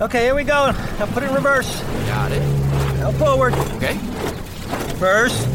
[0.00, 0.70] Okay, here we go.
[0.98, 1.80] Now put it in reverse.
[2.06, 2.40] Got it.
[2.98, 3.54] Now forward.
[3.76, 3.94] Okay.
[4.94, 5.46] Reverse.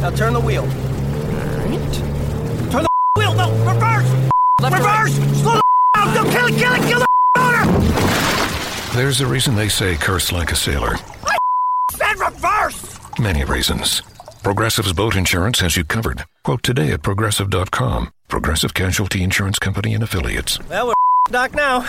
[0.00, 0.64] Now turn the wheel.
[0.64, 1.94] Alright.
[2.70, 2.88] Turn the
[3.18, 3.34] wheel.
[3.34, 4.30] No, reverse.
[4.60, 5.02] Left or right?
[5.02, 5.40] reverse.
[5.40, 5.62] Slow the
[5.96, 6.14] down.
[6.14, 6.58] Don't kill it.
[6.58, 6.82] Kill it.
[6.88, 7.06] Kill the
[7.38, 8.96] motor.
[8.96, 10.96] There's a reason they say curse like a sailor.
[11.98, 12.98] Then reverse.
[13.18, 14.02] Many reasons.
[14.42, 16.24] Progressive's boat insurance has you covered.
[16.42, 18.10] Quote today at progressive.com.
[18.28, 20.58] Progressive Casualty Insurance Company and affiliates.
[20.68, 20.94] Well, we're
[21.30, 21.88] dock now.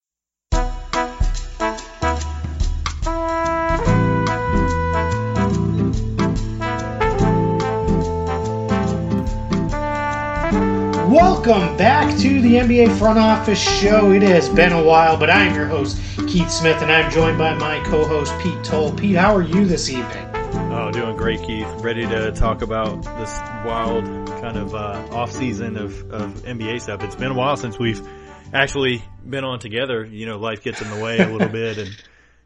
[11.11, 14.11] Welcome back to the NBA Front Office Show.
[14.11, 17.53] It has been a while, but I'm your host, Keith Smith, and I'm joined by
[17.55, 18.93] my co host, Pete Toal.
[18.93, 20.29] Pete, how are you this evening?
[20.71, 21.67] Oh, doing great, Keith.
[21.83, 24.05] Ready to talk about this wild
[24.39, 27.03] kind of uh, off season of, of NBA stuff.
[27.03, 28.01] It's been a while since we've
[28.53, 30.05] actually been on together.
[30.05, 32.03] You know, life gets in the way a little bit, and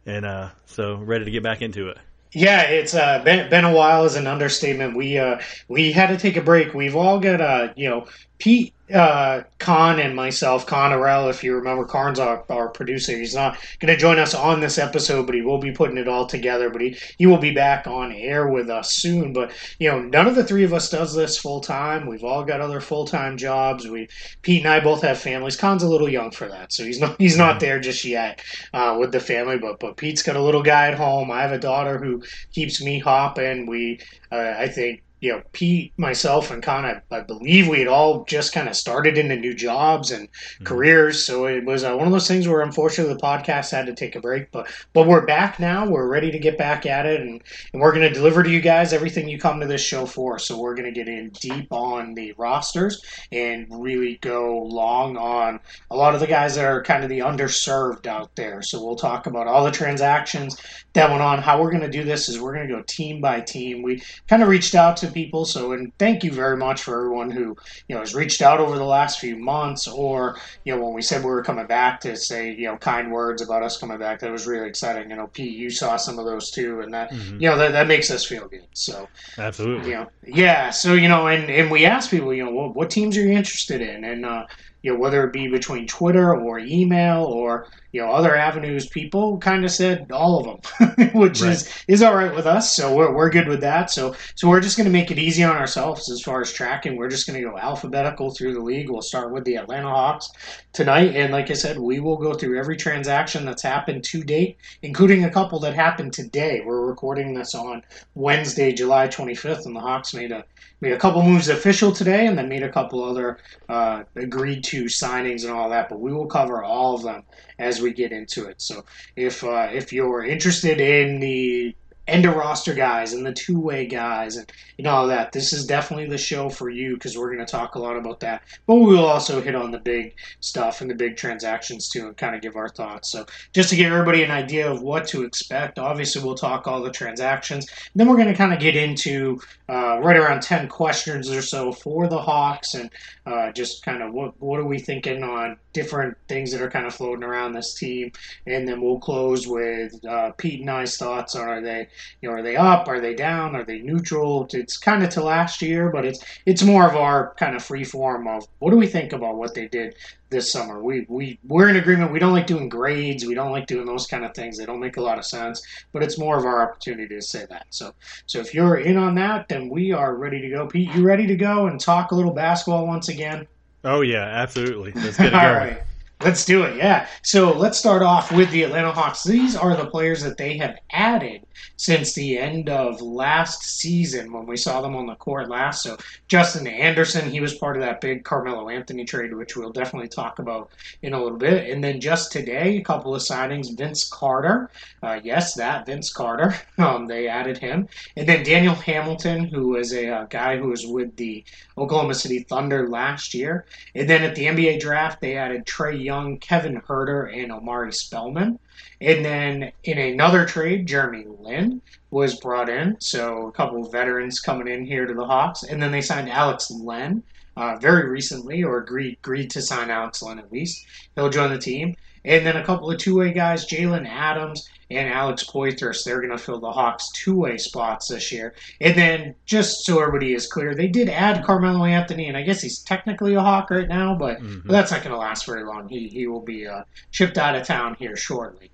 [0.07, 2.00] and uh, so ready to get back into it.
[2.34, 4.95] Yeah, it's uh, been, been a while is an understatement.
[4.95, 6.73] We uh, we had to take a break.
[6.73, 8.08] We've all got uh, you know
[8.40, 13.17] Pete uh, Khan and myself, Con Arell, if you remember, Karn's our, our producer.
[13.17, 16.08] He's not going to join us on this episode, but he will be putting it
[16.08, 16.69] all together.
[16.69, 19.33] But he, he will be back on air with us soon.
[19.33, 22.06] But, you know, none of the three of us does this full time.
[22.06, 23.88] We've all got other full time jobs.
[23.88, 24.08] We
[24.44, 25.56] Pete and I both have families.
[25.56, 28.41] Con's a little young for that, so he's not he's not there just yet
[28.73, 29.58] uh, with the family.
[29.58, 31.31] But but Pete's got a little guy at home.
[31.31, 32.22] I have a daughter who
[32.53, 33.66] keeps me hopping.
[33.66, 34.00] We
[34.31, 38.25] uh, I think you know, Pete, myself, and Con, I, I believe we had all
[38.25, 40.66] just kind of started into new jobs and Mm-hmm.
[40.66, 41.25] careers.
[41.25, 44.16] So it was uh, one of those things where, unfortunately, the podcast had to take
[44.16, 44.51] a break.
[44.51, 45.88] But but we're back now.
[45.88, 47.41] We're ready to get back at it, and,
[47.73, 50.40] and we're going to deliver to you guys everything you come to this show for.
[50.40, 53.01] So we're going to get in deep on the rosters
[53.31, 55.59] and really go long on
[55.91, 58.61] a lot of the guys that are kind of the underserved out there.
[58.61, 60.56] So we'll talk about all the transactions
[60.94, 61.40] that went on.
[61.41, 63.81] How we're going to do this is we're going to go team by team.
[63.81, 65.45] We kind of reached out to people.
[65.45, 67.55] So, and thank you very much for everyone who
[67.88, 71.01] you know has reached out over the last few months, or you know when we
[71.01, 74.19] said we were coming back to say you know kind words about us coming back.
[74.19, 75.09] That was really exciting.
[75.09, 77.39] You know, Pete, you saw some of those too, and that Mhm.
[77.39, 78.67] you know that, that makes us feel good.
[78.73, 79.89] So, Absolutely.
[79.89, 80.69] you know, yeah.
[80.69, 83.33] So you know, and and we asked people, you know, what, what teams are you
[83.33, 84.43] interested in, and uh,
[84.81, 89.39] you know whether it be between Twitter or email or you know other avenues, people
[89.39, 91.51] kind of said all of them, which Right.
[91.53, 92.75] is is all right with us.
[92.75, 93.91] So we're we're good with that.
[93.91, 96.97] So so we're just going to make it easy on ourselves as far as tracking.
[96.97, 98.89] We're just going to go alphabetical through the league.
[98.91, 100.29] We'll start with the Atlanta Hawks
[100.73, 104.57] tonight, and like I said, we will go through every transaction that's happened to date,
[104.84, 106.61] including a couple that happened today.
[106.66, 107.84] We're recording this on
[108.16, 110.45] Wednesday, July 25th, and the Hawks made a
[110.81, 113.39] made a couple moves official today, and then made a couple other
[113.69, 115.89] uh, agreed to signings and all that.
[115.89, 117.23] But we will cover all of them
[117.59, 118.62] as we get into it.
[118.62, 118.85] So
[119.16, 121.75] if uh, if you're interested in the
[122.07, 125.53] end of roster guys and the two way guys and you know all that, this
[125.53, 128.41] is definitely the show for you because we're going to talk a lot about that.
[128.67, 132.17] But we will also hit on the big stuff and the big transactions too, and
[132.17, 133.11] kind of give our thoughts.
[133.11, 136.81] So just to give everybody an idea of what to expect, obviously we'll talk all
[136.81, 137.67] the transactions.
[137.95, 139.39] Then we're going to kind of get into
[139.69, 142.89] uh, right around 10 questions or so for the Hawks and
[143.25, 146.85] uh, just kind of what, what are we thinking on different things that are kind
[146.85, 148.11] of floating around this team.
[148.45, 151.87] And then we'll close with uh, Pete and I's thoughts on are they,
[152.22, 154.47] you know, are they up, are they down, are they neutral?
[154.51, 157.83] It's kind of to last year, but it's it's more of our kind of free
[157.83, 159.95] form of what do we think about what they did
[160.29, 160.81] this summer.
[160.81, 162.11] We we we're in agreement.
[162.11, 163.25] We don't like doing grades.
[163.25, 164.58] We don't like doing those kind of things.
[164.58, 165.61] They don't make a lot of sense.
[165.93, 167.67] But it's more of our opportunity to say that.
[167.70, 167.93] So
[168.25, 170.67] so if you're in on that, then we are ready to go.
[170.67, 173.47] Pete, you ready to go and talk a little basketball once again?
[173.84, 174.91] Oh yeah, absolutely.
[174.93, 175.43] Let's get it going.
[175.43, 175.81] right.
[176.23, 177.08] Let's do it, yeah.
[177.23, 179.23] So let's start off with the Atlanta Hawks.
[179.23, 181.46] These are the players that they have added
[181.78, 185.84] since the end of last season when we saw them on the court last.
[185.84, 185.97] So
[186.28, 190.40] Justin Anderson, he was part of that big Carmelo Anthony trade, which we'll definitely talk
[190.40, 190.70] about
[191.02, 191.70] in a little bit.
[191.70, 193.76] And then just today, a couple of signings.
[193.78, 194.70] Vince Carter,
[195.03, 196.56] uh, yes, that Vince Carter.
[196.78, 197.88] Um, they added him,
[198.18, 201.44] and then Daniel Hamilton, who is a uh, guy who was with the
[201.78, 203.66] Oklahoma City Thunder last year.
[203.96, 208.59] And then at the NBA draft, they added Trae young Kevin Huerter, and Omari Spellman.
[209.02, 211.81] And then in another trade, Jeremy Lin
[212.11, 212.97] was brought in.
[212.99, 215.63] So a couple of veterans coming in here to the Hawks.
[215.63, 217.23] And then they signed Alex Len
[217.57, 220.85] uh, very recently, or agreed, agreed to sign Alex Len at least.
[221.16, 221.96] He'll join the team.
[222.23, 226.03] And then a couple of two way guys, Jalen Adams and Alex Poythress.
[226.03, 228.53] They're going to fill the Hawks' two way spots this year.
[228.82, 232.61] And then, just so everybody is clear, they did add Carmelo Anthony, and I guess
[232.61, 234.64] he's technically a Hawk right now, but, Mhm.
[234.66, 235.90] but that's not going to last very long.
[235.90, 238.72] He, he will be uh, shipped out of town here shortly.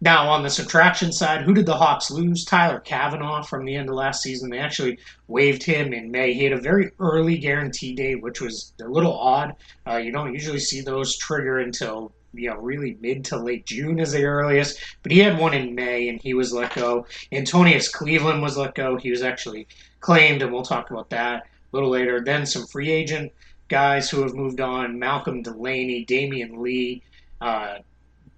[0.00, 2.44] Now, on the subtraction side, who did the Hawks lose?
[2.44, 4.50] Tyler Cavanaugh from the end of last season.
[4.50, 6.34] They actually waived him in May.
[6.34, 9.54] He had a very early guarantee date, which was a little odd.
[9.88, 13.98] Uh, you don't usually see those trigger until you know really mid to late June
[13.98, 14.78] is the earliest.
[15.02, 17.06] But he had one in May, and he was let go.
[17.32, 18.96] Antonius Cleveland was let go.
[18.96, 19.66] He was actually
[20.00, 22.20] claimed, and we'll talk about that a little later.
[22.20, 23.32] Then some free agent
[23.68, 27.02] guys who have moved on: Malcolm Delaney, Damion Lee.
[27.40, 27.78] Uh,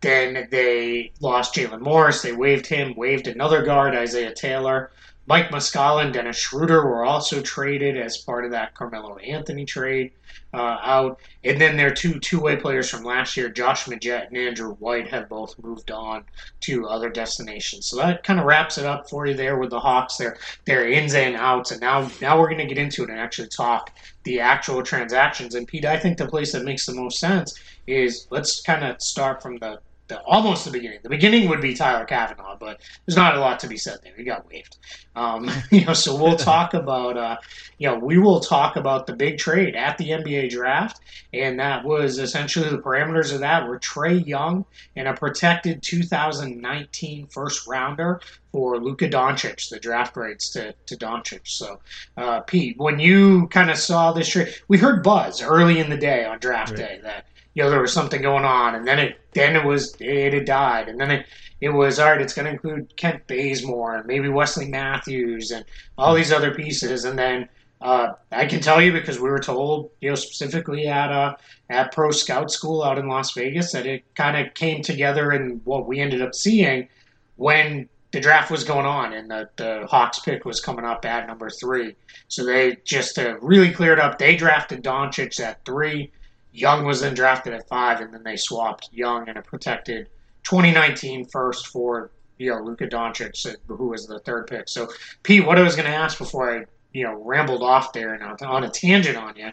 [0.00, 2.22] then they lost Jalen Morris.
[2.22, 4.90] They waived him, waived another guard, Isaiah Taylor.
[5.28, 10.12] Mike Muscala and Dennis Schroeder were also traded as part of that Carmelo Anthony trade
[10.54, 11.18] uh, out.
[11.42, 15.08] And then their two two way players from last year, Josh Magette and Andrew White,
[15.08, 16.24] have both moved on
[16.60, 17.86] to other destinations.
[17.86, 20.88] So that kind of wraps it up for you there with the Hawks, their their
[20.88, 21.72] ins and outs.
[21.72, 23.90] And now now we're going to get into it and actually talk
[24.22, 25.54] the actual transactions.
[25.54, 29.00] And Pete, I think the place that makes the most sense is let's kind of
[29.02, 31.00] start from the the, almost the beginning.
[31.02, 34.12] The beginning would be Tyler Cavanaugh, but there's not a lot to be said there.
[34.16, 34.76] He got waived.
[35.14, 37.36] Um, you know, so we'll talk about, uh,
[37.78, 41.00] you know, we will talk about the big trade at the NBA draft,
[41.32, 44.64] and that was essentially the parameters of that were Trae Young
[44.94, 48.20] and a protected 2019 first rounder
[48.52, 51.40] for Luka Doncic, the draft rights to, to Doncic.
[51.44, 51.80] So,
[52.16, 55.96] uh, Pete, when you kind of saw this trade, we heard buzz early in the
[55.96, 56.78] day on draft Right.
[56.78, 57.26] day that
[57.56, 60.44] you know there was something going on, and then it then it was it had
[60.44, 61.26] died, and then it
[61.62, 62.20] it was all right.
[62.20, 65.64] It's going to include Kent Bazemore and maybe Wesley Matthews and
[65.96, 67.48] all these other pieces, and then
[67.80, 71.36] uh, I can tell you because we were told, you know, specifically at uh,
[71.70, 75.62] at Pro Scout School out in Las Vegas, that it kind of came together in
[75.64, 76.88] what we ended up seeing
[77.36, 81.26] when the draft was going on and the, the Hawks pick was coming up at
[81.26, 81.96] number three.
[82.28, 84.18] So they just uh, really cleared up.
[84.18, 86.10] They drafted Doncic at three.
[86.56, 90.08] Young was then drafted at five, and then they swapped Young and a protected
[90.44, 94.68] 2019 first for you know Luka Doncic, who was the third pick.
[94.68, 94.88] So
[95.22, 98.22] Pete, what I was going to ask before I you know rambled off there and
[98.42, 99.50] on- a tangent on you,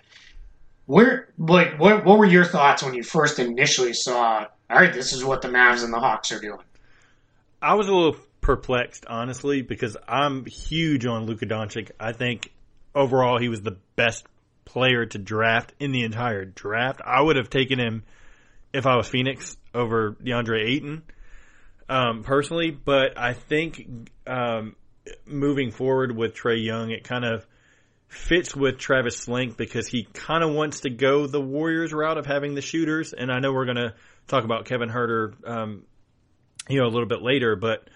[0.85, 4.45] where like what what were your thoughts when you first initially saw?
[4.69, 6.59] All right, this is what the Mavs and the Hawks are doing.
[7.61, 11.91] I was a little perplexed, honestly, because I'm huge on Luka Doncic.
[11.99, 12.51] I think
[12.95, 14.25] overall he was the best
[14.65, 17.01] player to draft in the entire draft.
[17.05, 18.03] I would have taken him
[18.73, 21.03] if I was Phoenix over DeAndre Ayton,
[21.89, 22.71] um, personally.
[22.71, 24.75] But I think um,
[25.25, 27.45] moving forward with Trae Young, it kind of
[28.07, 32.25] fits with Travis Schlenk because he kind of wants to go the Warriors route of
[32.25, 33.13] having the shooters.
[33.13, 33.93] And I know we're going to
[34.27, 35.83] talk about Kevin Huerter, um,
[36.69, 37.89] you know, a little bit later, but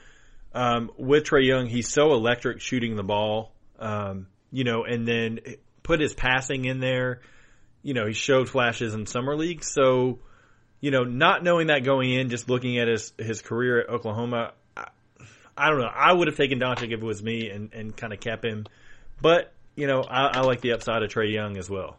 [0.53, 5.39] um, with Trae Young, he's so electric shooting the ball, um, you know, and then
[5.87, 7.21] put his passing in there.
[7.81, 9.63] You know, he showed flashes in summer league.
[9.63, 10.19] So,
[10.81, 14.51] you know, not knowing that going in, just looking at his his career at Oklahoma,
[14.75, 14.87] I,
[15.57, 15.87] I don't know.
[15.91, 18.65] I would have taken Doncic if it was me and and kind of kept him,
[19.21, 21.97] but you know, I, I like the upside of Trae Young as well.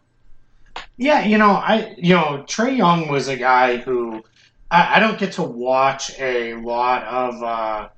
[0.97, 4.23] Yeah, you know, I you know Trae Young was a guy who
[4.71, 7.89] I, I don't get to watch a lot of uh,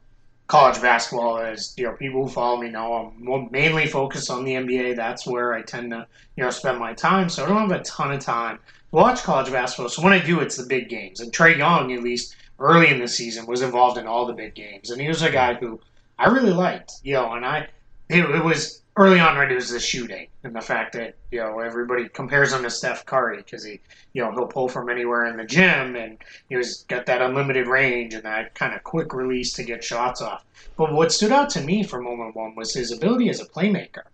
[0.50, 1.38] college basketball.
[1.38, 4.96] As you know, people who follow me know, I'm mainly focused on the NBA.
[4.96, 7.28] That's where I tend to you know spend my time.
[7.28, 9.88] So I don't have a ton of time to watch college basketball.
[9.88, 11.20] So when I do, it's the big games.
[11.20, 14.54] And Trae Young, at least early in the season, was involved in all the big
[14.54, 15.80] games, and he was a guy who
[16.18, 16.94] I really liked.
[17.04, 17.68] You know, and I
[18.08, 21.40] it, it was early on when it was the shooting and the fact that you
[21.40, 23.80] know everybody compares him to Steph Curry because he
[24.12, 26.18] you know he'll pull from anywhere in the gym and
[26.50, 30.20] he was got that unlimited range and that kind of quick release to get shots
[30.20, 30.44] off.
[30.76, 34.04] But what stood out to me for moment one was his ability as a playmaker.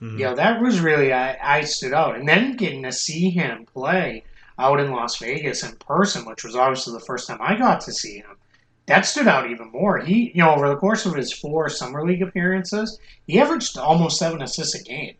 [0.00, 0.12] Mhm.
[0.18, 3.66] You know that was really I, I stood out, and then getting to see him
[3.66, 4.22] play
[4.60, 7.92] out in Las Vegas in person, which was obviously the first time I got to
[7.92, 8.36] see him.
[8.86, 9.98] That stood out even more.
[9.98, 14.18] He, you know, over the course of his four summer league appearances, he averaged almost
[14.18, 15.14] seven assists a game.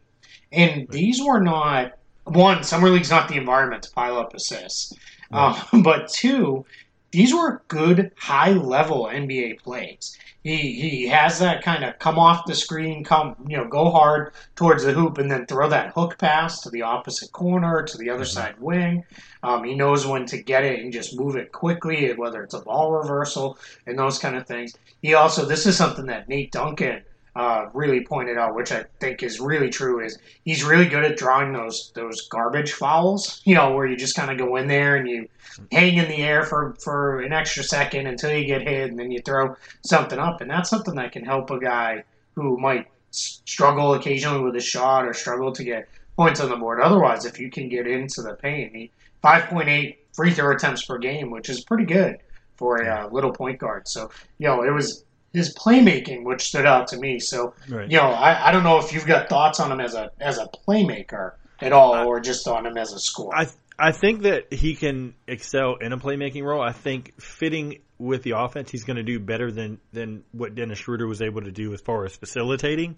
[0.53, 4.93] And these were not one, summer league's not the environment to pile up assists.
[5.33, 6.65] Um, but two,
[7.11, 10.17] these were good high level NBA plays.
[10.47, 14.33] He he has that kind of come off the screen, come you know, go hard
[14.55, 18.11] towards the hoop, and then throw that hook pass to the opposite corner to the
[18.11, 18.31] other mm-hmm.
[18.31, 19.05] side wing.
[19.43, 22.61] Um, he knows when to get it and just move it quickly, whether it's a
[22.61, 24.77] ball reversal and those kind of things.
[25.03, 27.03] He also this is something that Nate Duncan
[27.37, 31.17] uh, really pointed out, which I think is really true, is he's really good at
[31.17, 33.43] drawing those those garbage fouls.
[33.45, 35.29] You know, where you just kind of go in there and you
[35.71, 39.11] hang in the air for for an extra second until you get hit, and then
[39.11, 43.95] you throw something up, and that's something that can help a guy who might struggle
[43.95, 46.81] occasionally with a shot or struggle to get points on the board.
[46.81, 48.91] Otherwise, if you can get into the paint,
[49.23, 52.19] five point eight free throw attempts per game, which is pretty good
[52.57, 53.87] for a uh, little point guard.
[53.87, 55.05] So, you know, it was
[55.37, 57.21] his playmaking, which stood out to me.
[57.21, 57.91] So, right.
[57.91, 60.39] you know, I, I don't know if you've got thoughts on him as a as
[60.39, 63.37] a playmaker at all, I, or just on him as a scorer.
[63.37, 63.47] I
[63.79, 66.63] I think that he can excel in a playmaking role.
[66.63, 70.79] I think fitting with the offense, he's going to do better than than what Dennis
[70.79, 72.97] Schroeder was able to do as far as facilitating.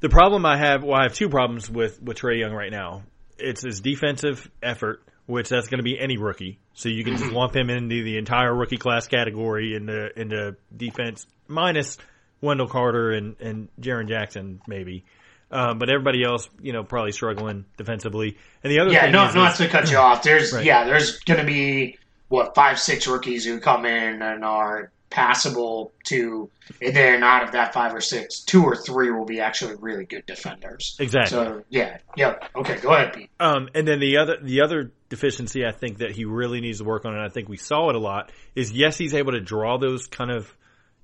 [0.00, 3.04] The problem I have, well, I have two problems with with Trae Young right now.
[3.38, 6.58] It's his defensive effort which that's going to be any rookie.
[6.74, 10.28] So you can just lump him into the entire rookie class category in the in
[10.28, 11.98] the defense minus
[12.40, 15.04] Wendell Carter and and Jaren Jackson maybe.
[15.50, 18.38] Um, but everybody else, you know, probably struggling defensively.
[18.64, 20.22] And the other yeah, not is, not to cut you off.
[20.22, 20.64] There's right.
[20.64, 25.92] yeah, there's going to be what five six rookies who come in and are passable
[26.02, 26.50] to,
[26.82, 30.04] and then out of that five or six, two or three will be actually really
[30.04, 30.96] good defenders.
[30.98, 31.30] Exactly.
[31.30, 32.34] So yeah, yeah.
[32.56, 33.30] Okay, go ahead, Pete.
[33.38, 36.84] Um, and then the other the other deficiency I think that he really needs to
[36.84, 39.40] work on, and I think we saw it a lot, is yes, he's able to
[39.40, 40.52] draw those kind of,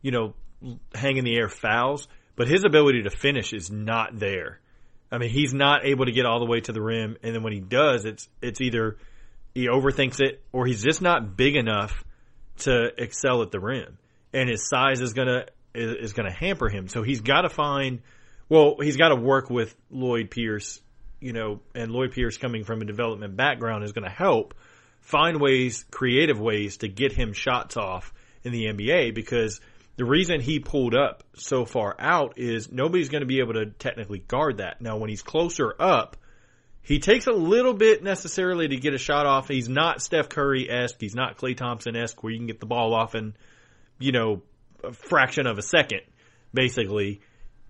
[0.02, 0.34] you know,
[0.92, 4.58] hang in the air fouls, but his ability to finish is not there.
[5.12, 7.44] I mean, he's not able to get all the way to the rim, and then
[7.44, 8.96] when he does, it's it's either
[9.54, 12.04] he overthinks it or he's just not big enough
[12.60, 13.98] to excel at the rim,
[14.32, 16.88] and his size is gonna is, gonna hamper him.
[16.88, 18.00] So he's got to find.
[18.48, 20.80] Well, he's got to work with Lloyd Pierce,
[21.20, 24.54] you know, and Lloyd Pierce coming from a development background is going to help
[25.00, 28.12] find ways, creative ways to get him shots off
[28.42, 29.60] in the NBA because
[29.96, 33.66] the reason he pulled up so far out is nobody's going to be able to
[33.66, 34.80] technically guard that.
[34.80, 36.16] Now, when he's closer up,
[36.82, 39.48] he takes a little bit necessarily to get a shot off.
[39.48, 40.96] He's not Steph Curry esque.
[41.00, 43.34] He's not Klay Thompson esque where you can get the ball off in,
[43.98, 44.42] you know,
[44.82, 46.00] a fraction of a second,
[46.52, 47.20] basically.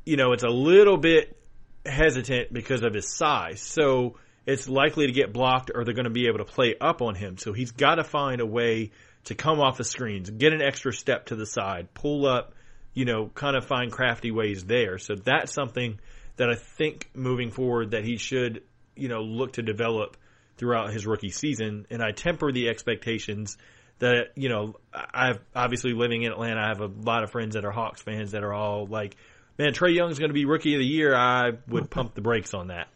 [0.05, 1.37] You know, it's a little bit
[1.85, 3.61] hesitant because of his size.
[3.61, 7.03] So it's likely to get blocked or they're going to be able to play up
[7.03, 7.37] on him.
[7.37, 8.93] So he's got to find a way
[9.25, 12.55] to come off the screens, get an extra step to the side, pull up,
[12.95, 14.99] you know, kind of find crafty ways there.
[14.99, 15.99] So that's something
[16.37, 18.63] that I think moving forward that he should
[19.01, 20.17] you know, look to develop
[20.57, 21.87] throughout his rookie season.
[21.91, 23.57] And I temper the expectations
[23.99, 27.65] that, you know, I've obviously living in Atlanta, I have a lot of friends that
[27.65, 29.17] are Hawks fans that are all like,
[29.59, 31.15] man, Trae Young's going to be rookie of the year.
[31.15, 32.89] I would pump the brakes on that.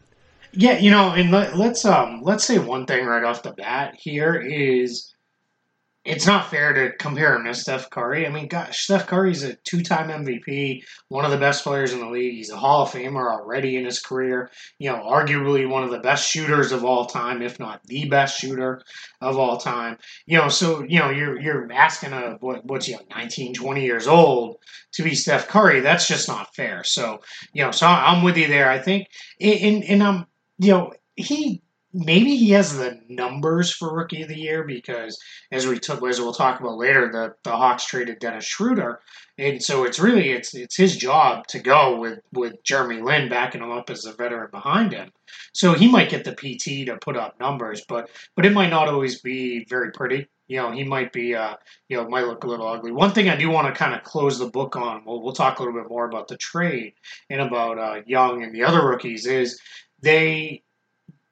[0.53, 3.97] Yeah, you know, and let, us um let's say one thing right off the bat
[3.99, 5.14] here is
[6.05, 8.27] it's not fair to compare him to Steph Curry.
[8.27, 12.11] I mean, gosh, Steph Curry's a two-time MVP, one of the best players in the
[12.11, 12.35] league.
[12.35, 14.51] He's a Hall of Famer already in his career.
[14.79, 18.39] You know, arguably one of the best shooters of all time, if not the best
[18.39, 18.83] shooter
[19.23, 19.97] of all time.
[20.27, 24.07] You know, so you know you're you're asking a what, what's he 19, 20 years
[24.07, 24.59] old
[24.93, 25.81] to be Steph Curry.
[25.81, 26.85] That's just not fair.
[26.85, 27.21] So
[27.55, 28.71] you know, so I'm with you there.
[28.71, 29.09] I think,
[29.41, 30.27] and and um,
[30.59, 31.63] you know, he
[31.95, 35.17] maybe he has the numbers for rookie of the year because
[35.53, 39.01] as we took as we'll talk about later the, the hawks traded dennis schroeder.
[39.39, 43.63] And so it's really it's it's his job to go with with jeremy lin backing
[43.63, 45.13] him up as a veteran behind him.
[45.53, 48.89] So he might get the pt to put up numbers but but it might not
[48.89, 50.27] always be very pretty.
[50.49, 51.55] You know he might be uh
[51.89, 52.91] you know might look a little ugly.
[52.91, 55.61] One thing i do want to kind of close the book on we'll, we'll talk
[55.61, 56.95] a little bit more about the trade
[57.31, 59.61] and about uh, young and the other rookies is
[60.03, 60.65] they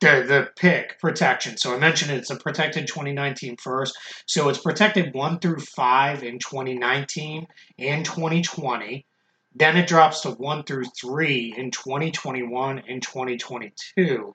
[0.03, 1.57] the the pick protection.
[1.57, 3.97] So I mentioned it's a protected 2019 first.
[4.27, 7.47] So it's protected one through five in 2019
[7.79, 9.07] and 2020.
[9.55, 14.35] Then it drops to one through three in 2021 and 2022.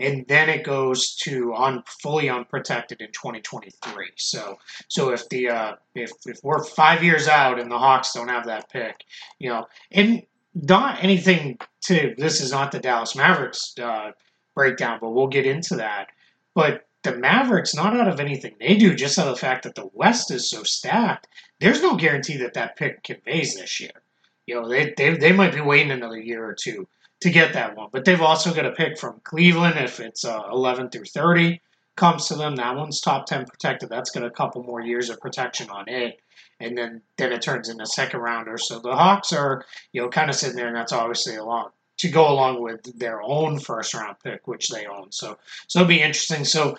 [0.00, 4.10] And then it goes to on fully unprotected in 2023.
[4.16, 4.56] So,
[4.86, 8.46] so if the uh, if if we're five years out and the Hawks don't have
[8.46, 9.02] that pick,
[9.40, 10.22] you know, and
[10.54, 14.12] not anything to this is not the Dallas Mavericks uh,
[14.58, 16.08] breakdown, but we'll get into that.
[16.54, 19.76] But the Mavericks, not out of anything they do, just out of the fact that
[19.76, 21.28] the West is so stacked,
[21.60, 24.02] there's no guarantee that that pick conveys this year.
[24.46, 26.88] You know, they, they, they might be waiting another year or two
[27.20, 27.88] to get that one.
[27.92, 31.60] But they've also got a pick from Cleveland if it's uh, 11 through 30
[31.98, 33.90] comes to them, that one's top ten protected.
[33.90, 36.20] That's got a couple more years of protection on it,
[36.60, 38.56] and then then it turns into second rounder.
[38.56, 41.74] So the Hawks are you know kind of sitting there, and that's obviously a lot
[41.98, 45.12] to go along with their own first round pick, which they own.
[45.12, 46.44] So so it'll be interesting.
[46.44, 46.76] So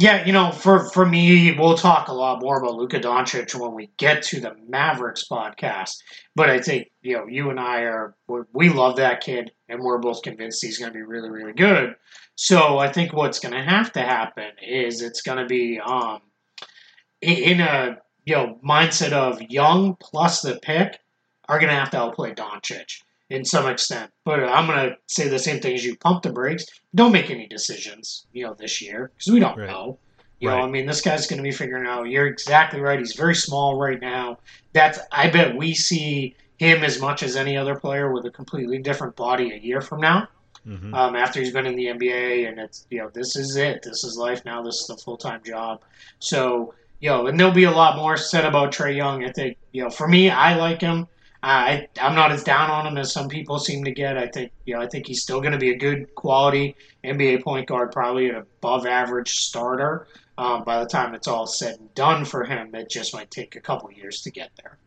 [0.00, 3.74] yeah, you know, for for me, we'll talk a lot more about Luka Doncic when
[3.74, 5.96] we get to the Mavericks podcast.
[6.36, 8.14] But I think you know, you and I are
[8.52, 11.96] we love that kid, and we're both convinced he's going to be really, really good.
[12.36, 16.20] So I think what's going to have to happen is it's going to be um
[17.20, 21.00] in a you know mindset of young plus the pick
[21.48, 24.10] are going to have to outplay Doncic in some extent.
[24.24, 25.96] But I'm going to say the same thing as you.
[25.96, 26.64] Pump the brakes.
[26.94, 29.68] Don't make any decisions, you know, this year because we don't right.
[29.68, 29.98] know.
[30.40, 30.58] You right.
[30.58, 32.04] know, I mean, this guy's going to be figuring out.
[32.04, 32.98] You're exactly right.
[32.98, 34.38] He's very small right now.
[34.72, 34.98] That's.
[35.10, 39.16] I bet we see him as much as any other player with a completely different
[39.16, 40.28] body a year from now.
[40.66, 40.92] Mm-hmm.
[40.92, 43.82] Um, after he's been in the NBA, and it's you know this is it.
[43.82, 44.62] This is life now.
[44.62, 45.82] This is the full time job.
[46.18, 49.24] So you know, and there'll be a lot more said about Trae Young.
[49.24, 51.06] I think you know, for me, I like him.
[51.42, 54.18] I I'm not as down on him as some people seem to get.
[54.18, 57.42] I think you know I think he's still going to be a good quality NBA
[57.42, 60.08] point guard, probably an above average starter.
[60.36, 63.56] Um, by the time it's all said and done for him, it just might take
[63.56, 64.78] a couple years to get there.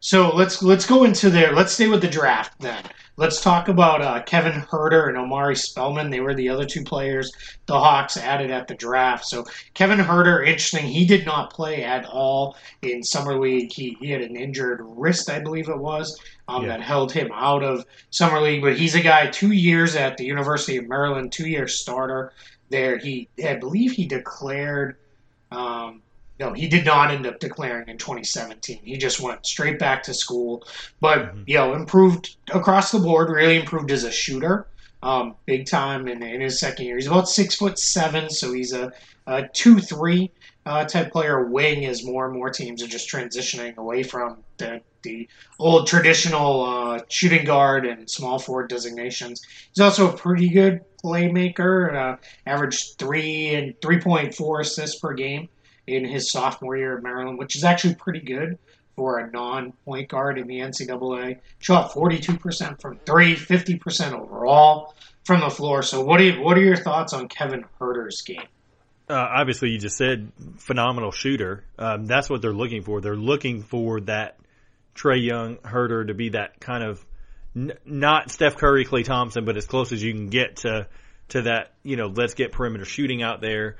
[0.00, 1.54] So let's let's go into there.
[1.54, 2.82] Let's stay with the draft then.
[3.16, 6.08] Let's talk about uh, Kevin Huerter and Omari Spellman.
[6.08, 7.30] They were the other two players
[7.66, 9.26] the Hawks added at the draft.
[9.26, 10.86] So Kevin Huerter, interesting.
[10.86, 13.70] He did not play at all in summer league.
[13.70, 16.68] He, he had an injured wrist, I believe it was, um, yeah.
[16.68, 18.62] that held him out of summer league.
[18.62, 22.32] But he's a guy two years at the University of Maryland, two year starter
[22.70, 22.96] there.
[22.96, 24.96] He I believe he declared.
[25.50, 26.00] Um,
[26.40, 28.80] no, he did not end up declaring in 2017.
[28.84, 30.64] He just went straight back to school,
[31.00, 31.42] but mm-hmm.
[31.46, 33.30] you know, improved across the board.
[33.30, 34.66] Really improved as a shooter,
[35.02, 36.96] um, big time in, in his second year.
[36.96, 38.92] He's about six foot seven, so he's a,
[39.26, 40.32] a two three
[40.64, 41.44] uh, type player.
[41.46, 46.64] Wing as more and more teams are just transitioning away from the the old traditional
[46.64, 49.42] uh, shooting guard and small forward designations.
[49.72, 51.94] He's also a pretty good playmaker.
[51.94, 55.48] Uh, averaged three and three point four assists per game
[55.96, 58.58] in his sophomore year at Maryland, which is actually pretty good
[58.96, 61.38] for a non-point guard in the NCAA.
[61.58, 65.82] Shot 42% from three, 50% overall from the floor.
[65.82, 68.46] So, what are you, what are your thoughts on Kevin Huerter's game?
[69.08, 71.64] Uh, obviously, you just said phenomenal shooter.
[71.78, 73.00] Um, that's what they're looking for.
[73.00, 74.38] They're looking for that
[74.94, 77.04] Trae Young Huerter to be that kind of
[77.56, 80.86] n- not Steph Curry, Klay Thompson, but as close as you can get to
[81.30, 81.72] to that.
[81.82, 83.76] You know, let's get perimeter shooting out there.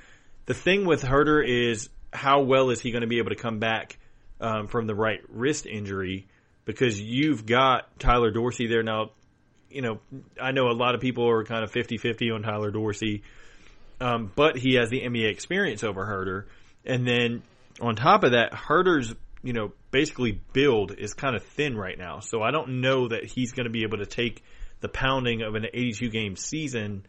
[0.46, 3.58] The thing with Huerter is how well is he going to be able to come
[3.58, 3.98] back
[4.40, 6.26] um, from the right wrist injury?
[6.64, 9.10] Because you've got Tyler Dorsey there now.
[9.70, 10.00] You know,
[10.40, 13.22] I know a lot of people are kind of 50-50 on Tyler Dorsey,
[14.00, 16.44] um, but he has the NBA experience over Huerter.
[16.84, 17.42] And then
[17.80, 22.20] on top of that, Huerter's, you know basically build is kind of thin right now.
[22.20, 24.42] So I don't know that he's going to be able to take
[24.80, 27.04] the pounding of an 82 game season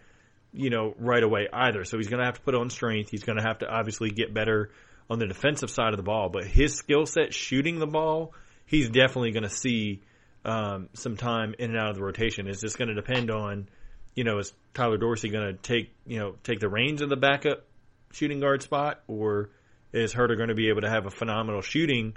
[0.53, 1.83] you know, right away either.
[1.83, 3.09] So he's going to have to put on strength.
[3.09, 4.69] He's going to have to obviously get better
[5.09, 6.29] on the defensive side of the ball.
[6.29, 8.33] But his skill set shooting the ball,
[8.65, 10.01] he's definitely going to see
[10.45, 12.47] um, some time in and out of the rotation.
[12.47, 13.67] It's just going to depend on,
[14.15, 17.15] you know, is Tyler Dorsey going to take, you know, take the reins of the
[17.15, 17.65] backup
[18.11, 19.49] shooting guard spot, or
[19.91, 22.15] is Huerter going to be able to have a phenomenal shooting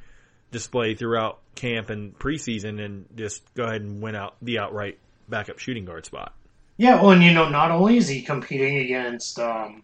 [0.51, 5.59] display throughout camp and preseason and just go ahead and win out the outright backup
[5.59, 6.35] shooting guard spot?
[6.77, 9.83] Yeah, well, and you know, not only is he competing against um,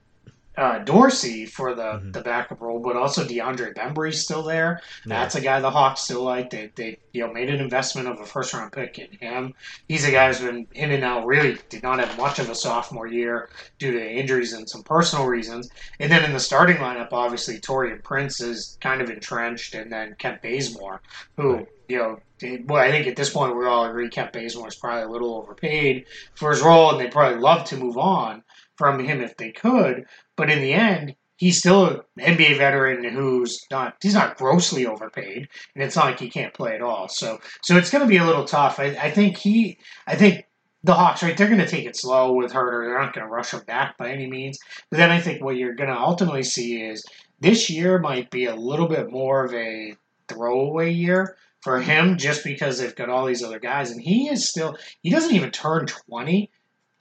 [0.56, 2.10] uh, Dorsey for the, mm-hmm.
[2.12, 4.80] the backup role, but also DeAndre Bembry's still there.
[5.06, 5.20] Yeah.
[5.20, 6.50] That's a guy the Hawks still like.
[6.50, 9.54] They, they you know made an investment of a first round pick in him.
[9.88, 11.26] He's a guy who's been in and out.
[11.26, 15.26] Really did not have much of a sophomore year due to injuries and some personal
[15.26, 15.70] reasons.
[16.00, 20.16] And then in the starting lineup, obviously Taurean Prince is kind of entrenched, and then
[20.18, 21.00] Kent Bazemore,
[21.36, 21.68] who right.
[21.88, 22.18] you know
[22.66, 25.36] well, I think at this point we all agree Kent Bazemore is probably a little
[25.36, 28.42] overpaid for his role, and they'd probably love to move on
[28.82, 30.06] from him if they could.
[30.36, 35.48] But in the end, he's still an NBA veteran who's not he's not grossly overpaid,
[35.76, 37.06] and it's not like he can't play at all.
[37.06, 38.80] So so it's going to be a little tough.
[38.80, 40.46] I, I think he I think
[40.82, 41.36] the Hawks, right?
[41.36, 42.84] They're going to take it slow with Huerter.
[42.84, 44.58] They're not going to rush him back by any means.
[44.90, 47.06] But then I think what you're going to ultimately see is
[47.38, 49.94] this year might be a little bit more of a
[50.26, 53.92] throwaway year for him just because they've got all these other guys.
[53.92, 56.50] And he is still, he doesn't even turn 20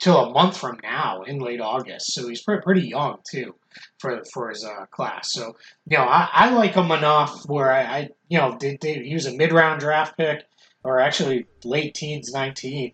[0.02, 2.12] till a month from now in late August.
[2.12, 3.54] So he's pretty, pretty young too
[3.98, 5.32] for for his uh, class.
[5.32, 8.94] So, you know, I, I like him enough where I, I you know, did, they,
[8.94, 10.44] he was a mid round draft pick
[10.82, 12.92] or actually late teens, 19.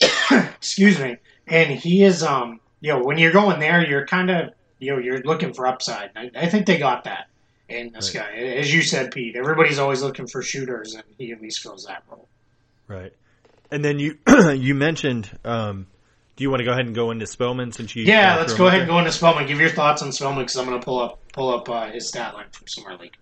[0.30, 1.16] Excuse me.
[1.48, 4.98] And he is, um, you know, when you're going there, you're kind of you know
[4.98, 6.10] you're looking for upside.
[6.14, 7.28] I, I think they got that
[7.68, 8.26] in this right.
[8.30, 8.36] guy.
[8.36, 12.04] As you said, Pete, everybody's always looking for shooters, and he at least fills that
[12.08, 12.28] role.
[12.86, 13.12] Right.
[13.70, 14.18] And then you
[14.52, 15.30] you mentioned.
[15.44, 15.86] Um,
[16.36, 18.04] do you want to go ahead and go into Spellman since you?
[18.04, 19.46] Yeah, let's go ahead and go into Spellman.
[19.46, 22.08] Give your thoughts on Spellman because I'm going to pull up pull up uh, his
[22.08, 23.16] stat line from Summer League.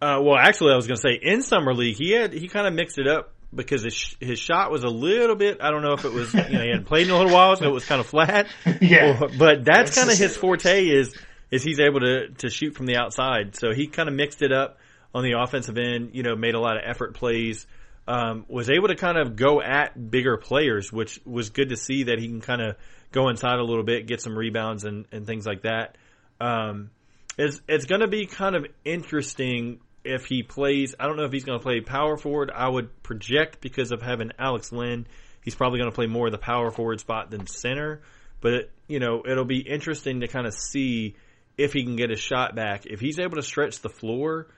[0.00, 2.66] Uh, well, actually, I was going to say in Summer League he had he kind
[2.66, 5.58] of mixed it up because his, his shot was a little bit.
[5.60, 7.54] I don't know if it was you know he hadn't played in a little while,
[7.56, 8.48] so it was kind of flat.
[8.80, 11.16] yeah, or, but that's, that's kind of his forte is
[11.50, 13.56] is he's able to to shoot from the outside.
[13.56, 14.78] So he kind of mixed it up
[15.14, 16.10] on the offensive end.
[16.12, 17.66] You know, made a lot of effort plays.
[18.08, 22.04] Um, was able to kind of go at bigger players, which was good to see
[22.04, 22.76] that he can kind of
[23.12, 25.98] go inside a little bit, get some rebounds and, and things like that.
[26.40, 26.90] Um,
[27.36, 30.94] it's it's going to be kind of interesting if he plays.
[30.98, 32.50] I don't know if he's going to play power forward.
[32.54, 35.06] I would project because of having Alex Len,
[35.42, 38.02] he's probably going to play more of the power forward spot than center.
[38.40, 41.16] But it, you know, it'll be interesting to kind of see
[41.56, 42.86] if he can get a shot back.
[42.86, 44.48] If he's able to stretch the floor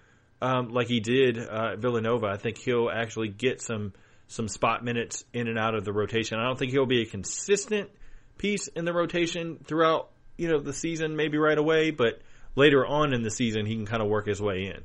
[0.41, 3.93] um, like he did uh, at Villanova, I think he'll actually get some
[4.27, 6.39] some spot minutes in and out of the rotation.
[6.39, 7.91] I don't think he'll be a consistent
[8.39, 12.23] piece in the rotation throughout you know the season, maybe right away, but
[12.57, 14.83] later on in the season he can kind of work his way in.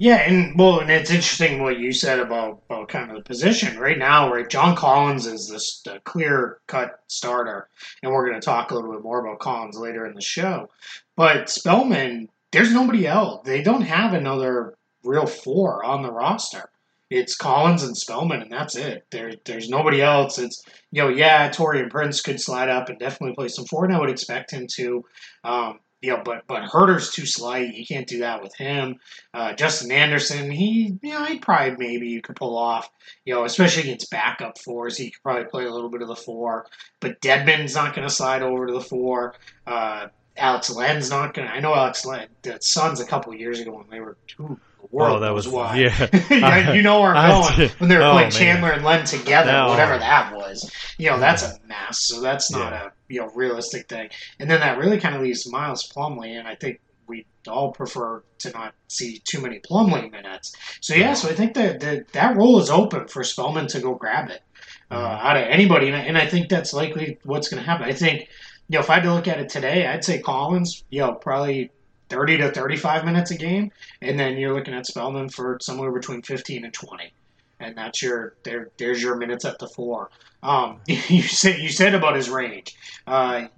[0.00, 3.78] Yeah, and well, and it's interesting what you said about, about kind of the position
[3.80, 4.32] right now.
[4.32, 7.68] Right, John Collins is this clear cut starter,
[8.02, 10.70] and we're going to talk a little bit more about Collins later in the show.
[11.16, 13.44] But Spellman, there's nobody else.
[13.44, 14.77] They don't have another
[15.08, 16.70] real four on the roster.
[17.10, 19.06] It's Collins and Spellman, and that's it.
[19.10, 20.38] There, there's nobody else.
[20.38, 23.94] It's you know, yeah, Taurean Prince could slide up and definitely play some four, and
[23.94, 25.04] I would expect him to.
[25.42, 27.74] Um, you know, but but Huerter's too slight.
[27.74, 28.96] You can't do that with him.
[29.34, 32.88] Uh, Justin Anderson, he, you know, he probably maybe you could pull off.
[33.24, 36.14] You know, especially against backup fours, he could probably play a little bit of the
[36.14, 36.66] four.
[37.00, 39.34] But Dedmon's not going to slide over to the four.
[39.66, 41.54] Uh, Alex Len's not going to.
[41.54, 44.58] I know Alex Len, the Suns a couple years ago when they were two
[44.90, 45.76] world oh, that was why.
[45.78, 49.52] Yeah, you know where I'm going when they were oh, playing Chandler and Len together,
[49.52, 49.68] no.
[49.68, 50.70] whatever that was.
[50.98, 51.98] You know, that's a mess.
[51.98, 52.86] So that's not yeah.
[52.86, 54.10] a you know realistic thing.
[54.38, 58.22] And then that really kind of leaves Miles Plumlee, and I think we all prefer
[58.38, 60.54] to not see too many Plumlee minutes.
[60.80, 63.94] So yeah, so I think that that, that role is open for Spellman to go
[63.94, 64.42] grab it
[64.90, 65.26] uh, mm-hmm.
[65.26, 67.86] out of anybody, and I, and I think that's likely what's going to happen.
[67.86, 68.28] I think.
[68.70, 71.14] You know, if I had to look at it today, I'd say Collins, you know,
[71.14, 71.70] probably
[72.08, 76.22] 30 to 35 minutes a game, and then you're looking at Spellman for somewhere between
[76.22, 77.12] 15 and 20.
[77.60, 78.70] And that's your there.
[78.78, 80.10] There's your minutes at the four.
[80.42, 82.76] Um, you said you said about his range.
[83.06, 83.48] Uh,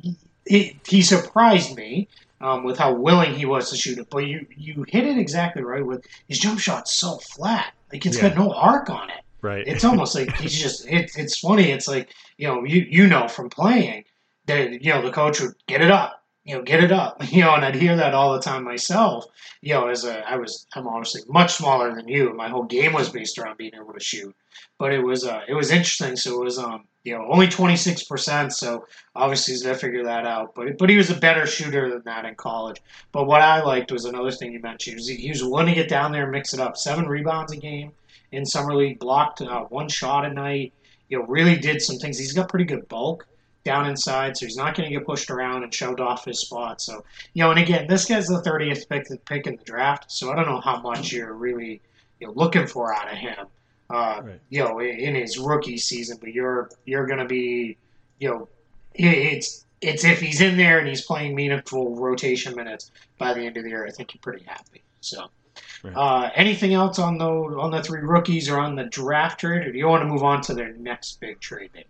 [0.46, 2.08] he, he surprised me
[2.40, 4.08] um, with how willing he was to shoot it.
[4.10, 8.16] But you you hit it exactly right with his jump shot's so flat, like it's
[8.16, 8.30] yeah.
[8.30, 9.20] got no arc on it.
[9.42, 9.66] Right.
[9.66, 10.86] It's almost like he's just.
[10.90, 11.70] It, it's funny.
[11.70, 14.04] It's like you know you you know from playing
[14.46, 16.19] that you know the coach would get it up,
[16.50, 19.24] you know, get it up, you know, and I'd hear that all the time myself,
[19.60, 22.34] you know, as a, I was, I'm obviously much smaller than you.
[22.34, 24.34] My whole game was based around being able to shoot,
[24.76, 26.16] but it was, uh, it was interesting.
[26.16, 28.52] So it was, um, you know, only 26%.
[28.52, 28.84] So
[29.14, 32.02] obviously he's got to figure that out, but, but he was a better shooter than
[32.04, 32.80] that in college.
[33.12, 35.74] But what I liked was another thing you mentioned was he, he was willing to
[35.74, 36.76] get down there and mix it up.
[36.76, 37.92] Seven rebounds a game
[38.32, 40.72] in summer league, blocked uh, one shot a night,
[41.08, 42.18] you know, really did some things.
[42.18, 43.28] He's got pretty good bulk
[43.70, 46.80] down inside, so he's not going to get pushed around and shoved off his spot.
[46.80, 47.04] So,
[47.34, 50.34] you know, and again, this guy's the 30th pick, pick in the draft, so I
[50.34, 51.80] don't know how much you're really
[52.18, 53.46] you know, looking for out of him,
[53.88, 54.40] uh, right.
[54.48, 56.18] you know, in his rookie season.
[56.20, 57.76] But you're you're going to be,
[58.18, 58.48] you know,
[58.94, 63.56] it's it's if he's in there and he's playing meaningful rotation minutes by the end
[63.56, 64.82] of the year, I think you're pretty happy.
[65.00, 65.30] So.
[65.82, 65.94] Right.
[65.96, 69.72] Uh, anything else on the on the three rookies or on the draft trade, or
[69.72, 71.70] do you want to move on to their next big trade?
[71.74, 71.86] Maybe?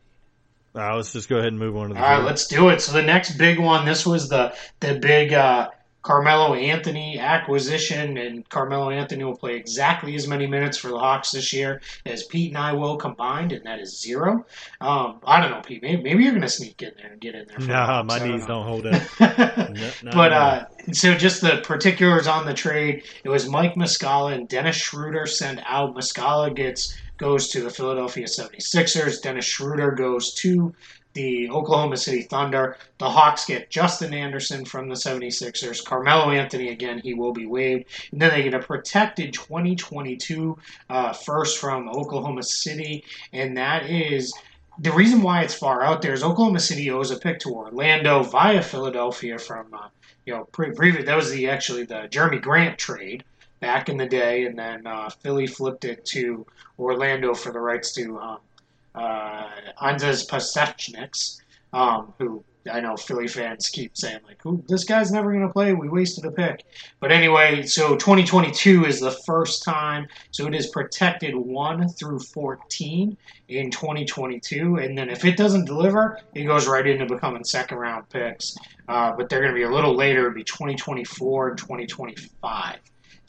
[0.74, 2.00] Uh, let's just go ahead and move on to the.
[2.00, 2.80] All right, let's do it.
[2.80, 3.84] So the next big one.
[3.84, 5.70] This was the the big uh,
[6.02, 11.32] Carmelo Anthony acquisition, and Carmelo Anthony will play exactly as many minutes for the Hawks
[11.32, 14.46] this year as Pete and I will combined, and that is zero.
[14.80, 15.82] Um, I don't know, Pete.
[15.82, 17.66] Maybe, maybe you're going to sneak in there and get in there.
[17.66, 20.02] Nah, my knees don't, don't hold it.
[20.02, 23.04] no, but uh, so just the particulars on the trade.
[23.22, 25.94] It was Mike Muscala and Dennis Schroeder sent out.
[25.94, 29.22] Muscala gets goes to the Philadelphia 76ers.
[29.22, 30.74] Dennis Schroeder goes to
[31.12, 32.76] the Oklahoma City Thunder.
[32.98, 35.84] The Hawks get Justin Anderson from the 76ers.
[35.84, 37.84] Carmelo Anthony, again, he will be waived.
[38.10, 40.56] And then they get a protected 2022
[40.88, 43.04] uh, first from Oklahoma City.
[43.32, 44.32] And that is
[44.78, 48.22] the reason why it's far out there is Oklahoma City owes a pick to Orlando
[48.22, 49.88] via Philadelphia from, uh,
[50.24, 53.24] you know, pre- previous, that was the actually the Jerami Grant trade
[53.60, 56.46] back in the day, and then uh, Philly flipped it to
[56.78, 58.38] Orlando for the rights to um,
[58.94, 59.48] uh,
[59.80, 61.40] Anzejs Pasecniks,
[61.72, 65.52] um, who I know Philly fans keep saying like, "Who this guy's never going to
[65.52, 65.72] play?
[65.72, 66.64] We wasted a pick."
[67.00, 70.08] But anyway, so 2022 is the first time.
[70.30, 73.16] So it is protected one through 14
[73.48, 78.08] in 2022, and then if it doesn't deliver, it goes right into becoming second round
[78.08, 78.56] picks.
[78.88, 80.20] Uh, but they're going to be a little later.
[80.20, 82.78] It'll be 2024 and 2025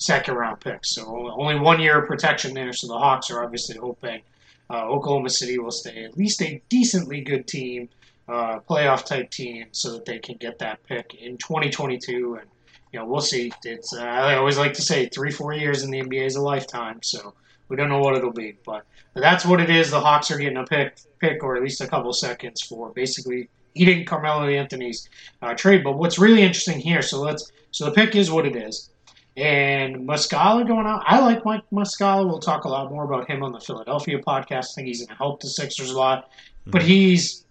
[0.01, 0.89] second round picks.
[0.89, 2.73] So only one year of protection there.
[2.73, 4.21] So the Hawks are obviously hoping
[4.69, 7.87] uh, Oklahoma City will stay at least a decently good team,
[8.27, 12.35] uh, playoff type team, so that they can get that pick in 2022.
[12.41, 12.49] And
[12.91, 13.51] you know, we'll see.
[13.63, 16.41] It's uh, I always like to say three, four years in the NBA is a
[16.41, 16.99] lifetime.
[17.03, 17.33] So
[17.69, 19.91] we don't know what it'll be, but, that's what it is.
[19.91, 23.49] The Hawks are getting a pick, pick or at least a couple seconds for basically
[23.75, 25.09] eating Carmelo Anthony's
[25.41, 25.83] uh, trade.
[25.83, 28.89] But what's really interesting here, so let's so the pick is what it is.
[29.37, 31.03] And Muscala going out.
[31.05, 32.27] I like Mike Muscala.
[32.27, 34.71] We'll talk a lot more about him on the Philadelphia podcast.
[34.71, 36.29] I think he's going to help the Sixers a lot.
[36.29, 36.71] Mm-hmm.
[36.71, 37.45] But he's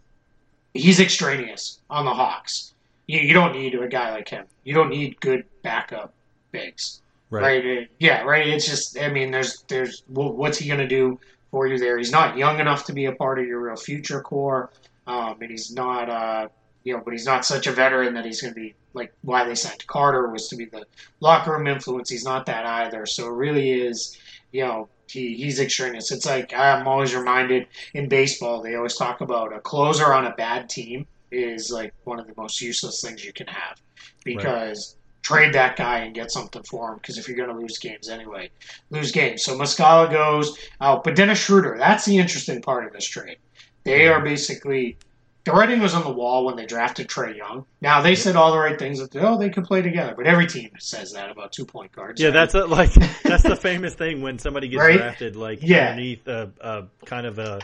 [0.74, 2.74] he's extraneous on the Hawks.
[3.06, 4.44] You, you don't need a guy like him.
[4.64, 6.12] You don't need good backup
[6.52, 7.00] bigs.
[7.30, 7.64] Right.
[7.64, 7.88] right.
[7.98, 8.22] Yeah.
[8.22, 8.46] Right.
[8.46, 8.98] It's just.
[8.98, 11.18] I mean, there's there's what's he going to do
[11.50, 11.96] for you there?
[11.96, 14.70] He's not young enough to be a part of your real future core,
[15.06, 16.10] um, and he's not.
[16.10, 16.48] Uh,
[16.84, 19.44] you know, but he's not such a veteran that he's going to be like why
[19.44, 20.84] they signed Carter was to be the
[21.20, 22.10] locker room influence.
[22.10, 23.06] He's not that either.
[23.06, 24.18] So it really is,
[24.52, 26.10] you know, he, he's extraneous.
[26.10, 30.34] It's like I'm always reminded in baseball, they always talk about a closer on a
[30.34, 33.80] bad team is like one of the most useless things you can have
[34.24, 35.22] because right.
[35.22, 38.08] trade that guy and get something for him because if you're going to lose games
[38.08, 38.50] anyway,
[38.90, 39.44] lose games.
[39.44, 43.38] So Muscala goes out, but Dennis Schroeder, that's the interesting part of this trade.
[43.84, 44.96] They are basically
[45.44, 47.64] the writing was on the wall when they drafted Trae Young.
[47.80, 50.46] Now they said all the right things that oh they could play together, but every
[50.46, 52.20] team says that about two point guards.
[52.20, 52.34] Yeah, right?
[52.34, 54.98] that's a, like that's the famous thing when somebody gets right?
[54.98, 55.90] drafted like yeah.
[55.90, 57.60] underneath a, a, kind of a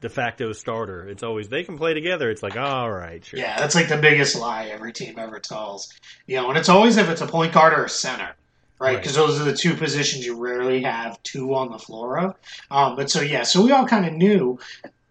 [0.00, 1.08] de facto starter.
[1.08, 2.30] It's always they can play together.
[2.30, 3.38] It's like all right, sure.
[3.38, 5.92] Yeah, that's like the biggest lie every team ever tells.
[6.26, 8.34] You know, and it's always if it's a point guard or a center.
[8.78, 9.26] Right, because right.
[9.26, 12.36] those are the two positions you rarely have two on the floor of.
[12.70, 14.58] Um, but so yeah, so we all kind of knew.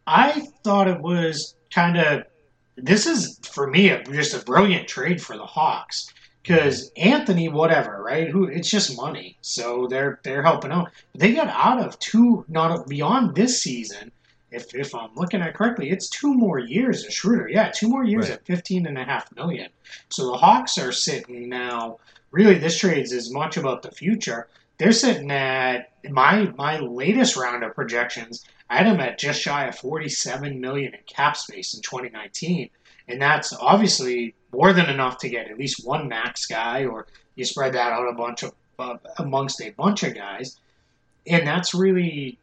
[0.07, 2.23] I thought it was kind of
[2.75, 8.01] this is for me a, just a brilliant trade for the Hawks because Anthony, whatever,
[8.01, 8.29] right?
[8.29, 10.89] Who it's just money, so they're they're helping out.
[11.11, 14.11] But they got out of two, not beyond this season.
[14.51, 17.49] If if I'm looking at it correctly, it's two more years of Schroeder.
[17.49, 18.39] Yeah, two more years right.
[18.39, 19.69] at fifteen and a half million.
[20.09, 21.99] So the Hawks are sitting now.
[22.31, 24.47] Really, this trade is as much about the future.
[24.77, 29.65] They're sitting at my my latest round of projections I had him at just shy
[29.65, 32.69] of 47 million in cap space in 2019,
[33.07, 37.45] and that's obviously more than enough to get at least one max guy, or you
[37.45, 40.57] spread that out a bunch of uh, amongst a bunch of guys,
[41.27, 42.37] and that's really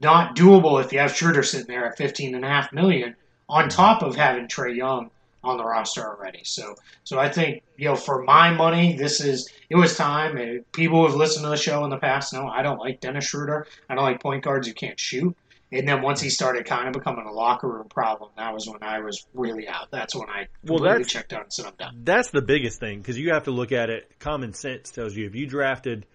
[0.00, 3.16] not doable if you have Schroeder sitting there at 15 and a half million
[3.48, 5.10] on top of having Trae Young
[5.42, 6.40] on the roster already.
[6.44, 10.64] So, so I think you know, for my money, this is it was time.
[10.72, 13.24] People who have listened to the show in the past know I don't like Dennis
[13.24, 13.66] Schroeder.
[13.88, 15.34] I don't like point guards who can't shoot.
[15.72, 18.82] And then once he started kind of becoming a locker room problem, that was when
[18.82, 19.88] I was really out.
[19.92, 22.00] That's when I completely well, checked out and said I'm done.
[22.02, 24.10] That's the biggest thing because you have to look at it.
[24.18, 26.06] Common sense tells you if you drafted,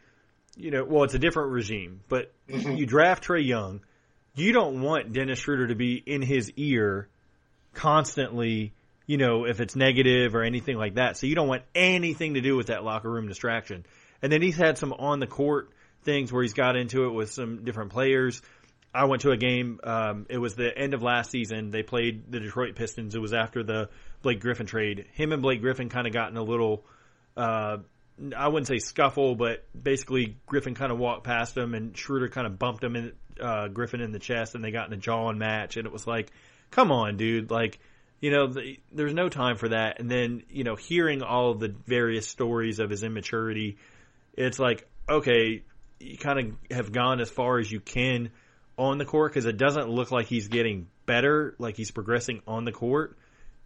[0.57, 2.73] you know, well, it's a different regime, but mm-hmm.
[2.73, 3.79] you draft Trae Young,
[4.35, 7.07] you don't want Dennis Schroeder to be in his ear
[7.73, 8.73] constantly.
[9.07, 11.15] You know, if it's negative or anything like that.
[11.15, 13.85] So you don't want anything to do with that locker room distraction.
[14.19, 15.69] And then he's had some on the court
[16.05, 18.41] things where he's got into it with some different players
[18.95, 19.79] I went to a game.
[19.83, 21.69] Um, it was the end of last season.
[21.69, 23.13] They played the Detroit Pistons.
[23.13, 23.89] It was after the
[24.21, 25.05] Blake Griffin trade.
[25.13, 26.85] Him and Blake Griffin kind of got in a little,
[27.35, 27.77] uh,
[28.35, 32.47] I wouldn't say scuffle, but basically Griffin kind of walked past him and Schroeder kind
[32.47, 35.37] of bumped him in, uh, Griffin in the chest and they got in a jawing
[35.37, 35.75] match.
[35.75, 36.31] And it was like,
[36.71, 37.51] come on, dude.
[37.51, 37.79] Like,
[38.21, 39.99] you know, the, there's no time for that.
[39.99, 43.77] And then, you know, hearing all the various stories of his immaturity,
[44.35, 45.63] it's like, okay,
[45.99, 48.31] you kind of have gone as far as you can
[48.77, 52.65] on the court because it doesn't look like he's getting better, like he's progressing on
[52.65, 53.17] the court.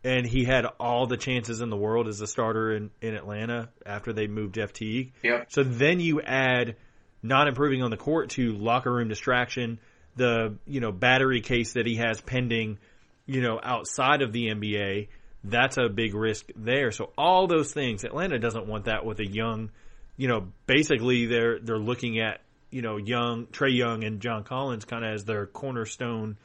[0.02, 3.69] And he had all the chances in the world as a starter in, in Atlanta
[3.86, 5.12] after they moved Jeff Teague.
[5.24, 5.48] Yep.
[5.52, 6.78] So then you add
[7.22, 9.80] not improving on the court to locker room distraction,
[10.15, 12.78] the you know battery case that he has pending,
[13.26, 15.10] you know outside of the NBA.
[15.43, 16.91] That's a big risk there.
[16.91, 19.72] So all those things, Atlanta doesn't want that with a young,
[20.17, 24.86] you know, basically they're they're looking at you know, Young, Trae Young, and John Collins
[24.86, 26.38] kind of as their cornerstone,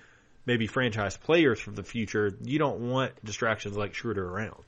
[0.46, 2.34] maybe franchise players for the future.
[2.42, 4.62] You don't want distractions like Schroeder around.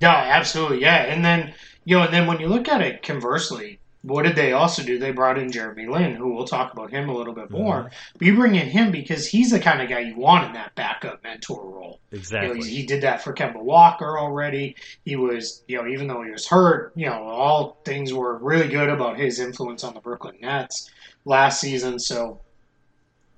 [0.00, 0.80] Yeah, absolutely.
[0.80, 4.34] Yeah, and then you know, and then when you look at it conversely, what did
[4.34, 4.98] they also do?
[4.98, 7.84] They brought in Jeremy Lin, who we'll talk about him a little bit more.
[7.84, 8.18] Mm-hmm.
[8.18, 10.74] But you bring in him because he's the kind of guy you want in that
[10.74, 12.00] backup mentor role.
[12.10, 12.68] You know, Exactly.
[12.68, 14.74] he, he did that for Kemba Walker already.
[15.04, 18.68] He was, you know, even though he was hurt, you know, all things were really
[18.68, 20.90] good about his influence on the Brooklyn Nets
[21.24, 22.00] last season.
[22.00, 22.40] So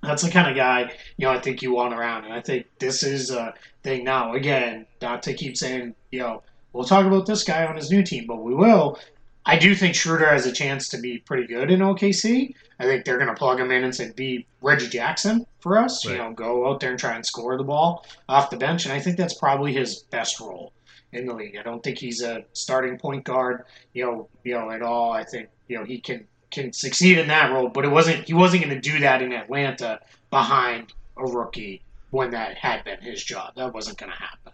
[0.02, 2.24] that's the kind of guy, you know, I think you want around.
[2.24, 4.34] And I think this is a thing now.
[4.34, 8.02] Again, not to keep saying, you know, we'll talk about this guy on his new
[8.02, 8.98] team, but we will.
[9.46, 12.54] I do think Schroeder has a chance to be pretty good in OKC.
[12.78, 16.04] I think they're going to plug him in and say, be Reggie Jackson for us.
[16.04, 18.84] You know, go out there and try and score the ball off the bench.
[18.84, 20.72] And I think that's probably his best role
[21.12, 21.56] in the league.
[21.58, 25.12] I don't think he's a starting point guard, you know, you know, at all.
[25.12, 28.32] I think, you know, he can can succeed in that role, but it wasn't he
[28.32, 33.22] wasn't going to do that in Atlanta behind a rookie when that had been his
[33.22, 33.54] job.
[33.56, 34.52] That wasn't going to happen.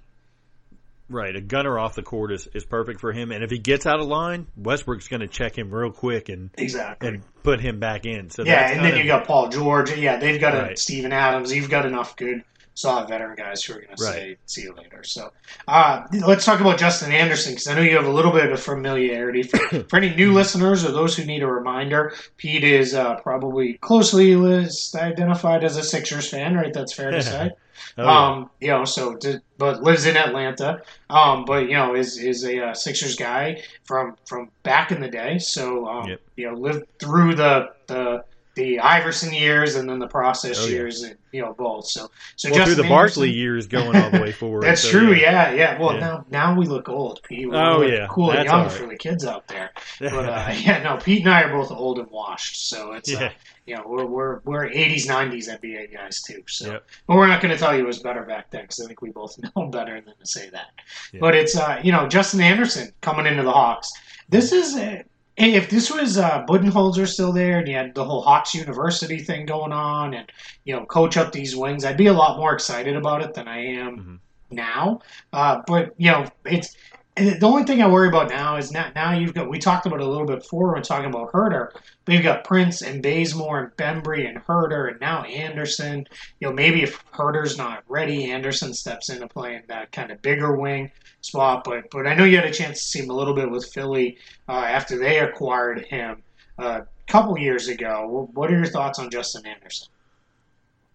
[1.12, 3.85] Right, a gunner off the court is, is perfect for him, and if he gets
[3.85, 7.09] out of line, Westbrook's going to check him real quick and Exactly.
[7.09, 8.31] and put him back in.
[8.31, 9.90] So yeah, that's and then of- you got Paul George.
[9.96, 10.79] Yeah, they've got a Right.
[10.79, 11.53] Steven Adams.
[11.53, 12.44] You've got enough good,
[12.75, 14.12] solid veteran guys who are going to Right.
[14.14, 15.33] say, "See you later." So,
[15.66, 18.53] uh, let's talk about Justin Anderson because I know you have a little bit of
[18.53, 19.42] a familiarity.
[19.42, 23.75] For, for any new listeners or those who need a reminder, Pete is uh, probably
[23.79, 26.73] closely list identified as a Sixers fan, right?
[26.73, 27.51] That's fair to say.
[27.99, 28.29] Oh, yeah.
[28.29, 30.83] Um, you know, so to, but lives in Atlanta.
[31.09, 35.09] Um, but you know, is is a uh, Sixers guy from from back in the
[35.09, 35.38] day.
[35.38, 36.21] So um, Yep.
[36.37, 38.25] you know, lived through the the
[38.56, 40.72] the Iverson years and then the process Oh, yeah.
[40.72, 41.86] years, and you know both.
[41.86, 44.62] So so well, through the Barkley years going all the way forward.
[44.64, 45.14] That's so, true.
[45.14, 45.78] Yeah, yeah.
[45.80, 46.00] Well, Yeah.
[46.00, 47.48] now now we look old, Pete.
[47.48, 48.06] We Oh, yeah.
[48.10, 48.72] cool and young right.
[48.72, 49.70] for the kids out there.
[50.00, 53.20] But uh, yeah, no, Pete and I are both old and washed, so it's uh,
[53.20, 53.32] Yeah.
[53.66, 56.42] you know we're we're we're '80s '90s NBA guys too.
[56.48, 56.86] So, Yep.
[57.06, 59.00] but we're not going to tell you it was better back then because I think
[59.00, 60.66] we both know better than to say that.
[61.12, 61.20] Yeah.
[61.20, 63.90] But it's uh, you know Justin Anderson coming into the Hawks.
[64.28, 65.02] This is uh,
[65.48, 69.46] if this was uh, Budenholzer still there and you had the whole Hawks University thing
[69.46, 70.31] going on and
[70.64, 73.48] you know coach up these wings, I'd be a lot more excited about it than
[73.48, 74.18] I am Mhm.
[74.50, 75.00] now.
[75.33, 76.76] Uh, but you know it's.
[77.20, 80.06] The only thing I worry about now is now you've got we talked about it
[80.06, 81.70] a little bit before when talking about Huerter,
[82.04, 86.06] but you've got Prince and Bazemore and Bembry and Huerter and now Anderson.
[86.38, 90.56] You know maybe if Huerter's not ready, Anderson steps into playing that kind of bigger
[90.56, 91.64] wing spot.
[91.64, 93.70] But but I know you had a chance to see him a little bit with
[93.70, 94.16] Philly
[94.48, 96.22] uh, after they acquired him
[96.59, 98.30] uh, a couple years ago.
[98.33, 99.88] What are your thoughts on Justin Anderson?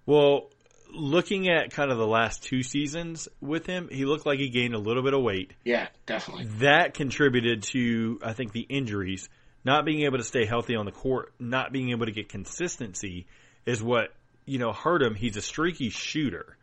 [0.08, 0.50] Well,
[0.96, 4.74] looking at kind of the last two seasons with him, he looked like he gained
[4.74, 5.54] a little bit of weight.
[5.64, 6.46] Yeah, definitely.
[6.60, 9.30] That contributed to, I think, the injuries.
[9.64, 13.26] Not being able to stay healthy on the court, not being able to get consistency
[13.66, 14.10] is what,
[14.46, 15.16] you know, hurt him.
[15.16, 16.58] He's a streaky shooter.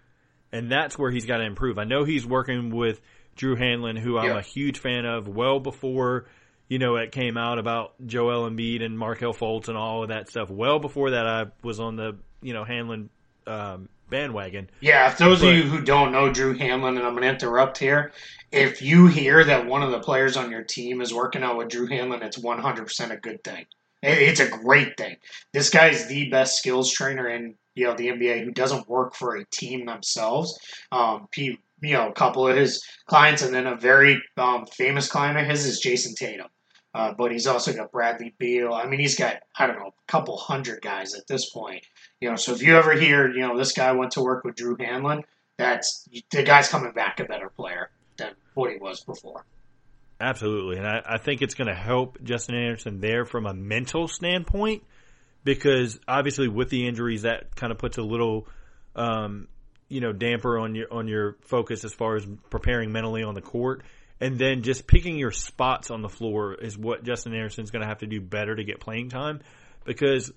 [0.53, 1.79] And that's where he's got to improve.
[1.79, 3.01] I know he's working with
[3.35, 4.39] Drew Hanlon, who I'm Yeah.
[4.39, 6.27] a huge fan of, well before,
[6.69, 10.29] you know, it came out about Joel Embiid and Markelle Fultz and all of that
[10.29, 10.49] stuff.
[10.51, 13.11] Well before that, I was on the, you know, Hanlon
[13.47, 14.71] um, bandwagon.
[14.81, 17.29] Yeah, if those But- of you who don't know Drew Hanlon, and I'm going to
[17.29, 18.13] interrupt here,
[18.53, 21.71] if you hear that one of the players on your team is working out with
[21.71, 23.67] Drew Hanlon, it's 100% a good thing.
[24.03, 25.17] It's a great thing.
[25.53, 29.15] This guy is the best skills trainer in you know the NBA who doesn't work
[29.15, 30.59] for a team themselves.
[30.91, 35.09] Um, he, you know, a couple of his clients, and then a very um, famous
[35.09, 36.49] client of his is Jayson Tatum.
[36.95, 38.75] Uh, but he's also got Bradley Beal.
[38.75, 41.87] I mean, he's got I don't know a couple hundred guys at this point.
[42.23, 44.55] You know, so if you ever hear, you know, this guy went to work with
[44.55, 45.25] Drew Hanlon,
[45.59, 49.45] that's the guy's coming back a better player than what he was before.
[50.21, 50.77] Absolutely.
[50.77, 54.85] And I, I think it's going to help Justin Anderson there from a mental standpoint
[55.43, 58.47] because obviously with the injuries that kind of puts a little,
[58.95, 59.49] um,
[59.89, 63.43] you know, damper on your, on your focus as far as preparing mentally on the
[63.43, 63.83] court.
[64.21, 67.89] And then just picking your spots on the floor is what Justin Anderson's going to
[67.89, 69.41] have to do better to get playing time
[69.85, 70.33] because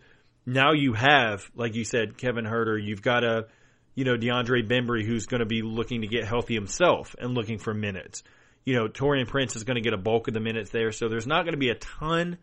[0.46, 3.48] now you have, like you said, Kevin Huerter, you've got a,
[3.96, 7.58] you know, DeAndre Bembry who's going to be looking to get healthy himself and looking
[7.58, 8.24] for minutes
[8.66, 10.92] you know, Taurean Prince is going to get a bulk of the minutes there.
[10.92, 12.38] So there's not going to be a ton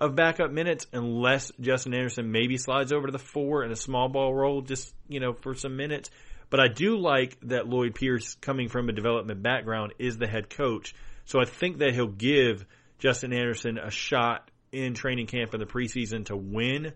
[0.00, 4.08] of backup minutes unless Justin Anderson maybe slides over to the four in a small
[4.08, 6.10] ball role just, you know, for some minutes.
[6.50, 10.50] But I do like that Lloyd Pierce, coming from a development background, is the head
[10.50, 10.94] coach.
[11.26, 12.64] So I think that he'll give
[12.98, 16.92] Justin Anderson a shot in training camp in the preseason to win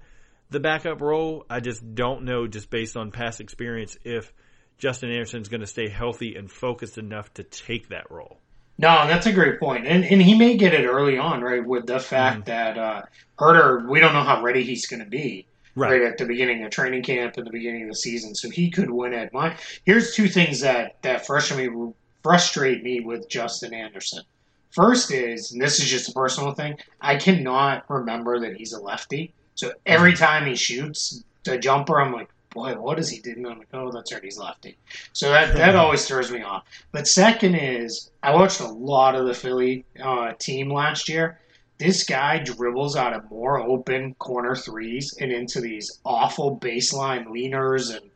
[0.53, 1.45] the backup role.
[1.51, 4.33] I just don't know, just based on past experience, if
[4.79, 8.39] Justin Anderson's going to stay healthy and focused enough to take that role.
[8.79, 11.65] No, that's a great point, and and he may get it early on, right?
[11.65, 13.03] With the fact that uh,
[13.39, 16.03] Huerter, we don't know how ready he's going to be right.
[16.03, 18.91] at the beginning of training camp and the beginning of the season, so he could
[18.91, 19.33] win it.
[19.33, 21.93] My here's two things that that frustrate me
[22.23, 24.23] frustrate me with Justin Anderson.
[24.71, 28.81] First is, and this is just a personal thing, I cannot remember that he's a
[28.81, 29.35] lefty.
[29.55, 33.47] So every time he shoots a jumper, I'm like, boy, what is he doing?
[33.47, 34.77] I'm like, oh, that's right, he's lefty.
[35.13, 36.65] So that that always throws me off.
[36.93, 41.41] But second is, I watched a lot of the Philly uh, team last year.
[41.79, 47.95] This guy dribbles out of more open corner threes and into these awful baseline leaners
[47.95, 48.11] and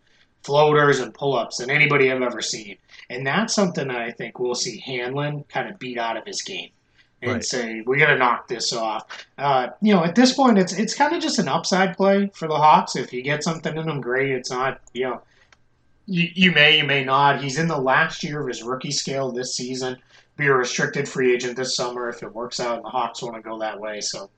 [0.45, 2.77] floaters and pull ups than anybody I've ever seen.
[3.11, 6.43] And that's something that I think we'll see Hanlon kind of beat out of his
[6.43, 6.71] game
[7.23, 7.45] and Right.
[7.45, 9.27] say we got to knock this off.
[9.39, 12.47] Uh, you know, at this point, it's it's kind of just an upside play for
[12.49, 12.97] the Hawks.
[12.97, 14.31] If you get something in them, great.
[14.33, 15.23] It's not you know.
[16.09, 17.43] You, you may, you may not.
[17.43, 19.97] He's in the last year of his rookie scale this season.
[20.37, 23.35] Be a restricted free agent this summer if it works out, and the Hawks want
[23.35, 24.01] to go that way.
[24.01, 24.31] So,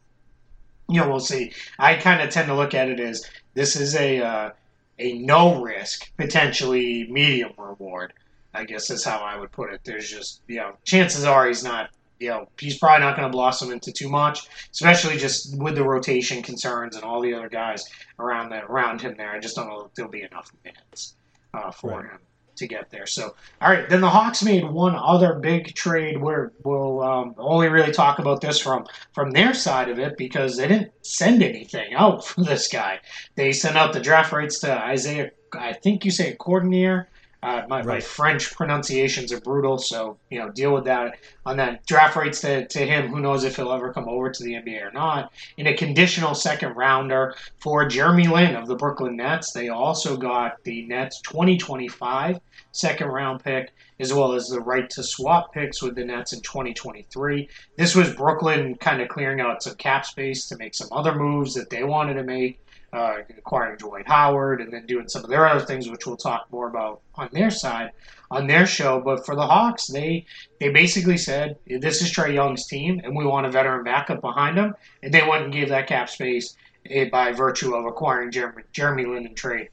[0.89, 1.53] you know, we'll see.
[1.79, 4.51] I kind of tend to look at it as this is a uh,
[4.99, 8.15] a no risk, potentially medium reward.
[8.55, 9.83] I guess is how I would put it.
[9.85, 11.91] There's just you know, chances are he's not.
[12.21, 14.41] You know, he's probably not going to blossom into too much,
[14.73, 17.85] especially just with the rotation concerns and all the other guys
[18.19, 19.31] around the, around him there.
[19.31, 21.17] I just don't know if there'll be enough minutes
[21.55, 22.05] uh, for Right.
[22.11, 22.19] him
[22.57, 23.07] to get there.
[23.07, 27.69] So, all right, then the Hawks made one other big trade where we'll um, only
[27.69, 31.95] really talk about this from from their side of it because they didn't send anything
[31.95, 32.99] out for this guy.
[33.37, 35.31] They sent out the draft rights to Isaiah.
[35.53, 37.09] I think you say Cordinier.
[37.41, 41.19] Uh, my, my French pronunciations are brutal, so you know deal with that.
[41.47, 44.43] On that draft rights to, to him, who knows if he'll ever come over to
[44.43, 45.33] the NBA or not.
[45.57, 50.63] In a conditional second rounder for Jeremy Lin of the Brooklyn Nets, they also got
[50.65, 52.41] the Nets 2025
[52.73, 56.41] second round pick, as well as the right to swap picks with the Nets in
[56.41, 57.49] 2023.
[57.77, 61.55] This was Brooklyn kind of clearing out some cap space to make some other moves
[61.55, 62.61] that they wanted to make,
[62.93, 66.47] uh, acquiring Dwight Howard and then doing some of their other things, which we'll talk
[66.51, 67.93] more about on their side
[68.31, 69.01] on their show.
[69.01, 70.27] But for the Hawks, they
[70.61, 74.59] they basically said this is Trae Young's team, and we want a veteran backup behind
[74.59, 76.57] him, and they went and gave that cap space
[76.91, 79.69] eh, by virtue of acquiring Jeremy, Jeremy Lin in trade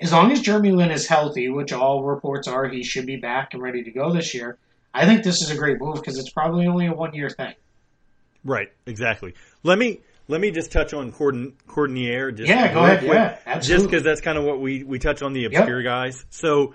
[0.00, 3.54] as long as Jeremy Lin is healthy, which all reports are he should be back
[3.54, 4.58] and ready to go this year,
[4.92, 7.54] I think this is a great move because it's probably only a one year thing.
[8.44, 9.34] Right, exactly.
[9.62, 12.32] Let me let me just touch on Cordon Cordinier.
[12.32, 12.98] Just Yeah, go ahead.
[13.00, 13.12] quick,
[13.46, 16.24] Yeah, Just because that's kind of what we we touch on the obscure guys.
[16.30, 16.74] So,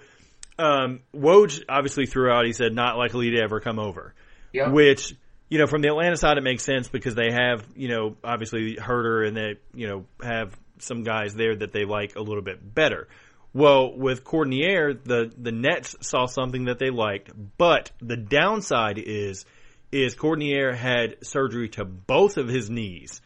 [0.58, 2.46] um, Woj obviously threw out.
[2.46, 4.14] He said not likely to ever come over,
[4.54, 4.72] Yep.
[4.72, 5.16] which
[5.50, 8.76] you know from the Atlanta side it makes sense because they have you know obviously
[8.76, 12.74] Huerter and they you know have some guys there that they like a little bit
[12.74, 13.08] better.
[13.54, 19.46] Well, with Cordinier, the the Nets saw something that they liked, but the downside is
[19.92, 23.22] is Cordinier had surgery to both of his knees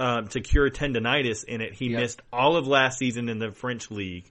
[0.00, 1.74] um, to cure tendonitis in it.
[1.74, 2.00] He Yep.
[2.00, 4.24] missed all of last season in the French league.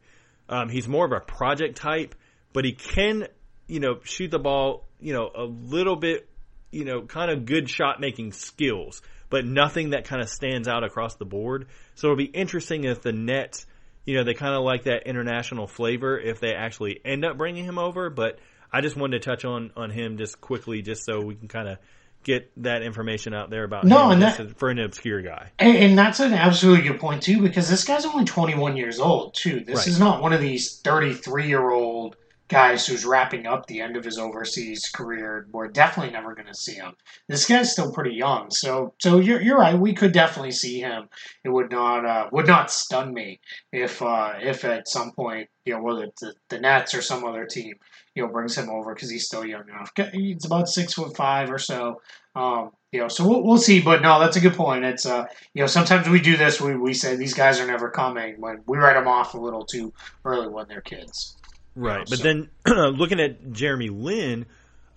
[0.49, 2.15] Um, he's more of a project type,
[2.53, 3.27] but he can,
[3.67, 6.27] you know, shoot the ball, you know, a little bit,
[6.71, 10.83] you know, kind of good shot making skills, but nothing that kind of stands out
[10.83, 11.67] across the board.
[11.93, 13.67] So it'll be interesting if the Nets,
[14.05, 17.63] you know, they kind of like that international flavor if they actually end up bringing
[17.63, 18.09] him over.
[18.09, 18.39] But
[18.73, 21.67] I just wanted to touch on on him just quickly, just so we can kind
[21.67, 21.77] of
[22.23, 25.51] get that information out there about No, him and that- for an obscure guy.
[25.59, 29.33] And, and that's an absolutely good point too, because this guy's only 21 years old
[29.33, 29.61] too.
[29.61, 29.87] This Right.
[29.87, 32.15] is not one of these 33 year old
[32.49, 35.45] guys who's wrapping up the end of his overseas career.
[35.51, 36.93] We're definitely never going to see him.
[37.27, 39.77] This guy's still pretty young, so so you're you're right.
[39.77, 41.09] We could definitely see him.
[41.43, 43.39] It would not uh, would not stun me
[43.71, 47.23] if uh, if at some point you know whether it's the, the Nets or some
[47.23, 47.75] other team
[48.19, 49.91] you know brings him over because he's still young enough.
[50.11, 52.01] He's about six foot five or so.
[52.35, 53.81] Um, you know, so we'll, we'll see.
[53.81, 54.83] But no, that's a good point.
[54.83, 56.59] It's uh, you know, sometimes we do this.
[56.59, 59.65] We we say these guys are never coming when we write them off a little
[59.65, 59.93] too
[60.25, 61.37] early when they're kids.
[61.75, 61.99] Right.
[61.99, 62.49] know, but so- then
[62.97, 64.45] looking at Jeremy Lin,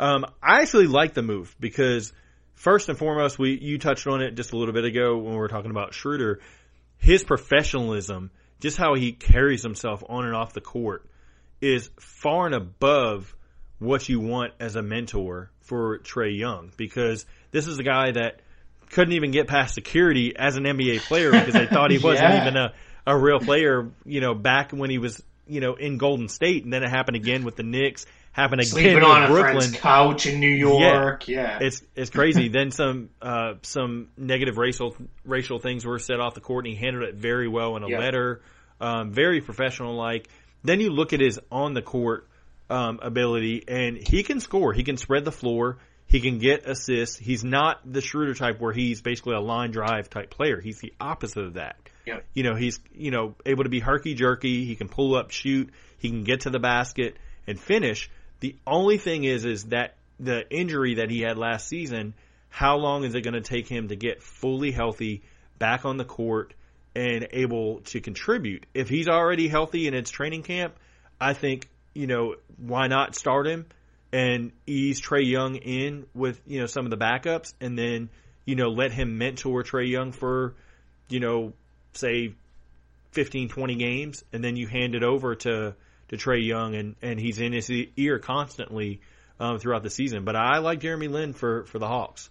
[0.00, 2.12] um, I actually like the move because
[2.54, 5.38] first and foremost, we you touched on it just a little bit ago when we
[5.38, 6.40] were talking about Schroeder.
[6.98, 11.04] His professionalism, just how he carries himself on and off the court,
[11.62, 13.34] is far and above
[13.78, 18.40] what you want as a mentor for Trae Young because this is a guy that
[18.90, 22.42] couldn't even get past security as an NBA player because they thought he wasn't Yeah.
[22.42, 22.74] even a,
[23.06, 26.64] a real player, you know, back when he was, you know, in Golden State.
[26.64, 29.54] And then it happened again with the Knicks, happened again Sleeping with on a Brooklyn.
[29.60, 31.26] friend's couch in New York.
[31.28, 31.58] Yeah.
[31.60, 32.48] It's it's crazy.
[32.48, 36.80] then some uh, some negative racial racial things were said off the court, and he
[36.80, 37.98] handled it very well in a Yeah.
[37.98, 38.42] letter,
[38.80, 40.28] um, very professional like.
[40.64, 42.28] Then you look at his on the court
[42.70, 44.72] um, ability, and he can score.
[44.72, 45.78] He can spread the floor.
[46.06, 47.16] He can get assists.
[47.16, 50.60] He's not the Schroeder type where he's basically a line drive type player.
[50.60, 51.76] He's the opposite of that.
[52.06, 52.20] Yeah.
[52.34, 54.64] You know, he's you know able to be herky jerky.
[54.64, 55.70] He can pull up, shoot.
[55.98, 58.10] He can get to the basket and finish.
[58.40, 62.14] The only thing is, is that the injury that he had last season,
[62.48, 65.22] how long is it going to take him to get fully healthy,
[65.58, 66.54] back on the court,
[66.94, 68.66] and able to contribute?
[68.74, 70.74] If he's already healthy in its training camp,
[71.20, 73.66] I think you know why not start him
[74.12, 78.10] and ease Trae Young in with you know some of the backups, and then
[78.44, 80.54] you know let him mentor Trae Young for
[81.08, 81.52] you know
[81.94, 82.34] say
[83.12, 85.74] 15, 20 games, and then you hand it over to
[86.08, 89.00] to Trae Young, and and he's in his ear constantly
[89.40, 90.24] um, throughout the season.
[90.24, 92.28] But I like Jeremy Lin for for the Hawks.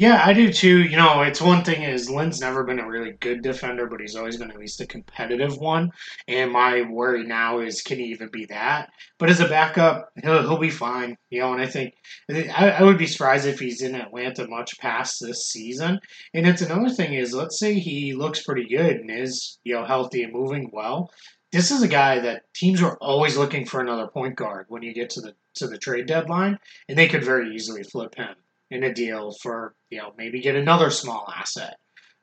[0.00, 0.84] Yeah, I do too.
[0.84, 4.14] You know, it's one thing is Lin's never been a really good defender, but he's
[4.14, 5.90] always been at least a competitive one.
[6.28, 8.90] And my worry now is can he even be that?
[9.18, 11.16] But as a backup, he'll he'll be fine.
[11.30, 11.94] You know, and I think
[12.30, 15.98] I, I would be surprised if he's in Atlanta much past this season.
[16.32, 19.84] And it's another thing is let's say he looks pretty good and is you know
[19.84, 21.10] healthy and moving well.
[21.50, 24.94] This is a guy that teams are always looking for another point guard when you
[24.94, 26.56] get to the to the trade deadline,
[26.88, 28.36] and they could very easily flip him
[28.70, 31.76] in a deal for you know maybe get another small asset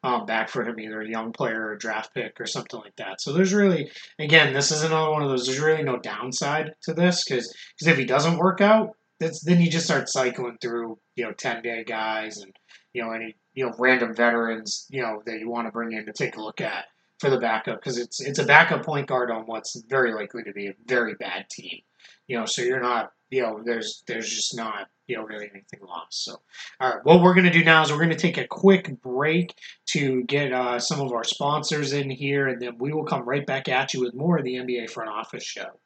[0.06, 2.96] um, back for him, either a young player or a draft pick or something like
[2.98, 3.20] that.
[3.22, 3.90] So there's really,
[4.20, 5.48] again, this is another one of those.
[5.48, 9.62] There's really no downside to this because because if he doesn't work out, that's then
[9.62, 12.54] you just start cycling through you know ten day guys and
[12.94, 16.06] you know any you know random veterans you know that you want to bring in
[16.06, 16.86] to take a look at
[17.20, 20.52] for the backup because it's it's a backup point guard on what's very likely to
[20.52, 21.80] be a very bad team.
[22.28, 25.80] You know, so you're not you know there's there's just not you know really anything
[25.82, 26.24] lost.
[26.26, 26.38] So,
[26.80, 29.54] all right, what we're to do now is we're to take a quick break
[29.88, 33.46] to get uh, some of our sponsors in here, and then we will come right
[33.46, 35.80] back at you with more of the NBA front office show.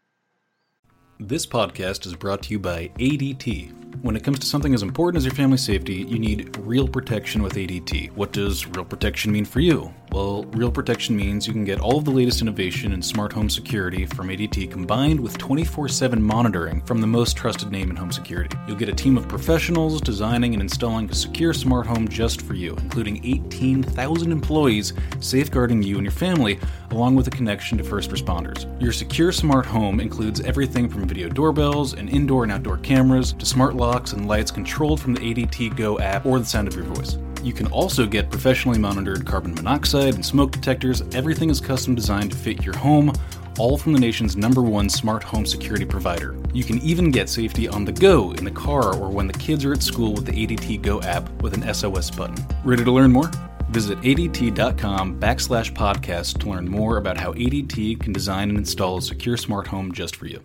[1.21, 4.03] This podcast is brought to you by ADT.
[4.03, 7.43] When it comes to something as important as your family safety, you need real protection
[7.43, 8.13] with ADT.
[8.13, 9.93] What does real protection mean for you?
[10.11, 13.47] Well, Real Protection means you can get all of the latest innovation in smart home
[13.47, 18.11] security from ADT combined with 24 7 monitoring from the most trusted name in home
[18.11, 18.57] security.
[18.67, 22.55] You'll get a team of professionals designing and installing a secure smart home just for
[22.55, 26.59] you, including 18,000 employees safeguarding you and your family,
[26.89, 28.65] along with a connection to first responders.
[28.81, 33.45] Your secure smart home includes everything from video doorbells and indoor and outdoor cameras to
[33.45, 36.85] smart locks and lights controlled from the ADT Go app or the sound of your
[36.85, 37.17] voice.
[37.43, 41.01] You can also get professionally monitored carbon monoxide and smoke detectors.
[41.13, 43.11] Everything is custom designed to fit your home,
[43.57, 46.37] all from the nation's number one smart home security provider.
[46.53, 49.65] You can even get safety on the go in the car or when the kids
[49.65, 52.45] are at school with the ADT Go app with an SOS button.
[52.63, 53.31] Ready to learn more?
[53.69, 59.01] Visit ADT.com backslash podcast to learn more about how ADT can design and install a
[59.01, 60.41] secure smart home just for you.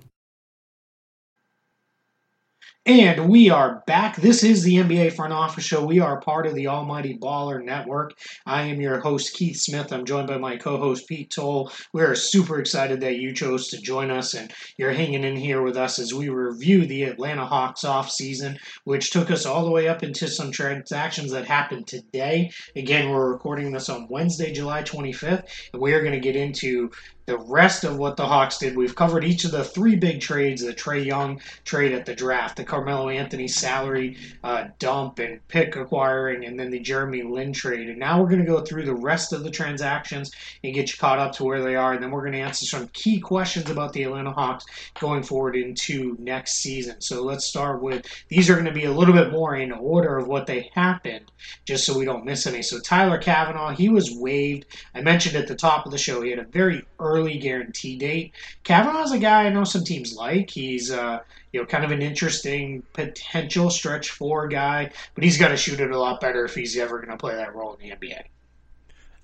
[2.87, 4.17] And we are back.
[4.17, 5.87] This is the NBA Front Office Show.
[5.87, 8.13] We are part of the Almighty Baller Network.
[8.45, 9.91] I am your host, Keith Smith.
[9.91, 11.73] I'm joined by my co host, Pete Toal.
[11.95, 15.63] We are super excited that you chose to join us and you're hanging in here
[15.63, 19.71] with us as we review the Atlanta Hawks off season, which took us all the
[19.71, 22.51] way up into some transactions that happened today.
[22.77, 26.91] Again, we're recording this on Wednesday, July 25th, and we are going to get into
[27.27, 28.77] the rest of what the Hawks did.
[28.77, 32.57] We've covered each of the three big trades the Trae Young trade at the draft,
[32.57, 37.89] the Carmelo Anthony salary uh, dump and pick acquiring, and then the Jeremy Lin trade.
[37.89, 40.31] And now we're going to go through the rest of the transactions
[40.63, 41.95] and get you caught up to where they are.
[41.95, 44.67] And then we're going to answer some key questions about the Atlanta Hawks
[44.99, 47.01] going forward into next season.
[47.01, 50.17] So let's start with these are going to be a little bit more in order
[50.17, 51.31] of what they happened,
[51.65, 52.63] just so we don't miss any.
[52.63, 54.67] So Tyler Cavanaugh, he was waived.
[54.95, 57.97] I mentioned at the top of the show, he had a very early early guarantee
[57.97, 58.33] date.
[58.65, 60.51] Cavanaugh's a guy I know some teams like.
[60.51, 61.21] He's uh,
[61.53, 65.81] you know kind of an interesting potential stretch four guy, but he's got to shoot
[65.81, 68.23] it a lot better if he's ever going to play that role in the NBA.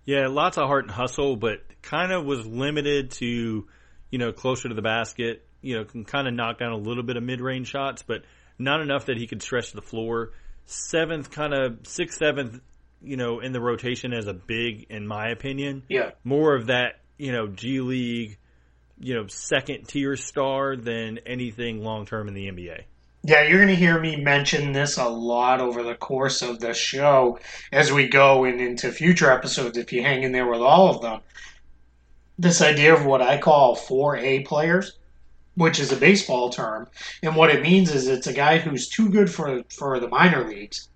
[0.05, 3.67] Yeah, lots of heart and hustle, but kind of was limited to
[4.11, 5.47] you know closer to the basket.
[5.63, 8.23] You know, can kind of knock down a little bit of mid range shots, but
[8.59, 10.31] not enough that he could stretch the floor.
[10.67, 12.61] Seventh, kind of sixth, seventh,
[13.03, 15.83] you know, in the rotation as a big, in my opinion.
[15.89, 16.13] Yeah.
[16.23, 18.39] More of that you know, G League,
[18.99, 22.85] you know, second tier star than anything long term in the NBA.
[23.23, 26.73] Yeah, you're going to hear me mention this a lot over the course of the
[26.73, 27.39] show
[27.71, 31.03] as we go and into future episodes if you hang in there with all of
[31.03, 31.21] them.
[32.39, 34.97] This idea of what I call 4A players,
[35.57, 36.89] which is a baseball term,
[37.23, 40.49] and what it means is it's a guy who's too good for for the minor
[40.49, 40.89] leagues,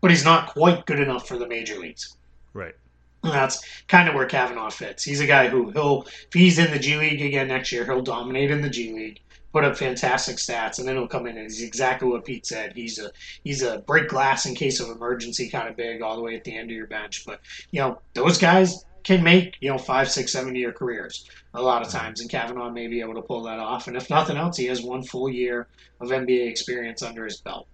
[0.00, 2.16] but he's not quite good enough for the major leagues.
[2.54, 2.76] Right.
[3.32, 5.02] That's kind of where Cavanaugh fits.
[5.04, 8.02] He's a guy who he'll if he's in the G League again next year, he'll
[8.02, 9.20] dominate in the G League,
[9.52, 12.72] put up fantastic stats, and then he'll come in and he's exactly what Pete said.
[12.74, 13.10] He's a
[13.44, 16.44] he's a break glass in case of emergency kind of big all the way at
[16.44, 17.24] the end of your bench.
[17.26, 21.62] But you know those guys can make you know five, six, seven year careers a
[21.62, 23.86] lot of times, and Cavanaugh may be able to pull that off.
[23.86, 25.68] And if nothing else, he has one full year
[26.00, 27.68] of NBA experience under his belt.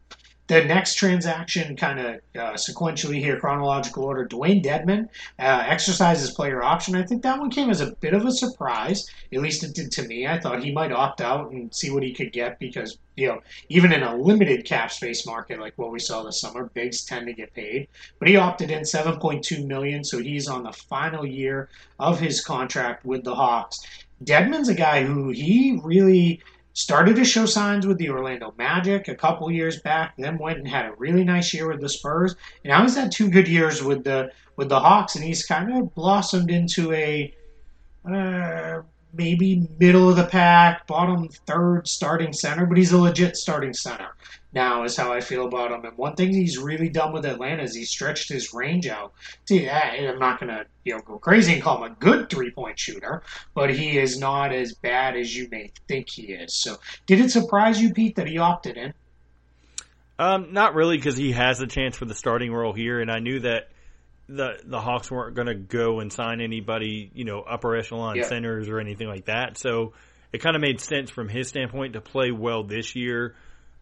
[0.49, 6.63] The next transaction, kind of uh, sequentially here, chronological order, Dwayne Dedmon uh, exercises player
[6.63, 6.97] option.
[6.97, 9.09] I think that one came as a bit of a surprise.
[9.33, 10.27] At least it did to me.
[10.27, 13.41] I thought he might opt out and see what he could get because, you know,
[13.69, 17.29] even in a limited cap space market like what we saw this summer, bigs tend
[17.29, 17.89] to get paid.
[18.19, 21.69] But he opted in 7.2 million, so he's on the final year
[22.01, 23.81] of his contract with the Hawks.
[24.25, 26.41] Dedmon's a guy who he really
[26.75, 30.69] started to show signs with the Orlando Magic a couple years back, then went and
[30.69, 32.35] had a really nice year with the Spurs.
[32.65, 35.73] And now he's had two good years with the with the Hawks, and he's kind
[35.73, 37.35] of blossomed into a
[38.11, 38.83] uh,
[39.15, 44.09] maybe middle of the pack, bottom third starting center, but he's a legit starting center
[44.53, 45.85] now is how I feel about him.
[45.85, 49.13] And one thing he's really done with Atlanta is he stretched his range out.
[49.47, 52.51] See, I'm not going to you know go crazy and call him a good three
[52.51, 53.23] point shooter,
[53.55, 56.55] but he is not as bad as you may think he is.
[56.55, 56.77] So,
[57.07, 58.95] did it surprise you, Pete, that he opted in?
[60.19, 63.19] Um, not really, because he has a chance for the starting role here, and I
[63.19, 63.71] knew that
[64.29, 68.25] the the Hawks weren't going to go and sign anybody, you know, upper echelon yeah.
[68.25, 69.59] centers or anything like that.
[69.59, 69.95] So
[70.33, 73.35] it kind of made sense from his standpoint to play well this year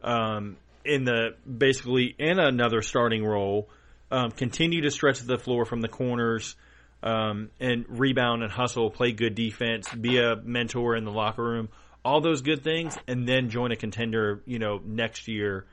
[0.03, 3.69] um, in the basically in another starting role,
[4.11, 6.57] um, continue to stretch the floor from the corners,
[7.03, 11.69] um, and rebound and hustle, play good defense, be a mentor in the locker room,
[12.05, 15.67] all those good things, and then join a contender, you know, next year.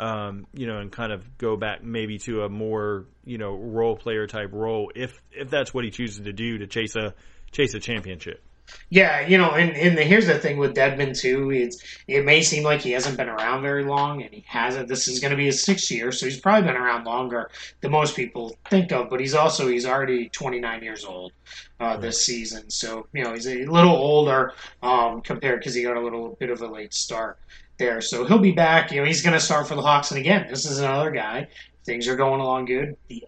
[0.00, 3.96] Um, you know, and kind of go back maybe to a more, you know, role
[3.96, 7.14] player type role if if that's what he chooses to do to chase a
[7.50, 8.40] chase a championship.
[8.90, 11.50] Yeah, you know, and, and the, here's the thing with Dedmon too.
[11.50, 14.88] It's it may seem like he hasn't been around very long, and he hasn't.
[14.88, 17.50] This is going to be his sixth year, so he's probably been around longer
[17.80, 19.10] than most people think of.
[19.10, 21.32] But he's also he's already 29 years old
[21.80, 25.96] uh, this season, so you know he's a little older um, compared because he got
[25.96, 27.38] a little bit of a late start
[27.78, 28.00] there.
[28.00, 28.90] So he'll be back.
[28.90, 31.48] You know, he's going to start for the Hawks, and again, this is another guy.
[31.84, 32.96] Things are going along good.
[33.08, 33.24] The,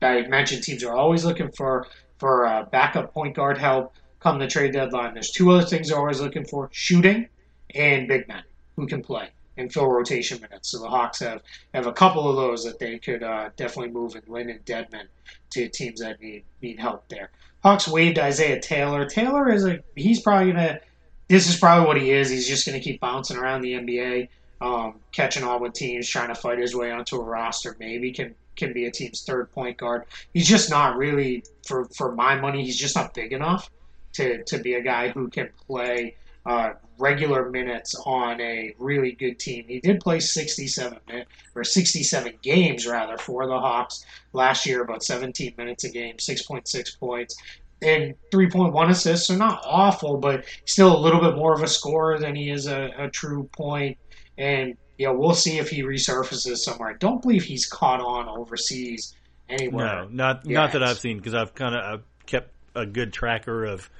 [0.00, 1.86] I mentioned teams are always looking for
[2.18, 5.14] for uh, backup point guard help come the trade deadline.
[5.14, 7.28] There's two other things they're always looking for shooting
[7.74, 8.44] and big men
[8.76, 10.70] who can play and fill rotation minutes.
[10.70, 11.42] So the Hawks have,
[11.74, 15.06] have a couple of those that they could uh, definitely move in Lin and Dedmon
[15.50, 17.30] to teams that need need help there.
[17.62, 19.04] Hawks waived Isaiah Taylor.
[19.06, 20.80] Taylor is a he's probably gonna
[21.28, 22.30] this is probably what he is.
[22.30, 24.28] He's just gonna keep bouncing around the NBA,
[24.60, 27.76] um, catching on with teams, trying to fight his way onto a roster.
[27.78, 30.04] Maybe can can be a team's third point guard.
[30.32, 32.64] He's just not really for for my money.
[32.64, 33.70] He's just not big enough
[34.14, 39.38] to, to be a guy who can play uh, regular minutes on a really good
[39.38, 39.64] team.
[39.68, 45.02] He did play 67 minutes or 67 games rather for the Hawks last year, about
[45.02, 47.36] 17 minutes a game, 6.6 points.
[47.80, 52.18] And 3.1 assists are not awful, but still a little bit more of a scorer
[52.18, 53.98] than he is a, a true point.
[54.38, 56.90] And you know, we'll see if he resurfaces somewhere.
[56.90, 59.16] I don't believe he's caught on overseas
[59.48, 60.04] anywhere.
[60.04, 60.54] No, not yet.
[60.54, 63.90] not that I've seen because I've kind of kept a good tracker of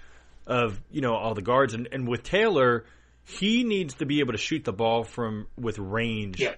[0.47, 2.85] of you know all the guards and, and with Taylor,
[3.25, 6.55] he needs to be able to shoot the ball from with range yeah.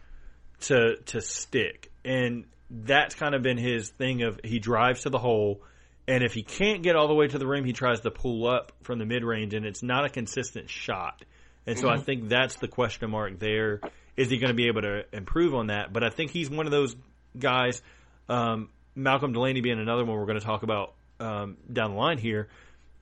[0.63, 5.19] to to stick, and that's kind of been his thing of he drives to the
[5.19, 5.63] hole.
[6.07, 8.47] And if he can't get all the way to the rim, he tries to pull
[8.47, 11.25] up from the mid range, and it's not a consistent shot.
[11.67, 11.99] And so mm-hmm.
[11.99, 13.81] I think that's the question mark there.
[14.15, 15.95] Is he going to be able to improve on that?
[15.95, 16.95] But I think he's one of those
[17.39, 17.81] guys.
[18.29, 22.19] Um, Malcolm Delaney being another one we're going to talk about um, down the line
[22.19, 22.49] here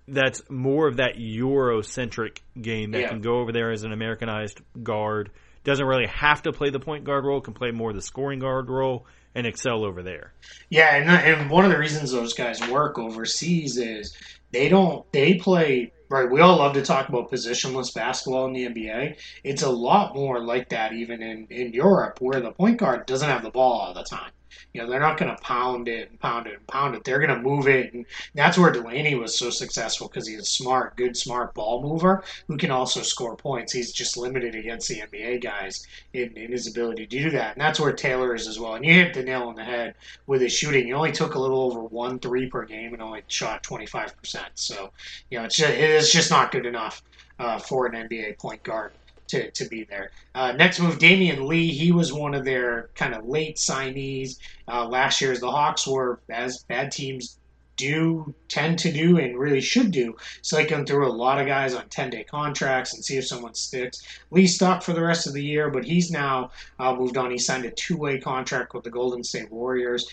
[0.09, 3.09] that's more of that Eurocentric game that yeah.
[3.09, 5.30] can go over there as an Americanized guard.
[5.64, 8.40] Doesn't really have to play the point guard role, can play more of the scoring
[8.40, 10.32] guard role and excel over there.
[10.68, 14.16] Yeah, and, uh, and one of the reasons those guys work overseas is
[14.50, 16.30] they don't they play right.
[16.30, 19.16] We all love to talk about positionless basketball in the NBA.
[19.44, 23.28] It's a lot more like that even in in Europe, where the point guard doesn't
[23.28, 24.30] have the ball all the time.
[24.72, 27.05] You know, they're not going to pound it and pound it and pound it.
[27.05, 30.44] They're going to move it, and that's where Delaney was so successful because he's a
[30.44, 33.72] smart, good, smart ball mover who can also score points.
[33.72, 37.61] He's just limited against the NBA guys in, in his ability to do that, and
[37.61, 38.74] that's where Taylor is as well.
[38.74, 39.94] And you hit the nail on the head
[40.26, 40.86] with his shooting.
[40.86, 44.16] He only took a little over one three per game and only shot twenty five
[44.16, 44.48] percent.
[44.55, 44.90] So,
[45.30, 47.03] you know, it's just, it's just not good enough
[47.38, 48.92] uh, for an NBA point guard
[49.32, 50.10] to, to be there.
[50.34, 51.68] Uh, next move, Damion Lee.
[51.68, 55.32] He was one of their kind of late signees uh, last year.
[55.32, 57.38] As the Hawks were, as bad teams
[57.76, 61.88] do tend to do and really should do, cycling through a lot of guys on
[61.88, 64.02] 10 day contracts and see if someone sticks.
[64.30, 67.30] Lee stuck for the rest of the year, but he's now uh, moved on.
[67.30, 70.06] He signed a two way contract with the Golden State Warriors.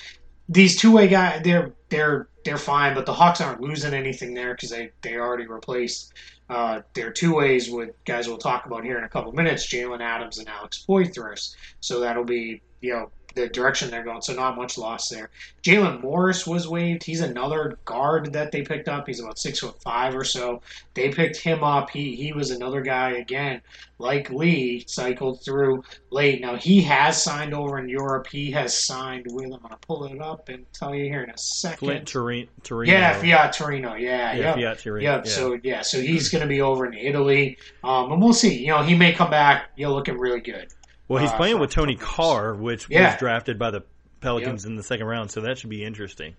[0.47, 4.55] These two way guys, they're they're they're fine, but the Hawks aren't losing anything there
[4.55, 6.13] because they, they already replaced
[6.49, 9.67] uh, there are two ways with guys we'll talk about here in a couple minutes:
[9.67, 11.55] Jaylen Adams and Alex Poythress.
[11.79, 14.21] So that'll be you know the direction they're going.
[14.21, 15.29] So not much loss there.
[15.63, 17.03] Jaylen Morris was waived.
[17.03, 19.07] He's another guard that they picked up.
[19.07, 20.61] He's about six foot five or so.
[20.93, 21.89] They picked him up.
[21.89, 23.61] He he was another guy again,
[23.97, 26.41] like Lee, cycled through late.
[26.41, 28.27] Now he has signed over in Europe.
[28.27, 29.45] He has signed with.
[29.53, 31.77] I'm gonna pull it up and tell you here in a second.
[31.79, 32.49] Flint Torino.
[32.63, 32.91] Torino.
[32.91, 33.95] Yeah, Fiat Torino.
[33.95, 34.53] Yeah, Yeah, yeah.
[34.55, 35.11] Fiat Torino.
[35.11, 35.25] Yep.
[35.25, 35.31] yeah.
[35.31, 38.59] So yeah, so he's going to be over in Italy, um, and we'll see.
[38.59, 39.69] You know, he may come back.
[39.75, 40.67] You know, looking really good.
[41.09, 43.11] Well, he's uh, playing with Tony Carr, which Yeah.
[43.11, 43.83] was drafted by the
[44.21, 46.35] Pelicans in the second round, so that should be interesting.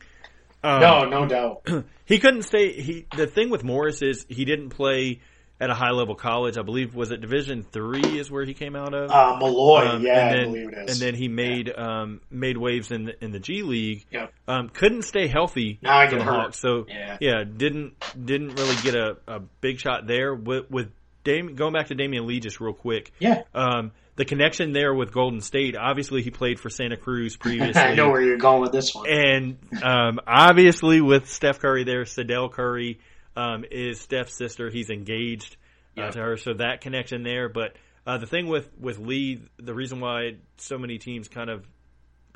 [0.62, 1.66] Um, no, no doubt.
[2.06, 2.72] he couldn't stay.
[2.80, 5.20] He the thing with Morris is he didn't play
[5.58, 6.56] at a high level college.
[6.58, 9.10] I believe was it Division three is where he came out of.
[9.10, 9.86] Uh, Molloy.
[9.88, 11.00] Um, yeah, then, I believe it is.
[11.00, 14.04] And then he made um, made waves in the, in the G League.
[14.10, 14.32] Yep.
[14.48, 16.40] Um, couldn't stay healthy Now I for get the hurt.
[16.40, 16.60] Hawks.
[16.60, 16.86] So
[17.20, 17.44] Yeah.
[17.44, 20.90] didn't didn't really get a, a big shot there with with
[21.24, 23.12] Dam- going back to Damion Lee just real quick.
[23.18, 25.76] yeah, Um, the connection there with Golden State.
[25.76, 27.80] Obviously, he played for Santa Cruz previously.
[27.80, 29.08] I know where you're going with this one.
[29.08, 33.00] And um, obviously, with Steph Curry there, Sydel Curry
[33.36, 34.68] um, is Steph's sister.
[34.70, 35.56] He's engaged
[35.96, 36.10] uh, Yeah.
[36.10, 37.48] to her, so that connection there.
[37.48, 41.66] But uh, the thing with with Lee, the reason why so many teams kind of,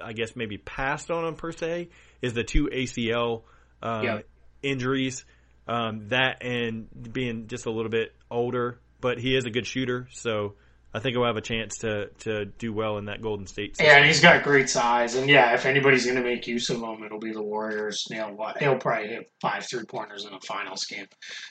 [0.03, 1.89] I guess, maybe passed on him per se,
[2.22, 3.43] is the two ACL
[3.83, 4.18] um, Yeah.
[4.62, 5.25] injuries.
[5.66, 10.09] Um, that and being just a little bit older, but he is a good shooter,
[10.12, 10.57] so
[10.95, 13.76] I think he'll have a chance to to do well in that Golden State.
[13.76, 13.86] System.
[13.86, 16.80] Yeah, and he's got great size, and yeah, if anybody's going to make use of
[16.80, 18.07] him, it'll be the Warriors.
[18.36, 18.59] What?
[18.59, 21.07] He'll probably hit five three pointers in a finals game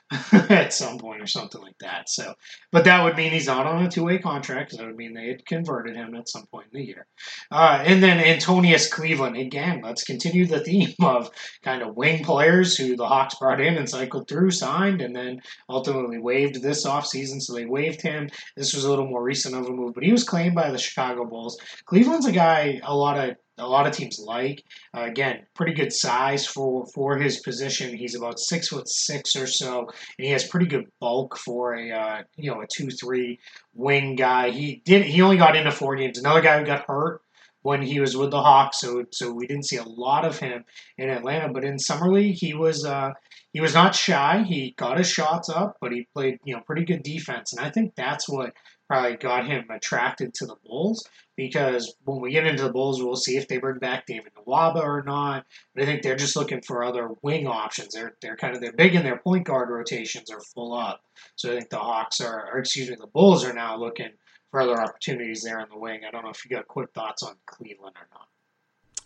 [0.50, 2.10] at some point or something like that.
[2.10, 2.34] So,
[2.72, 4.78] but that would mean he's not on a two way contract.
[4.78, 7.06] that would mean they had converted him at some point in the year.
[7.52, 9.82] Uh, and then Antonius Cleveland again.
[9.84, 11.30] Let's continue the theme of
[11.64, 15.42] kind of wing players who the Hawks brought in and cycled through, signed, and then
[15.70, 17.42] ultimately waived this offseason.
[17.42, 18.30] So they waived him.
[18.56, 20.78] This was a little more recent of a move, but he was claimed by the
[20.78, 21.58] Chicago Bulls.
[21.86, 24.64] Cleveland's a guy a lot of a lot of teams like.
[24.96, 27.98] Uh, again, pretty good size for for his position.
[27.98, 29.80] He's about six foot six or so,
[30.18, 33.40] and he has pretty good bulk for a uh, you know a two three
[33.74, 34.52] wing guy.
[34.52, 36.20] He did he only got into four games.
[36.20, 37.22] Another guy who got hurt
[37.64, 40.64] when he was with the Hawks, so so we didn't see a lot of him
[40.98, 41.52] in Atlanta.
[41.52, 43.12] But in summer league, he was uh,
[43.54, 44.44] he was not shy.
[44.48, 47.72] He got his shots up, but he played you know pretty good defense, and I
[47.72, 48.54] think that's what
[48.94, 51.08] probably got him attracted to the Bulls.
[51.36, 54.84] Because when we get into the Bulls, we'll see if they bring back David Nwaba
[54.84, 55.48] or not.
[55.74, 57.94] But I think they're just looking for other wing options.
[57.94, 61.02] They're they're kind of they're big in their point guard rotations are full up.
[61.36, 64.12] So I think the Hawks are, or excuse me, the Bulls are now looking
[64.52, 66.02] for other opportunities there in the wing.
[66.08, 68.28] I don't know if you got quick thoughts on Cleveland or not.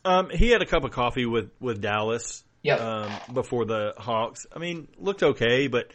[0.03, 2.43] Um, he had a cup of coffee with with Dallas.
[2.61, 2.75] Yeah.
[2.75, 5.93] Um, before the Hawks, I mean, looked okay, but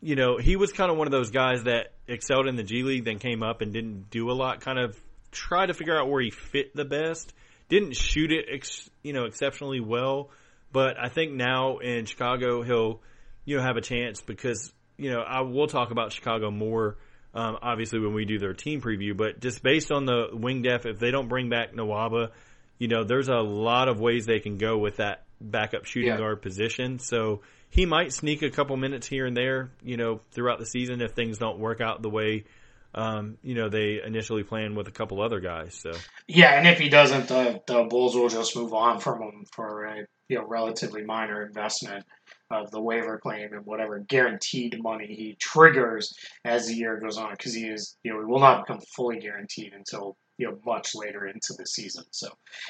[0.00, 2.82] you know, he was kind of one of those guys that excelled in the G
[2.82, 4.60] League, then came up and didn't do a lot.
[4.60, 4.98] Kind of
[5.30, 7.32] try to figure out where he fit the best.
[7.68, 10.30] Didn't shoot it, ex, you know, exceptionally well,
[10.72, 13.00] but I think now in Chicago he'll,
[13.44, 16.96] you know, have a chance because you know I will talk about Chicago more.
[17.32, 20.84] Um, obviously, when we do their team preview, but just based on the wing depth,
[20.84, 22.30] if they don't bring back Nwaba,
[22.78, 26.18] you know, there's a lot of ways they can go with that backup shooting Yeah.
[26.18, 26.98] guard position.
[26.98, 31.00] So he might sneak a couple minutes here and there, you know, throughout the season
[31.00, 32.44] if things don't work out the way,
[32.94, 35.74] um, you know, they initially planned with a couple other guys.
[35.74, 35.92] So
[36.26, 39.84] Yeah, and if he doesn't, the the Bulls will just move on from him for
[39.84, 42.04] a you know relatively minor investment
[42.50, 46.12] of the waiver claim and whatever guaranteed money he triggers
[46.44, 49.18] as the year goes on, because he is you know he will not become fully
[49.20, 52.04] guaranteed until you know much later into the season.
[52.10, 52.28] So,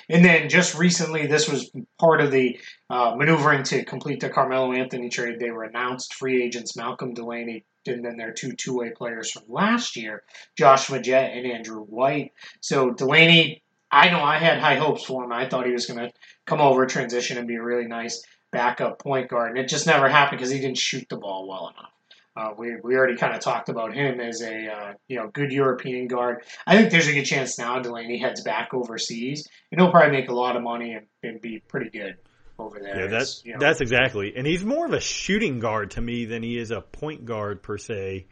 [0.09, 2.59] and then just recently, this was part of the
[2.91, 5.39] uh, maneuvering to complete the Carmelo Anthony trade.
[5.39, 7.64] They were announced free agents Malcolm Delaney.
[7.87, 10.23] And then their two two-way players from last year,
[10.55, 12.33] Josh Magette and Andrew White.
[12.61, 15.33] So Delaney, I know I had high hopes for him.
[15.33, 16.12] I thought he was going to
[16.45, 20.09] come over, transition, and be a really nice backup point guard, and it just never
[20.09, 21.93] happened because he didn't shoot the ball well enough.
[22.37, 25.51] Uh, we, we already kind of talked about him as a uh, you know good
[25.51, 26.45] European guard.
[26.66, 30.31] I think there's a good chance now Delaney heads back overseas, and he'll probably make
[30.31, 32.16] a lot of money and, and be pretty good
[32.59, 33.01] over there.
[33.01, 34.35] yeah, that's you know, that's exactly.
[34.37, 37.62] And he's more of a shooting guard to me than he is a point guard
[37.62, 38.26] per se.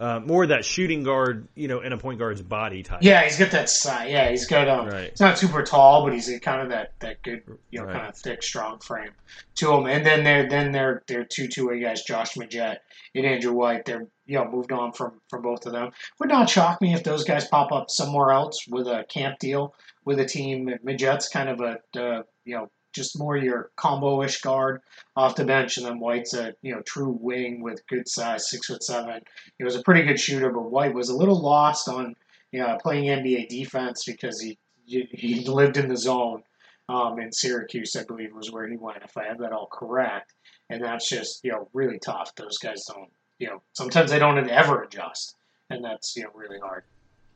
[0.00, 3.00] Uh, more that shooting guard, you know, in a point guard's body type.
[3.02, 4.10] Yeah, he's got that size.
[4.10, 4.88] Yeah, he's got um.
[4.88, 5.10] Right.
[5.10, 7.96] He's not super tall, but he's kind of that that good, you know, Right.
[7.96, 9.10] kind of thick, strong frame
[9.56, 9.84] to him.
[9.84, 12.78] And then they're then they're they're two two way guys, Josh Magette
[13.14, 13.84] and Andrew White.
[13.84, 15.90] They're you know moved on from from both of them.
[16.18, 19.74] Would not shock me if those guys pop up somewhere else with a camp deal
[20.06, 20.70] with a team.
[20.82, 24.80] Magette's kind of a uh, you know just more your combo-ish guard
[25.16, 28.66] off the bench, and then White's a you know true wing with good size, six
[28.66, 29.20] foot seven.
[29.58, 32.14] He was a pretty good shooter, but White was a little lost on
[32.52, 36.42] you know, playing NBA defense because he he lived in the zone
[36.88, 40.34] um, in Syracuse, I believe was where he went, if I have that all correct.
[40.68, 42.34] And that's just you know really tough.
[42.34, 45.36] Those guys don't you know sometimes they don't ever adjust,
[45.68, 46.84] and that's you know really hard.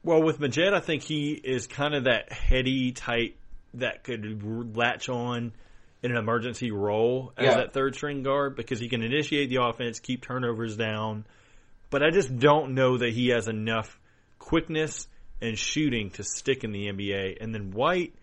[0.02, 3.36] Well, with Magette, I think he is kind of that heady type
[3.78, 5.52] that could latch on
[6.02, 7.56] in an emergency role as Yeah.
[7.56, 11.24] that third string guard because he can initiate the offense, keep turnovers down.
[11.90, 13.98] But I just don't know that he has enough
[14.38, 15.08] quickness
[15.40, 17.38] and shooting to stick in the NBA.
[17.40, 18.14] And then White,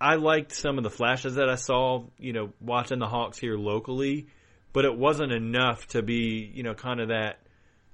[0.00, 3.56] I liked some of the flashes that I saw, you know, watching the Hawks here
[3.56, 4.26] locally,
[4.72, 7.38] but it wasn't enough to be, you know, kind of that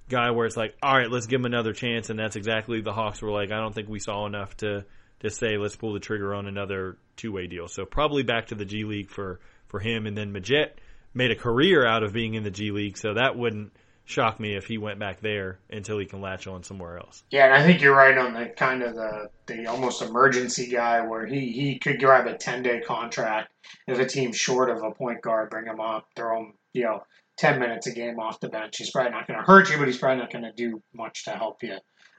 [0.08, 2.10] guy where it's like, all right, let's give him another chance.
[2.10, 4.84] And that's exactly the Hawks were like, I don't think we saw enough to,
[5.22, 7.68] to say, let's pull the trigger on another two way deal.
[7.68, 10.06] So probably back to the G League for, for him.
[10.06, 10.72] And then Magette
[11.14, 12.98] made a career out of being in the G League.
[12.98, 13.72] So that wouldn't
[14.04, 17.22] shock me if he went back there until he can latch on somewhere else.
[17.30, 21.06] Yeah, and I think you're right on the kind of the, the almost emergency guy
[21.06, 23.52] where he, he could grab a 10 day contract
[23.86, 27.02] if a team's short of a point guard, bring him up, throw him, you know,
[27.38, 28.76] 10 minutes a game off the bench.
[28.76, 31.24] He's probably not going to hurt you, but he's probably not going to do much
[31.24, 31.76] to help you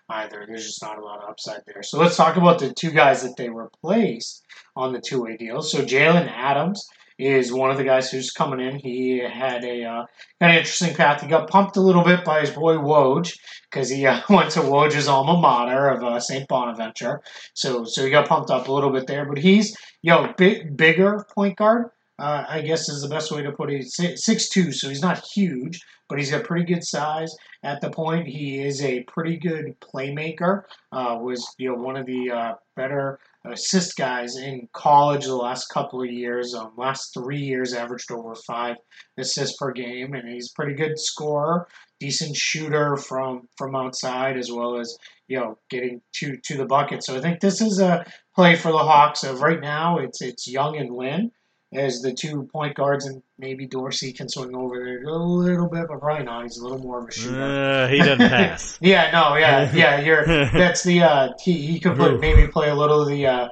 [0.09, 0.45] either.
[0.47, 1.83] There's just not a lot of upside there.
[1.83, 4.43] So let's talk about the two guys that they replaced
[4.75, 5.61] on the two way deal.
[5.61, 6.87] So Jaylen Adams
[7.19, 8.79] is one of the guys who's coming in.
[8.79, 10.05] He had a uh,
[10.39, 11.21] kind of interesting path.
[11.21, 13.37] He got pumped a little bit by his boy Woj
[13.71, 16.47] because he uh, went to Woj's alma mater of uh, St.
[16.47, 17.21] Bonaventure.
[17.53, 19.25] So so he got pumped up a little bit there.
[19.25, 21.89] But he's you know big, bigger point guard.
[22.19, 23.85] Uh, I guess is the best way to put it.
[23.87, 25.79] Six two, so he's not huge,
[26.09, 27.33] but he's a pretty good size
[27.63, 28.27] at the point.
[28.27, 30.63] He is a pretty good playmaker.
[30.91, 35.67] Uh, was you know one of the uh, better assist guys in college the last
[35.67, 36.53] couple of years.
[36.53, 38.77] Um, last three years, averaged over five
[39.17, 41.67] assists per game, and he's a pretty good scorer,
[41.99, 44.95] decent shooter from from outside as well as
[45.27, 47.03] you know getting to to the bucket.
[47.03, 49.23] So I think this is a play for the Hawks.
[49.23, 51.31] Of right now, it's it's Young and Lin
[51.75, 55.87] as the two point guards, and maybe Dorsey can swing over there a little bit,
[55.87, 56.43] but probably not.
[56.43, 57.41] He's a little more of a shooter.
[57.41, 58.77] Uh, he doesn't pass.
[58.81, 59.99] Yeah, no, yeah, yeah.
[60.01, 63.49] You're that's the uh, he he could play, maybe play a little of the uh,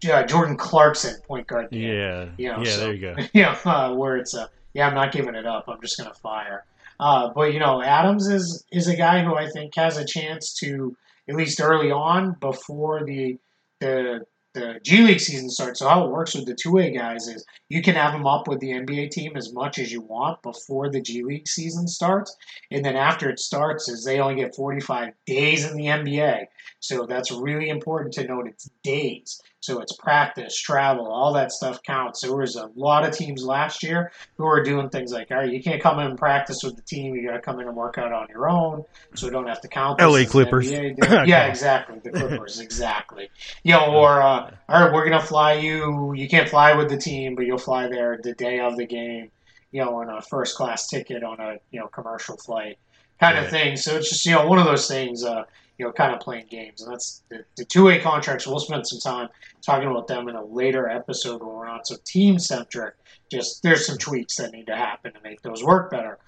[0.00, 1.70] Jordan Clarkson point guard.
[1.70, 1.82] game.
[1.82, 2.28] yeah.
[2.36, 3.16] You know, yeah, so- there you go.
[3.32, 5.64] you know, uh, where it's uh, yeah, I'm not giving it up.
[5.68, 6.64] I'm just gonna fire.
[7.00, 10.54] Uh, but you know, Adams is is a guy who I think has a chance
[10.60, 10.96] to
[11.28, 13.38] at least early on before the
[13.80, 14.26] the
[14.58, 15.78] the G League season starts.
[15.78, 18.48] So how it works with the two way guys is you can have them up
[18.48, 22.36] with the NBA team as much as you want before the G League season starts,
[22.70, 26.46] and then after it starts, is they only get 45 days in the NBA.
[26.80, 28.46] So that's really important to note.
[28.48, 29.40] It's days.
[29.60, 32.20] So it's practice, travel, all that stuff counts.
[32.20, 35.50] There was a lot of teams last year who were doing things like, all right,
[35.52, 37.14] you can't come in and practice with the team.
[37.16, 38.84] You got to come in and work out on your own,
[39.14, 40.00] so we don't have to count.
[40.00, 40.70] LA Clippers.
[41.26, 41.98] Yeah, exactly.
[42.02, 43.30] The Clippers, exactly.
[43.64, 46.12] You know, or uh, all right, we're gonna fly you.
[46.14, 49.30] You can't fly with the team, but you'll fly there the day of the game.
[49.72, 52.78] You know, on a first class ticket on a you know commercial flight,
[53.20, 53.76] kind of thing.
[53.76, 55.24] So it's just you know one of those things.
[55.24, 55.44] Uh,
[55.78, 58.46] you know, kind of playing games, and that's the, the two way contracts.
[58.46, 59.28] We'll spend some time
[59.64, 62.94] talking about them in a later episode when we're not so team centric.
[63.30, 66.18] Just there's some tweaks that need to happen to make those work better.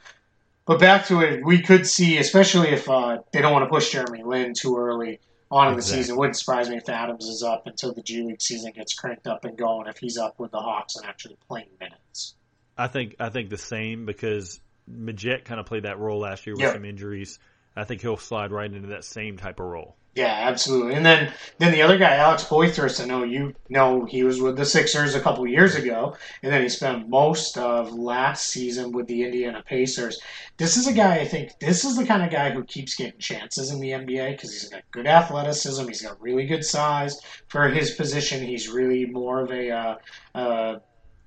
[0.67, 3.91] But back to it, we could see, especially if uh, they don't want to push
[3.91, 5.19] Jeremy Lin too early
[5.51, 6.03] on in the Exactly.
[6.03, 6.17] season.
[6.17, 9.45] Wouldn't surprise me if Adams is up until the G League season gets cranked up
[9.45, 9.89] and going.
[9.89, 12.35] If he's up with the Hawks and actually playing minutes.
[12.79, 16.55] I think I think the same because Magette kind of played that role last year
[16.55, 16.73] with Yeah.
[16.73, 17.39] some injuries.
[17.77, 19.97] I think he'll slide right into that same type of role.
[20.17, 20.95] Yeah, absolutely.
[20.95, 24.57] And then then the other guy, Alex Poythress, I know you know he was with
[24.57, 29.07] the Sixers a couple years ago, and then he spent most of last season with
[29.07, 30.21] the Indiana Pacers.
[30.57, 33.21] This is a guy I think this is the kind of guy who keeps getting
[33.21, 37.69] chances in the NBA because he's got good athleticism, he's got really good size for
[37.69, 38.45] his position.
[38.45, 39.95] He's really more of a uh,
[40.35, 40.79] uh,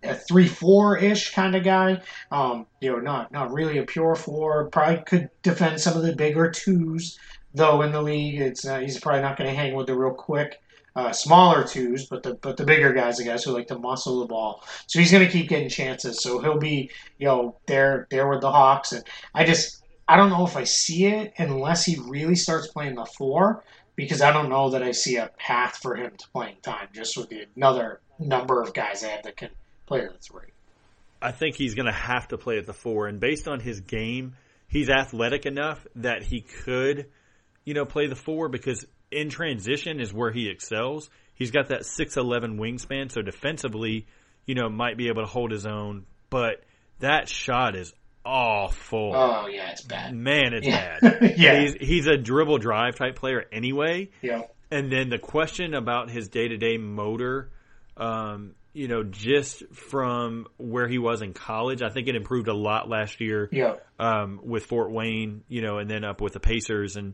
[0.03, 2.01] a three four ish kind of guy.
[2.31, 4.69] Um, you know, not not really a pure four.
[4.69, 7.17] Probably could defend some of the bigger twos
[7.53, 8.39] though in the league.
[8.39, 10.61] It's not, he's probably not going to hang with the real quick,
[10.95, 14.19] uh, smaller twos, but the but the bigger guys, the guys who like to muscle
[14.19, 14.63] the ball.
[14.87, 16.21] So he's going to keep getting chances.
[16.21, 20.29] So he'll be you know there there with the Hawks, and I just I don't
[20.29, 23.63] know if I see it unless he really starts playing the four.
[23.95, 27.15] Because I don't know that I see a path for him to playing time, just
[27.15, 29.49] with the another number of guys they have that can
[29.85, 30.47] play the three.
[31.21, 33.79] I think he's going to have to play at the four, and based on his
[33.81, 34.35] game,
[34.67, 37.07] he's athletic enough that he could,
[37.63, 41.09] you know, play the four because in transition is where he excels.
[41.35, 44.05] He's got that six eleven wingspan, so defensively,
[44.45, 46.05] you know, might be able to hold his own.
[46.29, 46.63] But
[46.99, 47.93] that shot is
[48.25, 49.13] awful.
[49.15, 50.13] Oh yeah, it's bad.
[50.15, 50.99] Man, it's Yeah.
[50.99, 51.33] bad.
[51.37, 51.59] Yeah.
[51.61, 54.43] he's he's a dribble drive type player anyway, Yeah.
[54.71, 57.49] and then the question about his day to day motor,
[57.97, 62.53] um, you know, just from where he was in college, I think it improved a
[62.53, 63.47] lot last year.
[63.51, 63.75] Yeah.
[63.99, 67.13] Um, with Fort Wayne, you know, and then up with the Pacers, and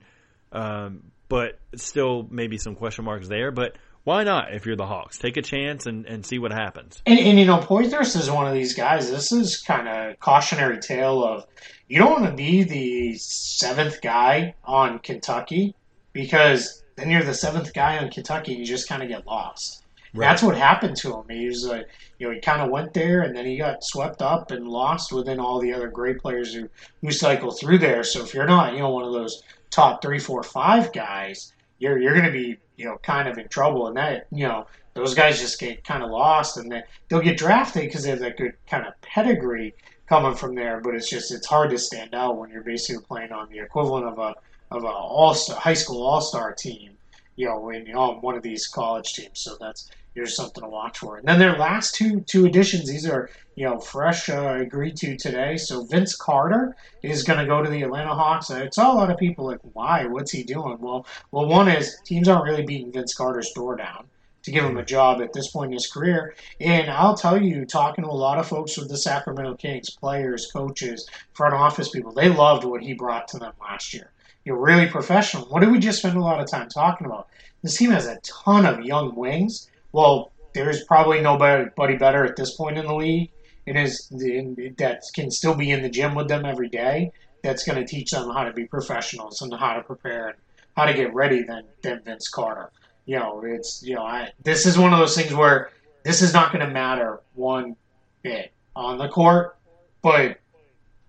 [0.52, 3.52] um, but still maybe some question marks there.
[3.52, 5.18] But why not if you're the Hawks?
[5.18, 7.02] Take a chance and, and see what happens.
[7.06, 9.12] And, and you know, Poythress is one of these guys.
[9.12, 11.46] This is kind of cautionary tale of
[11.88, 15.76] you don't want to be the seventh guy on Kentucky
[16.14, 19.79] because then you're the seventh guy on Kentucky and you just kind of get lost.
[20.14, 20.28] Right.
[20.28, 21.26] That's what happened to him.
[21.30, 21.88] He was like,
[22.18, 25.12] you know, he kind of went there and then he got swept up and lost
[25.12, 26.68] within all the other great players who
[27.02, 28.04] who cycle through there.
[28.04, 32.00] So if you're not, you know, one of those top three, four, five guys, you're
[32.00, 33.88] you're going to be, you know, kind of in trouble.
[33.88, 37.38] And that, you know, those guys just get kind of lost and then they'll get
[37.38, 39.76] drafted because they have that good kind of pedigree
[40.08, 40.82] coming from there.
[40.82, 44.08] But it's just it's hard to stand out when you're basically playing on the equivalent
[44.08, 44.34] of a
[44.72, 46.99] of a all high school all star team.
[47.40, 50.98] You know, you're on one of these college teams, so that's here's something to watch
[50.98, 51.16] for.
[51.16, 55.16] And then their last two two additions, these are you know fresh uh, agreed to
[55.16, 55.56] today.
[55.56, 58.52] So Vince Carter is going to go to the Atlanta Hawks.
[58.52, 60.06] I saw a lot of people like, why?
[60.06, 60.80] What's he doing?
[60.82, 64.08] Well, well, one is teams aren't really beating Vince Carter's door down
[64.44, 66.36] to give him a job at this point in his career.
[66.60, 70.52] And I'll tell you, talking to a lot of folks with the Sacramento Kings, players,
[70.52, 74.12] coaches, front office people, they loved what he brought to them last year.
[74.46, 75.46] You're really professional.
[75.46, 77.28] What did we just spend a lot of time talking about?
[77.62, 82.56] This team has a ton of young wings well, there's probably nobody better at this
[82.56, 83.32] point in the league
[83.68, 87.12] and is that can still be in the gym with them every day.
[87.44, 90.38] That's going to teach them how to be professionals and how to prepare and
[90.76, 92.72] how to get ready than than Vince Carter.
[93.06, 95.72] You know, it's you know, I, this is one of those things where
[96.04, 97.76] this is not going to matter one
[98.22, 99.56] bit on the court,
[100.02, 100.40] but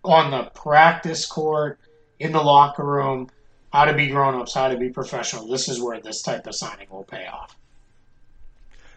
[0.04, 1.78] on the practice court,
[2.20, 3.28] in the locker room,
[3.72, 5.48] how to be grown ups, how to be professional.
[5.48, 7.56] This is where this type of signing will pay off.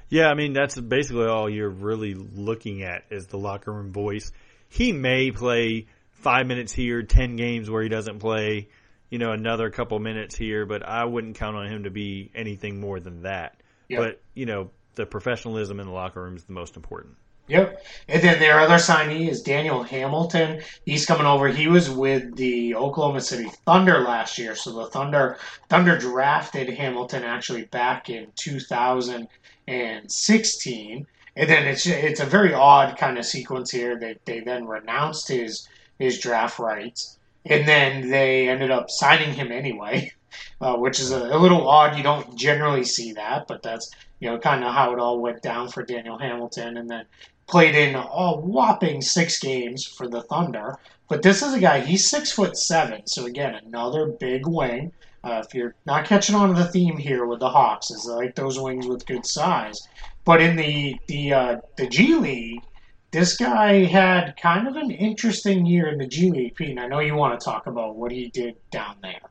[0.10, 4.32] Yeah, I mean that's basically all you're really looking at is the locker room voice.
[4.70, 8.68] He may play five minutes here, ten games where he doesn't play,
[9.10, 12.80] you know, another couple minutes here, but I wouldn't count on him to be anything
[12.80, 13.62] more than that.
[13.90, 14.00] Yep.
[14.00, 17.16] But you know, the professionalism in the locker room is the most important.
[17.48, 17.86] Yep.
[18.08, 20.62] And then their other signee is Daniel Hamilton.
[20.86, 21.50] He's coming over.
[21.50, 24.56] He was with the Oklahoma City Thunder last year.
[24.56, 25.38] So the Thunder
[25.68, 29.28] Thunder drafted Hamilton actually back in 2000
[29.68, 31.06] and 16.
[31.36, 35.28] And then it's it's a very odd kind of sequence here that they then renounced
[35.28, 35.68] his
[36.00, 40.12] his draft rights, and then they ended up signing him anyway,
[40.62, 41.98] uh, which is a, a, little odd.
[41.98, 43.90] You don't generally see that, but that's
[44.20, 47.06] you know kind of how it all went down for Daniel Hamilton, and then
[47.54, 50.76] played in a whopping six games for the Thunder.
[51.08, 54.92] But this is a guy; he's six foot seven, so again another big wing.
[55.24, 58.34] Uh, if you're not catching on to the theme here with the Hawks, is like
[58.34, 59.88] those wings with good size.
[60.26, 62.64] But in the the uh, the G League,
[63.12, 66.56] this guy had kind of an interesting year in the G League.
[66.56, 69.30] Pete, and I know you want to talk about what he did down there.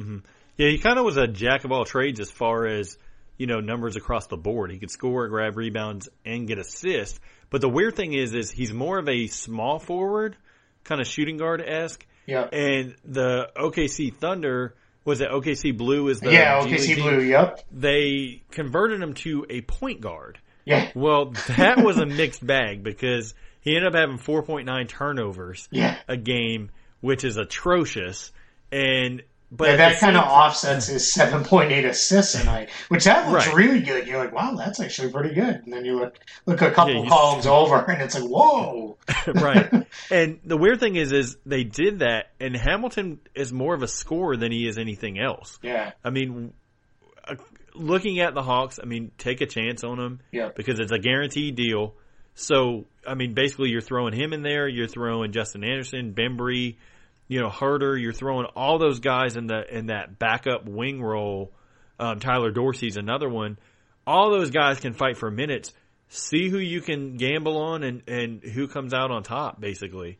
[0.00, 0.18] Mm-hmm.
[0.56, 2.98] Yeah, he kind of was a jack of all trades as far as
[3.38, 4.72] you know numbers across the board.
[4.72, 7.20] He could score, grab rebounds, and get assists.
[7.54, 10.36] But the weird thing is, is he's more of a small forward,
[10.82, 12.04] kind of shooting guard esque.
[12.26, 12.48] Yeah.
[12.52, 14.74] And the OKC Thunder
[15.04, 17.20] was it OKC Blue is the yeah OKC Blue.
[17.20, 17.60] Yep.
[17.70, 20.40] They converted him to a point guard.
[20.64, 20.90] Yeah.
[20.96, 21.26] Well,
[21.56, 25.98] that was a mixed bag because he ended up having 4.9 turnovers yeah.
[26.08, 28.32] a game, which is atrocious.
[28.72, 29.22] And
[29.56, 33.30] but yeah, that kind of offsets his seven point eight assists a night, which that
[33.30, 33.56] looks right.
[33.56, 34.06] really good.
[34.06, 35.62] You're like, wow, that's actually pretty good.
[35.64, 38.96] And then you look look a couple yeah, columns over, and it's like, whoa,
[39.34, 39.86] right.
[40.10, 43.88] And the weird thing is, is they did that, and Hamilton is more of a
[43.88, 45.58] scorer than he is anything else.
[45.62, 46.52] Yeah, I mean,
[47.26, 47.36] uh,
[47.74, 50.98] looking at the Hawks, I mean, take a chance on them, yeah, because it's a
[50.98, 51.94] guaranteed deal.
[52.36, 54.66] So, I mean, basically, you're throwing him in there.
[54.66, 56.78] You're throwing Justin Anderson, Bembry
[57.28, 58.00] you know, Huerter.
[58.00, 61.52] you're throwing all those guys in the in that backup wing role.
[61.98, 63.58] Um, Tyler Dorsey's another one.
[64.06, 65.72] All those guys can fight for minutes.
[66.08, 70.18] See who you can gamble on and, and who comes out on top, basically.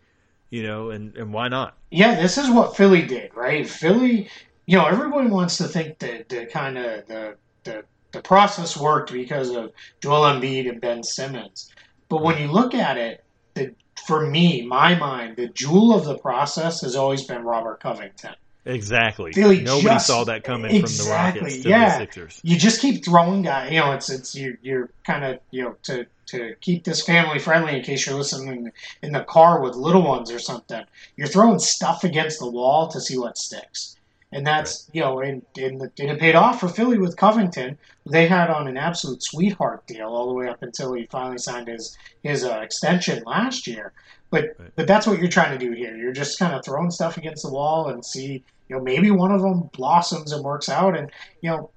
[0.50, 1.76] You know, and, and why not?
[1.90, 3.68] Yeah, this is what Philly did, right?
[3.68, 4.28] Philly,
[4.66, 7.84] you know, everybody wants to think that the kind of the, the
[8.14, 11.70] the process worked because of Joel Embiid and Ben Simmons.
[12.08, 13.23] But when you look at it,
[13.54, 13.74] the
[14.06, 18.34] for me, my mind, the jewel of the process has always been Robert Covington.
[18.66, 19.32] Exactly.
[19.36, 21.98] Nobody just, saw that coming exactly, from the Rockets to yeah.
[21.98, 22.40] the Sixers.
[22.42, 23.70] You just keep throwing guys.
[23.70, 27.38] You know, it's it's you, you're kind of you know to to keep this family
[27.38, 30.82] friendly in case you're listening in the car with little ones or something.
[31.16, 33.96] You're throwing stuff against the wall to see what sticks.
[34.34, 37.78] And that's you know, and, and, and it paid off for Philly with Covington.
[38.04, 41.68] They had on an absolute sweetheart deal all the way up until he finally signed
[41.68, 43.92] his his uh, extension last year.
[44.30, 44.72] But Right.
[44.74, 45.96] but that's what you're trying to do here.
[45.96, 49.30] You're just kind of throwing stuff against the wall and see you know maybe one
[49.30, 50.96] of them blossoms and works out.
[50.98, 51.10] And
[51.40, 51.70] you know,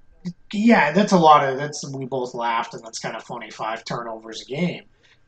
[0.52, 3.50] yeah, that's a lot of that's we both laughed and that's kind of funny.
[3.50, 4.82] Five turnovers a game,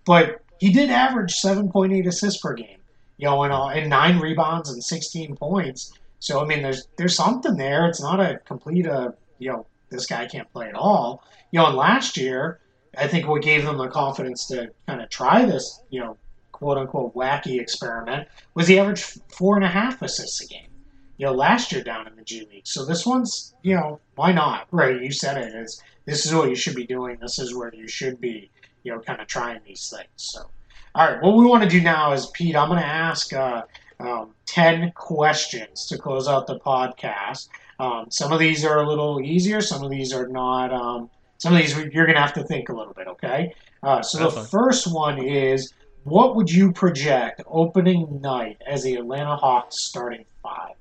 [0.04, 2.78] but he did average seven point eight assists per game.
[3.18, 5.92] You know, and, uh, and nine rebounds and sixteen points.
[6.20, 7.86] So I mean, there's there's something there.
[7.86, 11.24] It's not a complete uh you know this guy can't play at all.
[11.50, 12.60] You know, and last year
[12.96, 16.16] I think what gave them the confidence to kind of try this you know
[16.52, 20.68] quote unquote wacky experiment was he averaged four and a half assists a game.
[21.16, 22.66] You know, last year down in the G League.
[22.66, 24.68] So this one's you know why not?
[24.70, 25.00] Right?
[25.00, 25.82] You said it is.
[26.04, 27.18] This is what you should be doing.
[27.20, 28.50] This is where you should be.
[28.82, 30.08] You know, kind of trying these things.
[30.16, 30.50] So.
[30.92, 33.62] All right, what we want to do now is, Pete, I'm going to ask uh,
[34.00, 37.48] um, 10 questions to close out the podcast.
[37.78, 40.72] Um, some of these are a little easier, some of these are not.
[40.72, 43.54] Um, some of these you're going to have to think a little bit, okay?
[43.82, 44.48] Uh, so That's the fine.
[44.48, 45.72] first one is
[46.04, 50.74] what would you project opening night as the Atlanta Hawks starting five?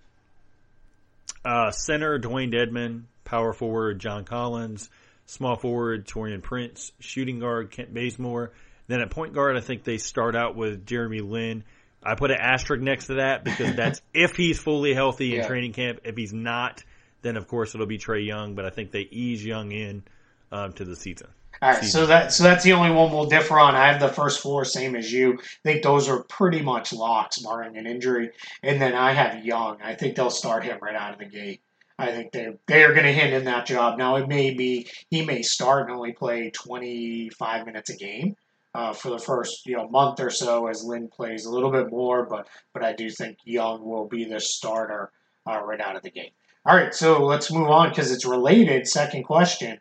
[1.46, 4.90] Uh, center Dewayne Dedmon, power forward John Collins,
[5.26, 8.52] small forward Taurean Prince, shooting guard Kent Bazemore.
[8.88, 11.64] Then at point guard, I think they start out with Jeremy Lin.
[12.04, 15.48] I put an asterisk next to that because that's if he's fully healthy in Yeah.
[15.48, 16.00] training camp.
[16.04, 16.84] If he's not,
[17.22, 18.56] then of course it'll be Trae Young.
[18.56, 20.04] But I think they ease Young in
[20.52, 21.28] um, to the season.
[21.62, 22.02] All right, Season.
[22.02, 23.76] so that so that's the only one we'll differ on.
[23.76, 25.34] I have the first four same as you.
[25.34, 28.32] I think those are pretty much locks, barring an injury.
[28.64, 29.78] And then I have Young.
[29.84, 31.62] I think they'll start him right out of the gate.
[31.98, 33.98] I think they they are going to hand him that job.
[33.98, 38.38] Now it may be he may start and only play twenty five minutes a game
[38.76, 41.90] uh, for the first you know month or so as Lin plays a little bit
[41.90, 42.26] more.
[42.26, 45.12] But but I do think Young will be the starter
[45.48, 46.34] uh, right out of the gate.
[46.66, 48.88] All right, so let's move on because it's related.
[48.88, 49.80] Second question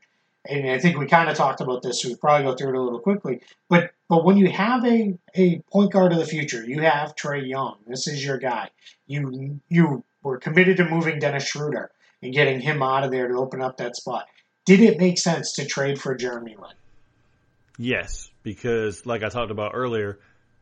[0.48, 2.78] and I think we kind of talked about this, so we probably go through it
[2.78, 3.40] a little quickly.
[3.68, 7.46] But but when you have a, a point guard of the future, you have Trae
[7.46, 7.76] Young.
[7.86, 8.70] This is your guy.
[9.06, 11.90] You you were committed to moving Dennis Schroeder
[12.22, 14.26] and getting him out of there to open up that spot.
[14.64, 16.72] Did it make sense to trade for Jeremy Lin?
[17.78, 20.18] Yes, because like I talked about earlier,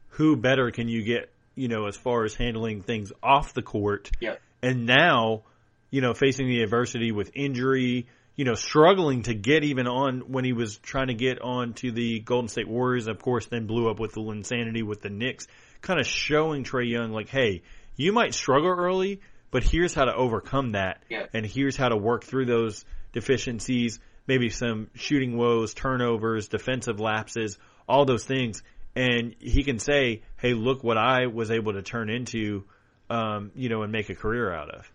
[0.09, 4.11] who better can you get, you know, as far as handling things off the court?
[4.21, 4.41] Yep.
[4.63, 5.43] And now,
[5.91, 10.45] you know, facing the adversity with injury, you know, struggling to get even on when
[10.45, 13.91] he was trying to get on to the Golden State Warriors, of course, then blew
[13.91, 15.47] up with the insanity with the Knicks,
[15.81, 17.63] kind of showing Trae Young like, hey,
[17.97, 19.21] you might struggle early,
[19.51, 21.03] but here's how to overcome that.
[21.09, 21.27] Yeah.
[21.33, 27.59] And here's how to work through those deficiencies, maybe some shooting woes, turnovers, defensive lapses,
[27.89, 28.63] all those things.
[28.95, 32.65] And he can say, hey, look what I was able to turn into,
[33.11, 34.91] um, you know, and make a career out of.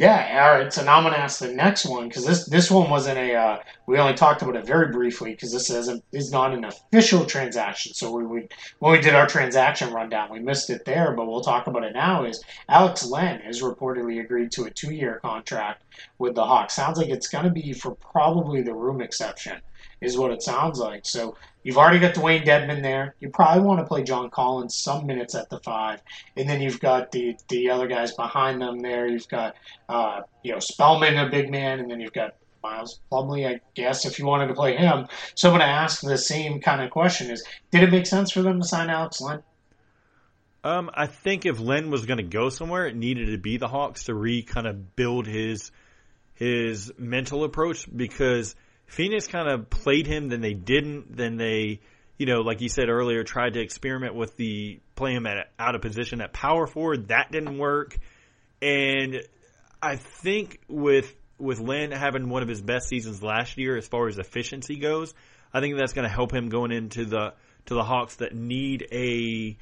[0.00, 0.72] Yeah, all right.
[0.72, 3.34] So now I'm going to ask the next one because this this one wasn't a.
[3.34, 7.26] Uh, we only talked about it very briefly because this isn't is not an official
[7.26, 7.92] transaction.
[7.92, 8.48] So we, we
[8.78, 11.92] when we did our transaction rundown, we missed it there, but we'll talk about it
[11.92, 12.24] now.
[12.24, 15.84] Is Alex Len has reportedly agreed to a two year contract
[16.18, 16.72] with the Hawks?
[16.72, 19.60] Sounds like it's going to be for probably the room exception,
[20.00, 21.04] is what it sounds like.
[21.04, 23.14] So you've already got Dewayne Dedmon there.
[23.20, 26.02] You probably want to play John Collins some minutes at the five,
[26.36, 29.06] and then you've got the the other guys behind them there.
[29.06, 29.54] You've got
[29.88, 34.04] uh, you know, Spellman, a big man, and then you've got Miles Plumlee, I guess,
[34.04, 35.06] if you wanted to play him.
[35.34, 38.30] So I'm going to ask the same kind of question: Is did it make sense
[38.30, 39.42] for them to sign Alex Len?
[40.62, 43.68] Um, I think if Len was going to go somewhere, it needed to be the
[43.68, 45.70] Hawks to re kind of build his
[46.34, 48.54] his mental approach because
[48.90, 51.78] Phoenix kind of played him, then they didn't, then they,
[52.18, 55.76] you know, like you said earlier, tried to experiment with the play him at out
[55.76, 57.08] of position at power forward.
[57.08, 57.96] That didn't work,
[58.60, 59.22] and
[59.80, 64.08] I think with with Len having one of his best seasons last year as far
[64.08, 65.14] as efficiency goes,
[65.54, 67.34] I think that's going to help him going into the
[67.66, 69.56] to the Hawks that need a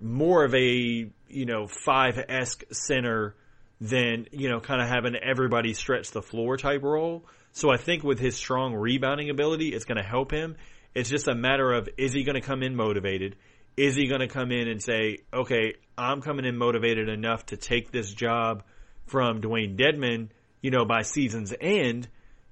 [0.00, 3.34] more of a you know five esque center
[3.80, 7.24] than you know kind of having everybody stretch the floor type role.
[7.56, 10.56] So I think with his strong rebounding ability, it's going to help him.
[10.94, 13.34] It's just a matter of is he going to come in motivated?
[13.78, 17.56] Is he going to come in and say, okay, I'm coming in motivated enough to
[17.56, 18.62] take this job
[19.06, 20.28] from Dewayne Dedmon,
[20.60, 22.08] you know, by season's end?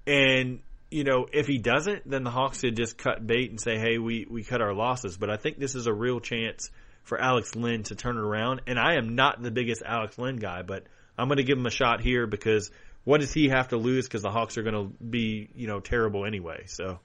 [0.06, 0.60] And,
[0.90, 3.98] you know, if he doesn't, then the Hawks should just cut bait and say, hey,
[3.98, 5.18] we, we cut our losses.
[5.18, 6.70] But I think this is a real chance
[7.02, 8.62] for Alex Len to turn it around.
[8.66, 10.86] And I am not the biggest Alex Len guy, but
[11.18, 12.70] I'm going to give him a shot here because
[13.04, 14.06] what does he have to lose?
[14.06, 16.64] Because the Hawks are going to be, you know, terrible anyway.
[16.66, 16.98] So,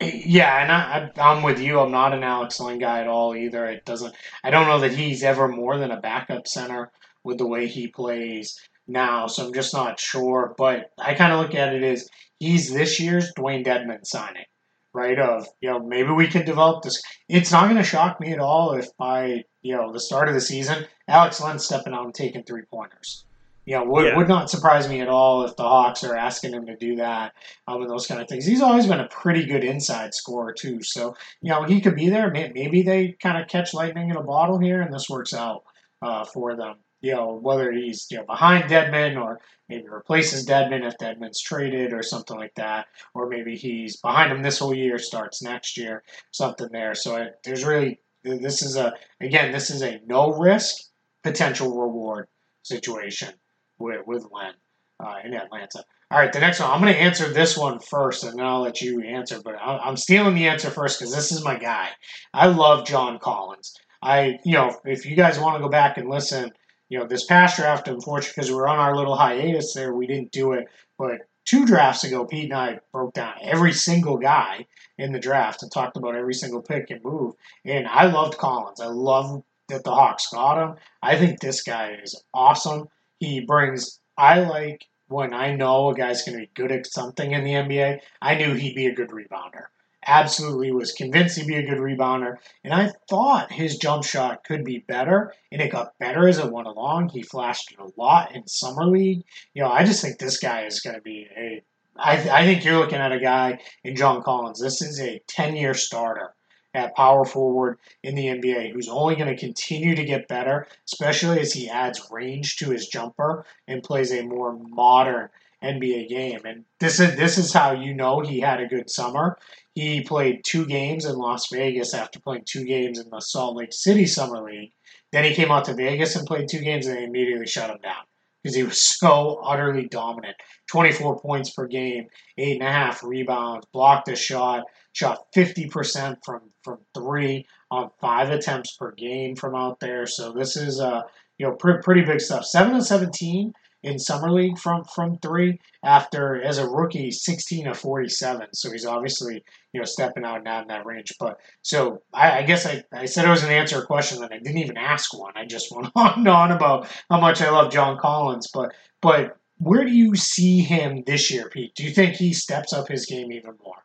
[0.00, 1.78] Yeah, and I, I, I'm with you.
[1.78, 3.66] I'm not an Alex Len guy at all either.
[3.66, 4.14] It doesn't.
[4.42, 6.90] I don't know that he's ever more than a backup center
[7.24, 8.58] with the way he plays.
[8.86, 10.54] now, so I'm just not sure.
[10.56, 12.08] But I kind of look at it as
[12.38, 14.46] he's this year's Dewayne Dedmon signing,
[14.94, 15.18] right?
[15.18, 17.02] Of you know maybe we can develop this.
[17.28, 20.34] It's not going to shock me at all if by you know the start of
[20.34, 23.24] the season, Alex Len stepping out and taking three pointers.
[23.70, 24.16] You know, would, Yeah.
[24.16, 27.34] would not surprise me at all if the Hawks are asking him to do that
[27.68, 28.44] um, and those kind of things.
[28.44, 32.08] He's always been a pretty good inside scorer too, so you know he could be
[32.10, 32.32] there.
[32.32, 35.62] Maybe they kind of catch lightning in a bottle here, and this works out
[36.02, 36.78] uh, for them.
[37.00, 39.38] You know, whether he's you know behind Dedmon or
[39.68, 44.42] maybe replaces Dedmon if Dedmon's traded or something like that, or maybe he's behind him
[44.42, 46.02] this whole year, starts next year,
[46.32, 46.96] something there.
[46.96, 50.74] So I, there's really this is a again this is a no risk
[51.22, 52.26] potential reward
[52.64, 53.32] situation
[53.80, 54.52] with with Len
[55.00, 55.84] uh, in Atlanta.
[56.10, 56.70] All right, the next one.
[56.70, 59.40] I'm going to answer this one first, and then I'll let you answer.
[59.42, 61.88] But I'm stealing the answer first because this is my guy.
[62.34, 63.76] I love John Collins.
[64.02, 66.50] I, you know, if you guys want to go back and listen,
[66.88, 70.06] you know, this past draft, unfortunately, because we were on our little hiatus there, we
[70.06, 70.66] didn't do it.
[70.98, 74.66] But two drafts ago, Pete and I broke down every single guy
[74.98, 77.34] in the draft and talked about every single pick and move.
[77.64, 78.80] And I loved Collins.
[78.80, 80.76] I love that the Hawks got him.
[81.02, 82.88] I think this guy is awesome.
[83.20, 84.00] He brings.
[84.16, 87.52] I like when I know a guy's going to be good at something in the
[87.52, 88.00] NBA.
[88.22, 89.66] I knew he'd be a good rebounder.
[90.06, 92.36] Absolutely was convinced he'd be a good rebounder.
[92.64, 96.50] And I thought his jump shot could be better, and it got better as it
[96.50, 97.10] went along.
[97.10, 99.24] He flashed it a lot in summer league.
[99.52, 101.62] You know, I just think this guy is going to be a.
[101.96, 104.60] I, I think you're looking at a guy in John Collins.
[104.60, 106.34] This is a 10 year starter
[106.74, 111.40] at power forward in the NBA who's only going to continue to get better, especially
[111.40, 115.28] as he adds range to his jumper and plays a more modern
[115.62, 116.40] NBA game.
[116.44, 119.38] And this is this is how you know he had a good summer.
[119.74, 123.72] He played two games in Las Vegas after playing two games in the Salt Lake
[123.72, 124.72] City Summer League.
[125.12, 127.78] Then he came out to Vegas and played two games and they immediately shut him
[127.82, 128.04] down
[128.42, 130.36] because he was so utterly dominant.
[130.70, 132.06] 24 points per game,
[132.38, 138.30] eight and a half rebounds, blocked a shot, shot 50% from, from three on five
[138.30, 140.06] attempts per game from out there.
[140.06, 141.02] So this is, uh,
[141.38, 142.44] you know, pre- pretty big stuff.
[142.44, 143.52] 7 and 17
[143.82, 148.84] in summer league from from three after as a rookie 16 of 47 so he's
[148.84, 149.42] obviously
[149.72, 151.12] you know stepping out now in that range.
[151.18, 154.32] But so i, I guess I, I said it was an answer a question that
[154.32, 155.32] i didn't even ask one.
[155.36, 158.48] I just went on and on about how much i love john collins.
[158.52, 161.74] But but where do you see him this year pete?
[161.74, 163.79] Do you think he steps up his game even more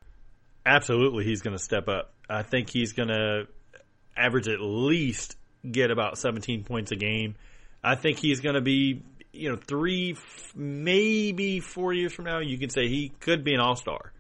[0.66, 2.14] Absolutely, he's going to step up.
[2.30, 3.48] I think he's going to
[4.18, 5.38] average at least
[5.70, 7.36] get about 17 points a game.
[7.84, 10.18] I think he's going to be, you know, three,
[10.56, 14.12] maybe four years from now, you can say he could be an all star.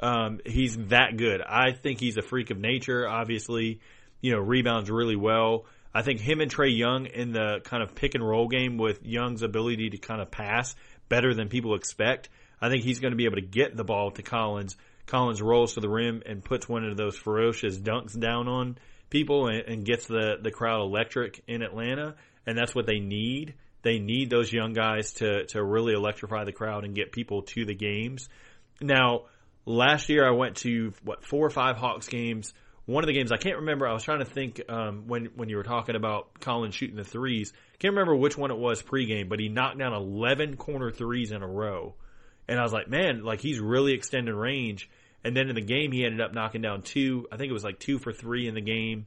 [0.00, 1.42] Um, he's that good.
[1.42, 3.08] I think he's a freak of nature.
[3.08, 3.80] Obviously,
[4.20, 5.64] you know, rebounds really well.
[5.92, 9.04] I think him and Trae Young in the kind of pick and roll game with
[9.04, 10.76] Young's ability to kind of pass
[11.08, 12.28] better than people expect.
[12.60, 14.76] I think he's going to be able to get the ball to Collins.
[15.08, 18.78] Collins rolls to the rim and puts one of those ferocious dunks down on
[19.10, 22.14] people and, and gets the, the crowd electric in Atlanta.
[22.46, 23.54] And that's what they need.
[23.82, 27.64] They need those young guys to, to really electrify the crowd and get people to
[27.64, 28.28] the games.
[28.80, 29.24] Now,
[29.66, 32.52] last year I went to what four or five Hawks games.
[32.86, 33.86] One of the games I can't remember.
[33.86, 37.04] I was trying to think um, when when you were talking about Collins shooting the
[37.04, 37.52] threes.
[37.78, 41.42] Can't remember which one it was pregame, but he knocked down eleven corner threes in
[41.42, 41.96] a row,
[42.48, 44.88] and I was like, man, like he's really extending range.
[45.28, 47.28] And then in the game, he ended up knocking down two.
[47.30, 49.04] I think it was like two for three in the game.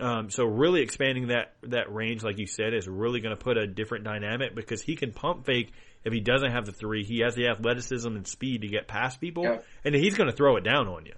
[0.00, 3.58] Um, so really expanding that that range, like you said, is really going to put
[3.58, 5.72] a different dynamic because he can pump fake
[6.02, 7.04] if he doesn't have the three.
[7.04, 9.58] He has the athleticism and speed to get past people, Yeah.
[9.84, 11.12] and he's going to throw it down on you.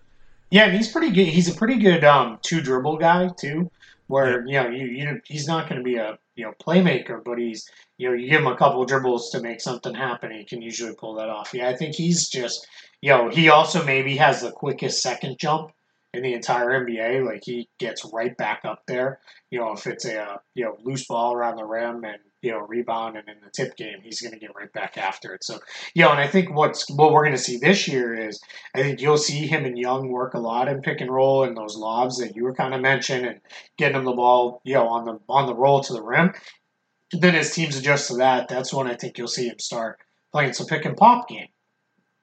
[0.51, 1.29] Yeah, and he's pretty good.
[1.29, 3.71] He's a pretty good um, two dribble guy too.
[4.09, 7.39] Where you know you, you he's not going to be a you know playmaker, but
[7.39, 10.61] he's you know you give him a couple dribbles to make something happen, he can
[10.61, 11.55] usually pull that off.
[11.55, 12.67] Yeah, I think he's just
[13.11, 15.73] know he also maybe has the quickest second jump
[16.15, 17.25] in the entire NBA.
[17.25, 19.21] Like he gets right back up there.
[19.51, 22.61] You know if it's a you know loose ball around the rim and you know
[22.61, 25.45] rebound and in the tip game, he's going to get right back after it.
[25.45, 25.59] So
[25.95, 28.41] you know, and I think what's what we're going to see this year is
[28.75, 31.57] I think you'll see him and Young work a lot in pick and roll and
[31.57, 33.41] those lobs that you were kind of mentioning and
[33.79, 36.33] getting him the ball, you know, on the on the roll to the rim.
[37.13, 39.99] Then as teams adjust to that, that's when I think you'll see him start
[40.33, 41.49] playing some pick and pop game.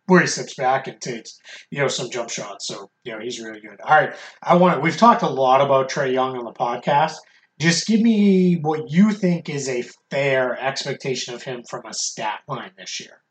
[0.10, 2.68] Where he steps back and takes, you know, some jump shots.
[2.68, 3.80] So, you know, he's really good.
[3.82, 4.14] All right.
[4.42, 7.16] I want to, we've talked a lot about Trae Young on the podcast.
[7.60, 12.40] Just give me what you think is a fair expectation of him from a stat
[12.48, 13.22] line this year.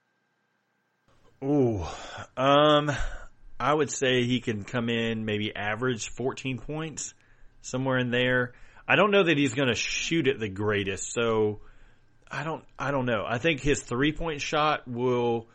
[1.43, 1.85] Ooh,
[2.37, 2.91] um,
[3.59, 7.15] I would say he can come in maybe average 14 points,
[7.63, 8.53] somewhere in there.
[8.87, 11.61] I don't know that he's going to shoot it the greatest, so
[12.31, 13.25] I don't I don't know.
[13.27, 15.49] I think his three point shot will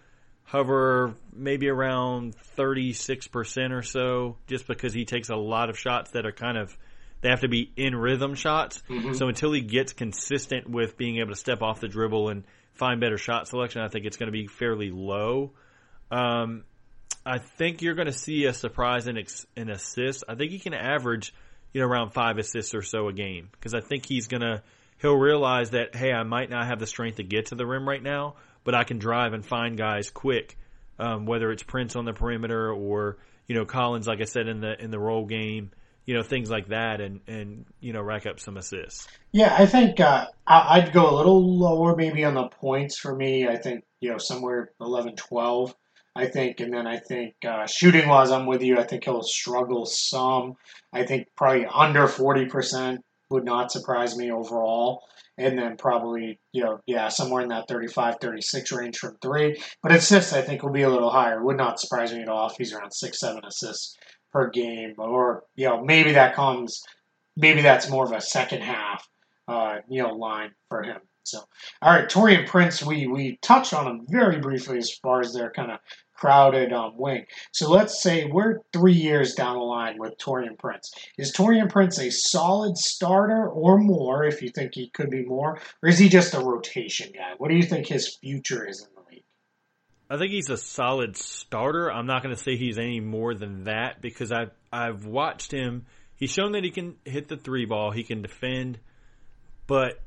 [0.54, 6.28] hover maybe around 36% or so just because he takes a lot of shots that
[6.28, 6.78] are kind of
[7.22, 8.84] they have to be in rhythm shots.
[8.88, 9.14] Mm-hmm.
[9.14, 12.44] So until he gets consistent with being able to step off the dribble and
[12.74, 15.54] find better shot selection, I think it's going to be fairly low.
[16.12, 16.66] Um,
[17.26, 20.24] I think you're going to see a surprise in, ex- in assists.
[20.30, 21.34] I think he can average,
[21.72, 24.62] you know, around five assists or so a game because I think he's going to
[25.02, 27.88] he'll realize that hey, I might not have the strength to get to the rim
[27.90, 30.58] right now, but I can drive and find guys quick.
[31.00, 33.18] Um, whether it's Prince on the perimeter or
[33.48, 35.72] you know Collins, like I said in the in the roll game,
[36.06, 39.08] you know things like that, and and you know rack up some assists.
[39.32, 43.48] Yeah, I think uh, I'd go a little lower maybe on the points for me.
[43.48, 45.74] I think, you know, somewhere 11, 12,
[46.16, 46.60] I think.
[46.60, 48.78] And then I think uh, shooting wise, I'm with you.
[48.78, 50.56] I think he'll struggle some.
[50.92, 53.00] I think probably under 40%
[53.30, 55.02] would not surprise me overall.
[55.38, 59.60] And then probably, you know, yeah, somewhere in that 35, 36 range from three.
[59.82, 61.44] But assists, I think, will be a little higher.
[61.44, 63.98] Would not surprise me at all if he's around six, seven assists
[64.32, 64.94] per game.
[65.00, 66.84] Or, you know, maybe that comes,
[67.36, 69.08] maybe that's more of a second half
[69.48, 71.00] uh, you know, line for him.
[71.24, 71.40] So,
[71.82, 75.52] all right, Taurean Prince, we we touched on him very briefly as far as their
[75.52, 75.80] kind of
[76.24, 77.26] crowded um, wing.
[77.52, 80.94] So let's say we're three years down the line with Taurean Prince.
[81.18, 84.24] Is Taurean Prince a solid starter or more?
[84.24, 87.34] If you think he could be more, or is he just a rotation guy?
[87.38, 89.24] What do you think his future is in the league?
[90.10, 91.92] I think he's a solid starter.
[91.92, 95.88] I'm not going to say he's any more than that because I've I've watched him.
[96.16, 97.92] He's shown that he can hit the three ball.
[97.92, 98.80] He can defend,
[99.68, 100.00] but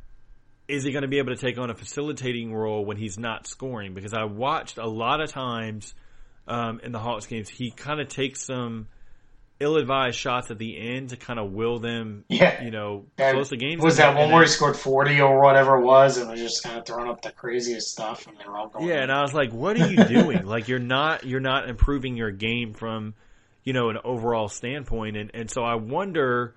[0.69, 3.47] is he going to be able to take on a facilitating role when he's not
[3.47, 3.95] scoring?
[3.95, 5.95] Because I watched a lot of times
[6.49, 8.89] um, in the Hawks games, he kind of takes some
[9.59, 12.63] ill-advised shots at the end to kind of will them, Yeah.
[12.63, 13.83] you know, That- close the games.
[13.83, 16.79] Was that one where he scored 40 or whatever it was and was just kind
[16.79, 19.33] of throwing up the craziest stuff and they were all going Yeah, and I was
[19.33, 20.45] like, "What are you doing?
[20.45, 23.15] like, you're not you're not improving your game from,
[23.65, 26.55] you know, an overall standpoint." And and so I wonder.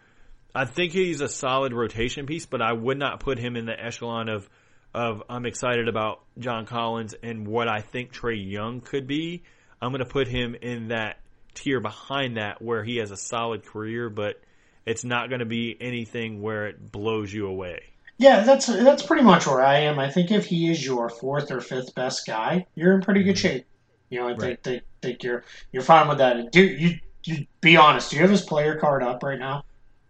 [0.53, 3.79] I think he's a solid rotation piece, but I would not put him in the
[3.79, 4.49] echelon of
[4.93, 9.43] of I'm excited about John Collins and what I think Trae Young could be.
[9.81, 11.19] I'm going to put him in that
[11.53, 14.41] tier behind that where he has a solid career, but
[14.85, 17.81] it's not going to be anything where it blows you away.
[18.17, 19.97] Yeah, that's that's pretty much where I am.
[19.99, 23.35] I think if he is your fourth or fifth best guy, you're in pretty good
[23.35, 23.47] mm-hmm.
[23.47, 23.65] shape.
[24.09, 26.51] You know, I think think, think you're you're fine with that.
[26.51, 28.09] Do you, you be honest?
[28.09, 29.63] Do you have his player card up right now?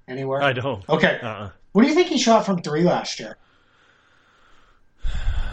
[0.09, 0.41] Anywhere?
[0.41, 0.87] I don't.
[0.89, 1.19] Okay.
[1.21, 1.51] Uh-uh.
[1.71, 3.37] What do you think he shot from three last year?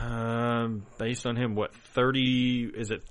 [0.02, 3.02] Um, based on him, what thirty is it?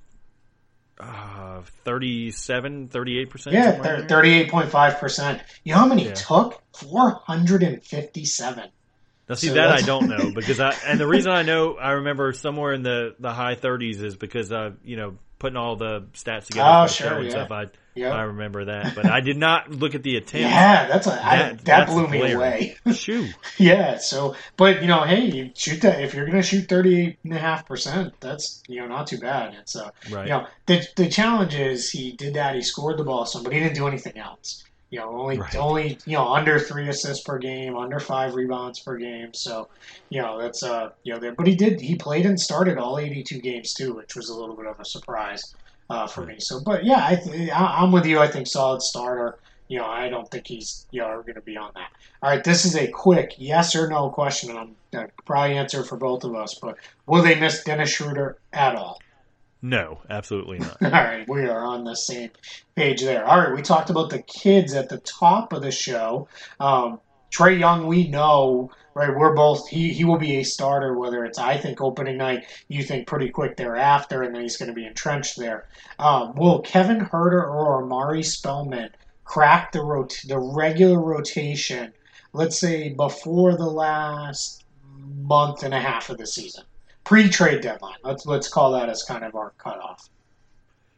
[0.98, 3.54] Uh, 37, 38 percent.
[3.54, 5.42] Yeah, thirty-eight point five percent.
[5.62, 6.14] You know how many Yeah.
[6.14, 6.62] took?
[6.74, 8.70] Four hundred and fifty-seven.
[9.28, 11.92] Now, see So that I don't know because I and the reason I know I
[11.92, 16.06] remember somewhere in the the high thirties is because I you know putting all the
[16.14, 17.30] stats together Oh, sure, yeah.
[17.30, 17.50] stuff.
[17.50, 18.10] I Yeah.
[18.10, 20.42] I remember that, but I did not look at the attempt.
[20.48, 22.76] Yeah, that's a I, that, that's blew me away.
[22.94, 23.34] Shoot.
[23.58, 27.18] Yeah, so but you know, hey, you shoot that if you're gonna shoot thirty eight
[27.24, 29.54] and a half percent, that's you know not too bad.
[29.60, 30.24] It's uh Right.
[30.26, 33.52] you know the the challenge is he did that, he scored the ball some, but
[33.52, 34.64] he didn't do anything else.
[34.90, 35.54] You know, only Right.
[35.56, 39.34] only you know under three assists per game, under five rebounds per game.
[39.34, 39.68] So
[40.10, 42.98] you know that's uh you know there, but he did he played and started all
[42.98, 45.42] eighty two games too, which was a little bit of a surprise
[45.90, 46.36] uh, for me.
[46.38, 48.18] So, but yeah, I th- I- I'm with you.
[48.18, 49.38] I think solid starter.
[49.68, 51.88] You know, I don't think he's you know going to be on that.
[52.22, 55.96] All right, this is a quick yes or no question, and I'm probably answer for
[55.96, 56.58] both of us.
[56.62, 56.76] But
[57.06, 59.05] will they miss Dennis Schroeder at all?
[59.62, 60.76] No, absolutely not.
[60.82, 62.30] All right, we are on the same
[62.74, 63.24] page there.
[63.24, 66.28] All right, we talked about the kids at the top of the show.
[66.60, 67.00] Um,
[67.30, 69.14] Trae Young, we know, right?
[69.14, 69.68] We're both.
[69.68, 70.96] He he will be a starter.
[70.96, 74.68] Whether it's I think opening night, you think pretty quick thereafter, and then he's going
[74.68, 75.66] to be entrenched there.
[75.98, 78.90] Um, will Kevin Huerter or Omari Spellman
[79.24, 81.92] crack the rot- the regular rotation?
[82.32, 84.64] Let's say before the last
[84.96, 86.64] month and a half of the season,
[87.06, 87.96] pre-trade deadline.
[88.02, 90.08] Let's let's call that as kind of our cutoff.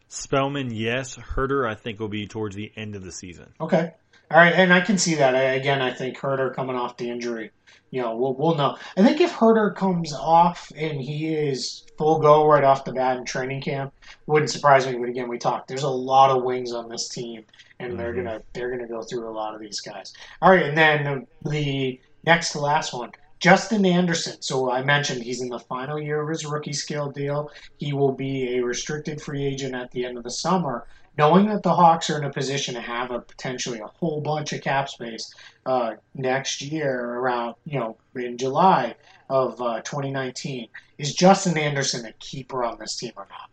[0.08, 1.16] Spellman, yes.
[1.16, 3.52] Huerter, I think will be towards the end of the season.
[3.60, 3.92] Okay.
[4.30, 5.34] All right, and I can see that.
[5.34, 7.50] I, again, I think Huerter coming off the injury,
[7.90, 8.76] you know, we'll, we'll know.
[8.96, 13.16] I think if Huerter comes off and he is full go right off the bat
[13.16, 13.94] in training camp,
[14.26, 14.98] wouldn't surprise me.
[14.98, 15.66] But again, we talked.
[15.68, 17.44] There's a lot of wings on this team,
[17.80, 18.24] and they're Mhm.
[18.24, 20.12] gonna they're gonna go through a lot of these guys.
[20.42, 24.40] All right, and then the next to last one, Justin Anderson.
[24.40, 27.50] So I mentioned he's in the final year of his rookie scale deal.
[27.76, 30.86] He will be a restricted free agent at the end of the summer.
[31.16, 34.52] Knowing that the Hawks are in a position to have a potentially a whole bunch
[34.52, 35.34] of cap space
[35.66, 38.94] uh, next year, around you know in July
[39.28, 43.50] of uh, 2019, is Justin Anderson a keeper on this team or not?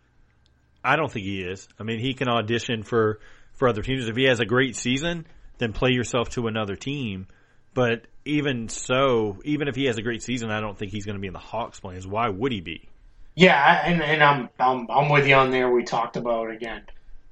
[0.84, 1.68] I don't think he is.
[1.80, 3.20] I mean, he can audition for
[3.53, 5.26] for other teams if he has a great season.
[5.57, 7.28] Then play yourself to another team.
[7.76, 11.18] But even so, even if he has a great season, I don't think he's going
[11.18, 12.08] to be in the Hawks plans.
[12.08, 12.90] Why would he be?
[13.36, 15.70] Yeah, and and I'm I'm I'm with you on there.
[15.70, 16.84] We talked about again.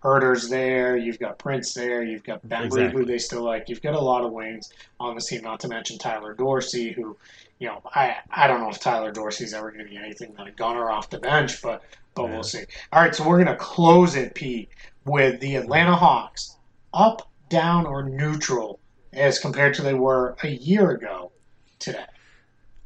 [0.04, 0.98] Huerter's there.
[0.98, 2.04] You've got Prince there.
[2.04, 3.00] You've got Bembry, Exactly.
[3.00, 3.70] who they still like.
[3.70, 5.44] You've got a lot of wings on the team.
[5.44, 7.18] Not to mention Tyler Dorsey, who,
[7.58, 10.48] you know, I I don't know if Tyler Dorsey's ever going to be anything but
[10.48, 11.84] a gunner off the bench, but
[12.16, 12.32] but Yeah.
[12.34, 12.66] we'll see.
[12.92, 14.70] All right, so we're going to close it, Pete,
[15.06, 16.58] with the Atlanta Hawks
[16.94, 18.82] up, down, or neutral
[19.14, 21.32] as compared to they were a year ago
[21.80, 22.06] today.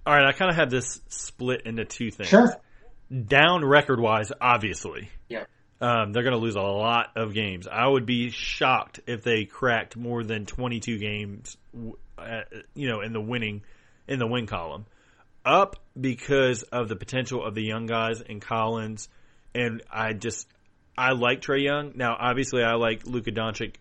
[0.05, 2.29] All right, I kind of have this split into two things.
[2.29, 2.55] Sure.
[3.11, 5.09] Down record wise, obviously.
[5.29, 5.45] Yeah.
[5.79, 7.67] Um, they're going to lose a lot of games.
[7.67, 11.57] I would be shocked if they cracked more than 22 games,
[12.17, 12.41] uh,
[12.73, 13.61] you know, in the winning,
[14.07, 14.85] in the win column.
[15.45, 19.07] Up because of the potential of the young guys and Collins,
[19.53, 20.47] and I just
[20.97, 21.93] I like Trae Young.
[21.95, 23.75] Now, obviously, I like Luka Doncic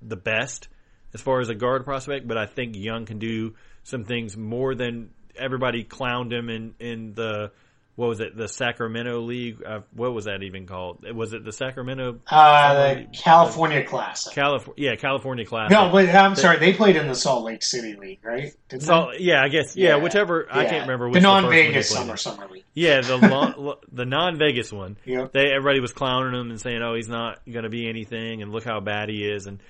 [0.00, 0.68] the best
[1.14, 4.74] as far as a guard prospect, but I think Young can do some things more
[4.74, 7.50] than everybody clowned him in in the
[7.94, 9.62] what was it the Sacramento League?
[9.64, 11.04] Uh, what was that even called?
[11.14, 14.32] Was it the Sacramento Uh, the California Classic.
[14.32, 14.90] California?
[14.90, 15.72] Yeah, California Classic.
[15.72, 18.54] No, but I'm sorry, they played in the Salt Lake City League, right?
[18.70, 21.90] Didn't So yeah, I guess yeah, Yeah, whichever I can't remember the which they non-Vegas
[21.90, 22.64] summer summer league.
[22.72, 24.96] Yeah, the the non Vegas one.
[25.04, 25.32] Yep.
[25.32, 28.52] They everybody was clowning him and saying, "Oh, he's not going to be anything," and
[28.52, 29.60] look how bad he is, and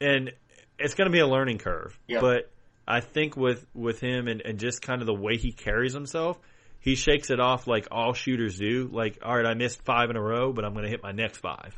[0.00, 0.32] and
[0.78, 1.98] it's going to be a learning curve.
[2.20, 2.50] But
[2.86, 6.38] I think with with him and, and just kind of the way he carries himself,
[6.80, 8.88] he shakes it off like all shooters do.
[8.92, 11.12] Like, all right, I missed five in a row, but I'm going to hit my
[11.12, 11.74] next five.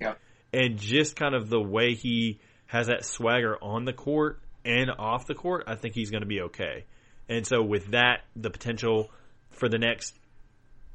[0.53, 5.27] And just kind of the way he has that swagger on the court and off
[5.27, 6.85] the court, I think he's going to be okay.
[7.29, 9.11] And so with that, the potential
[9.51, 10.19] for the next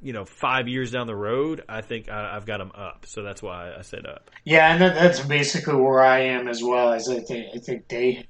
[0.01, 3.05] you know, five years down the road, I think I, I've got them up.
[3.05, 4.31] So that's why I said up.
[4.45, 6.93] Yeah, and that, that's basically where I am as well.
[6.93, 8.25] As I think, I think they,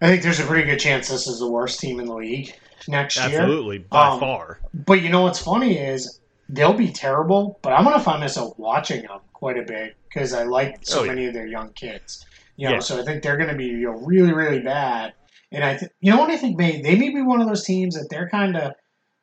[0.00, 2.52] I think there's a pretty good chance this is the worst team in the league
[2.88, 3.26] next year.
[3.40, 4.58] Absolutely, by Um, far.
[4.74, 6.18] But you know what's funny is
[6.48, 10.42] they'll be terrible, but I'm gonna find myself watching them quite a bit because I
[10.42, 11.12] like so Oh, yeah.
[11.14, 12.26] many of their young kids.
[12.56, 12.80] You know, Yeah.
[12.80, 15.12] so I think they're gonna be you know, really, really bad.
[15.52, 16.58] And I, th- you know what I think?
[16.58, 18.72] May they may be one of those teams that they're kind of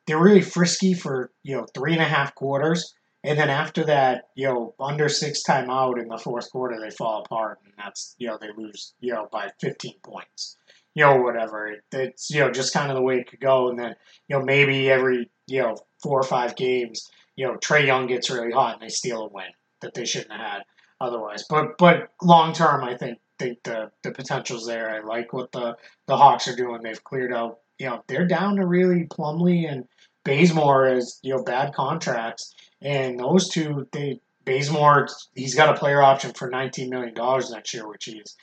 [0.10, 4.30] they're really frisky for you know three and a half quarters, and then after that,
[4.36, 8.28] you know, under six timeout in the fourth quarter, they fall apart, and that's you
[8.28, 10.58] know they lose you know by 15 points,
[10.96, 11.68] you know whatever.
[11.68, 13.96] It, it's you know just kind of the way it could go, and then
[14.28, 18.32] you know maybe every you know four or five games, you know Trae Young gets
[18.32, 20.62] really hot and they steal a win that they shouldn't have had
[21.00, 21.46] otherwise.
[21.48, 24.90] But but long term, I think think the the potential's there.
[24.90, 25.78] I like what the
[26.08, 26.82] the Hawks are doing.
[26.82, 27.60] They've cleared out.
[27.78, 29.88] You know they're down to really Plumlee and
[30.24, 36.02] Bazemore as you know bad contracts, and those two they Bazemore he's got a player
[36.02, 38.36] option for nineteen million dollars next year, which he is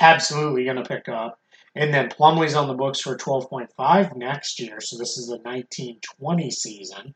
[0.00, 1.38] absolutely going to pick up.
[1.76, 5.26] And then Plumlee's on the books for twelve point five next year, so this is
[5.26, 7.14] the nineteen twenty season.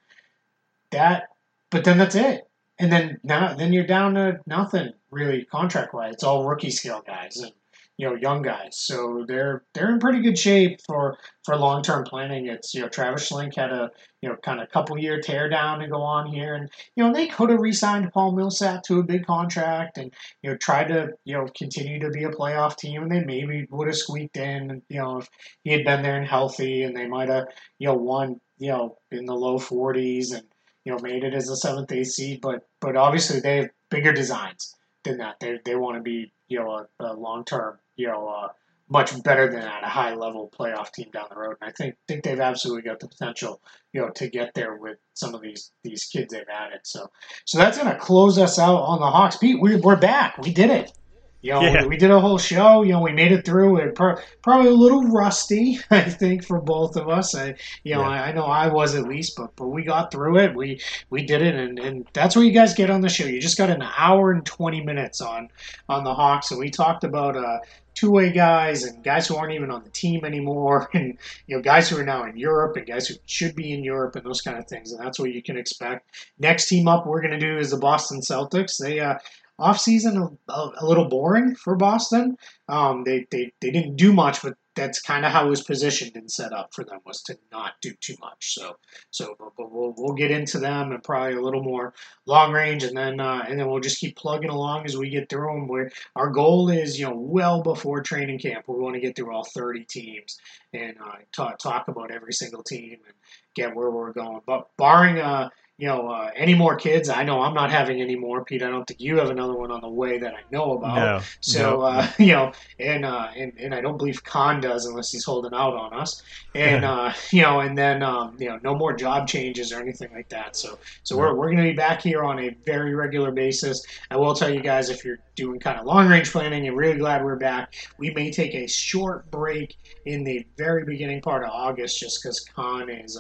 [0.91, 1.29] That,
[1.71, 2.49] but then that's it.
[2.79, 6.15] And then now, then you're down to nothing really contract wise.
[6.15, 7.53] It's all rookie scale guys and
[7.99, 8.79] you know young guys.
[8.79, 12.47] So they're they're in pretty good shape for for long term planning.
[12.47, 13.91] It's you know Travis Schlenk had a
[14.23, 17.13] you know kind of couple year tear down to go on here, and you know
[17.13, 21.11] they could have re-signed Paul Millsap to a big contract and you know tried to
[21.25, 24.81] you know continue to be a playoff team, and they maybe would have squeaked in.
[24.89, 25.29] You know if
[25.65, 27.49] he had been there and healthy, and they might have
[27.81, 30.45] you know won you know in the low 40s and
[30.85, 32.41] you know made it as a seventh eighth seed.
[32.41, 35.41] But but obviously they have bigger designs than that.
[35.41, 38.27] They they want to be you know a, a long term you know.
[38.29, 38.49] Uh,
[38.91, 41.57] much better than that, a high level playoff team down the road.
[41.61, 43.61] And I think think they've absolutely got the potential,
[43.93, 46.81] you know, to get there with some of these these kids they've added.
[46.85, 47.07] So
[47.45, 49.37] so that's gonna close us out on the Hawks.
[49.37, 50.39] Pete, we, we're back.
[50.39, 50.93] We did it.
[51.41, 51.87] You know, Yeah.
[51.87, 52.83] we, did a whole show.
[52.83, 53.77] You know, we made it through.
[53.79, 57.35] It pro- probably a little rusty, I think, for both of us.
[57.35, 57.55] I,
[57.85, 58.09] you know, Yeah.
[58.09, 60.55] I, I know I was at least, but but we got through it.
[60.55, 63.25] We we did it, and, and that's what you guys get on the show.
[63.27, 65.49] You just got an hour and twenty minutes on
[65.89, 67.59] on the Hawks, and we talked about uh,
[67.95, 71.17] two way guys and guys who aren't even on the team anymore, and
[71.47, 74.17] you know guys who are now in Europe and guys who should be in Europe
[74.17, 74.91] and those kind of things.
[74.93, 76.09] And that's what you can expect.
[76.41, 78.77] Next team up we're going to do is the Boston Celtics.
[78.79, 79.19] They uh,
[79.59, 82.37] off season a, a, a little boring for Boston.
[82.69, 86.15] Um, they, they they didn't do much, but that's kind of how it was positioned
[86.15, 88.55] and set up for them was to not do too much.
[88.55, 88.77] So
[89.11, 91.95] so but, we'll we'll get into them and probably a little more
[92.27, 95.29] long range, and then uh, and then we'll just keep plugging along as we get
[95.29, 95.67] through them.
[95.67, 99.35] Where our goal is, you know, well before training camp, we want to get through
[99.35, 100.39] all 30 teams
[100.73, 103.15] and uh, talk talk about every single team and
[103.57, 104.41] get where we're going.
[104.47, 105.49] But barring uh
[105.79, 107.09] you know, uh, any more kids.
[107.09, 108.65] I know I'm not having any more, Pete.
[108.65, 110.97] I don't think you have another one on the way that I know about.
[110.97, 111.81] No, so, no.
[111.83, 115.55] uh, you know, and, uh, and and I don't believe Khan does unless he's holding
[115.55, 116.25] out on us.
[116.57, 120.11] And uh, you know, and then um, you know, no more job changes or anything
[120.13, 120.57] like that.
[120.57, 123.81] So, so we're we're going to be back here on a very regular basis.
[124.11, 126.99] I will tell you guys if you're doing kind of long range planning and really
[126.99, 129.77] glad we're back, we may take a short break
[130.07, 133.17] in the very beginning part of August just because Khan is.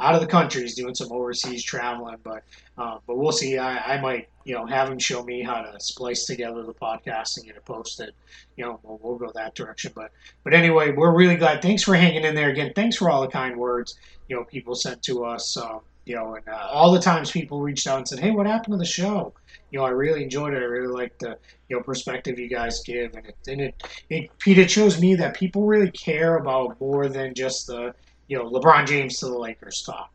[0.00, 0.62] Out of the country.
[0.62, 2.42] He's doing some overseas traveling, but
[2.78, 3.58] uh, but we'll see.
[3.58, 7.36] I, I might you know have him show me how to splice together the podcast
[7.36, 8.12] and get it posted.
[8.56, 9.92] You know, we'll, we'll go that direction.
[9.94, 10.12] But
[10.44, 11.62] but anyway, we're really glad.
[11.62, 12.72] Thanks for hanging in there again.
[12.74, 13.98] Thanks for all the kind words
[14.28, 15.56] you know people sent to us.
[15.56, 18.46] Um, you know, and uh, all the times people reached out and said, "Hey, what
[18.46, 19.34] happened to the show?"
[19.70, 20.62] You know, I really enjoyed it.
[20.62, 21.36] I really liked the
[21.68, 25.14] you know perspective you guys give, and it and it, it Pete, it shows me
[25.16, 27.94] that people really care about more than just the
[28.30, 30.10] you know LeBron James to the Lakers talk.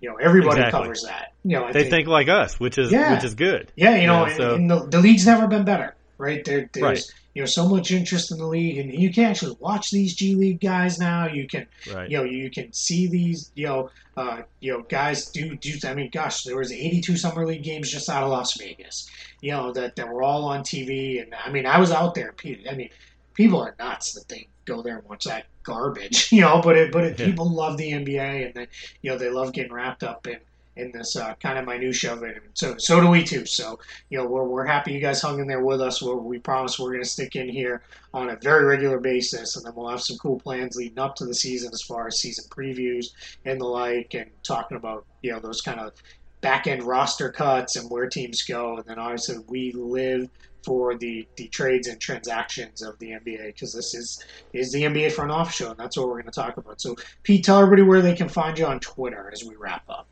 [0.00, 0.80] You know, everybody Exactly.
[0.80, 1.34] covers that.
[1.44, 3.14] You know, I They think like us, which is Yeah.
[3.14, 3.70] which is good.
[3.76, 6.42] yeah, you know, Yeah, so- and, and the, the league's never been better, right?
[6.44, 7.04] There, there's Right.
[7.34, 10.34] you know so much interest in the league, and you can actually watch these G
[10.34, 11.26] League guys now.
[11.28, 12.10] You can Right.
[12.10, 15.74] you know you can see these you know uh, you know guys do do.
[15.86, 19.06] I mean, gosh, there was 82 summer league games just out of Las Vegas.
[19.42, 22.34] You know that that were all on TV, and I mean, I was out there.
[22.70, 22.90] I mean,
[23.34, 26.28] people are nuts that they go there and watch that garbage.
[26.32, 27.26] You know, but it but it, Yeah.
[27.26, 28.68] people love the NBA, and they
[29.02, 30.38] you know they love getting wrapped up in
[30.76, 32.36] in this uh, kind of minutia of it.
[32.36, 33.44] And so so do we too.
[33.46, 33.78] So
[34.08, 36.00] you know we're, we're happy you guys hung in there with us.
[36.02, 37.82] We're, we promise we're going to stick in here
[38.14, 41.26] on a very regular basis, and then we'll have some cool plans leading up to
[41.26, 43.06] the season as far as season previews
[43.44, 45.92] and the like, and talking about you know those kind of
[46.40, 50.28] back end roster cuts and where teams go, and then obviously we live
[50.64, 55.12] for the, the trades and transactions of the NBA because this is is the NBA
[55.12, 56.80] front office show, and that's what we're going to talk about.
[56.80, 60.06] So, Pete, tell everybody where they can find you on Twitter as we wrap up.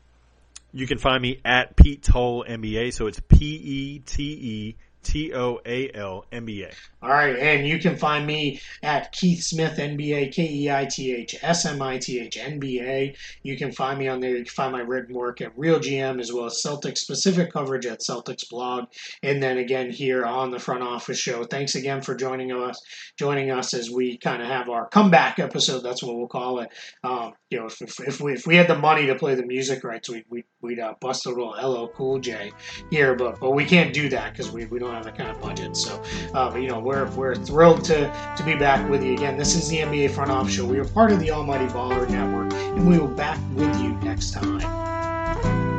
[0.71, 2.93] You can find me at Pete Toal NBA.
[2.93, 6.73] So it's P E T E T O A L NBA.
[7.01, 11.15] All right, and you can find me at Keith Smith NBA, K E I T
[11.15, 13.15] H S M I T H NBA.
[13.43, 14.31] You can find me on there.
[14.31, 17.85] You can find my written work at Real GM as well as Celtics specific coverage
[17.85, 18.85] at Celtics blog,
[19.23, 21.43] and then again here on the front office show.
[21.45, 22.81] Thanks again for joining us.
[23.17, 25.79] Joining us as we kind of have our comeback episode.
[25.83, 26.69] That's what we'll call it.
[27.03, 29.45] Um, you know, if, if, if we if we had the money to play the
[29.45, 32.51] music rights, we we we'd uh, bust a little LL Cool J
[32.91, 35.39] here, but but we can't do that because we, we don't have that kind of
[35.41, 35.75] budget.
[35.75, 36.01] So,
[36.33, 39.37] uh, but you know, we're we're thrilled to to be back with you again.
[39.37, 40.65] This is the NBA Front Office Show.
[40.65, 43.91] We are part of the Almighty Baller Network, and we will be back with you
[44.01, 45.78] next time.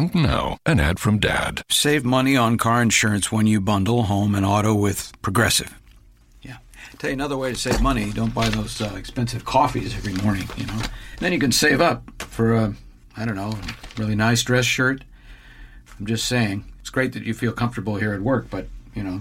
[0.00, 1.60] And now, an ad from Dad.
[1.68, 5.78] Save money on car insurance when you bundle home and auto with Progressive.
[6.40, 6.56] Yeah.
[6.96, 10.48] Tell you another way to save money: don't buy those uh, expensive coffees every morning.
[10.56, 10.80] You know,
[11.18, 12.74] then you can save up for a,
[13.14, 13.52] I don't know,
[13.98, 15.04] really nice dress shirt.
[15.98, 19.20] I'm just saying, it's great that you feel comfortable here at work, but you know,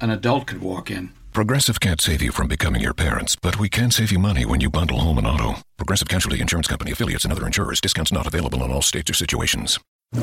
[0.00, 1.12] an adult could walk in.
[1.32, 4.60] Progressive can't save you from becoming your parents, but we can save you money when
[4.60, 5.60] you bundle home and auto.
[5.76, 7.80] Progressive Casualty Insurance Company affiliates and other insurers.
[7.80, 9.78] Discounts not available in all states or situations.
[10.14, 10.22] All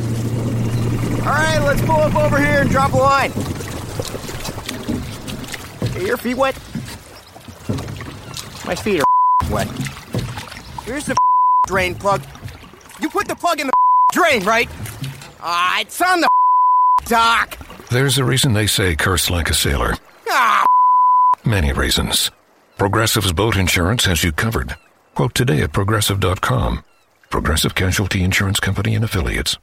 [1.30, 3.32] right, let's pull up over here and drop a line.
[5.96, 6.56] Are your feet wet?
[8.66, 9.68] My feet are wet.
[10.86, 11.16] Here's the
[11.68, 12.22] drain plug.
[13.00, 13.74] You put the plug in the
[14.14, 14.70] drain, right?
[15.42, 16.30] Ah, it's on the
[17.06, 17.58] dock.
[17.90, 19.96] There's a reason they say curse like a sailor.
[20.30, 20.66] Ah,
[21.46, 22.32] Many reasons.
[22.78, 24.76] Progressive's boat insurance has you covered.
[25.14, 26.84] Quote today at progressive.com.
[27.30, 29.58] Progressive Casualty Insurance Company and affiliates.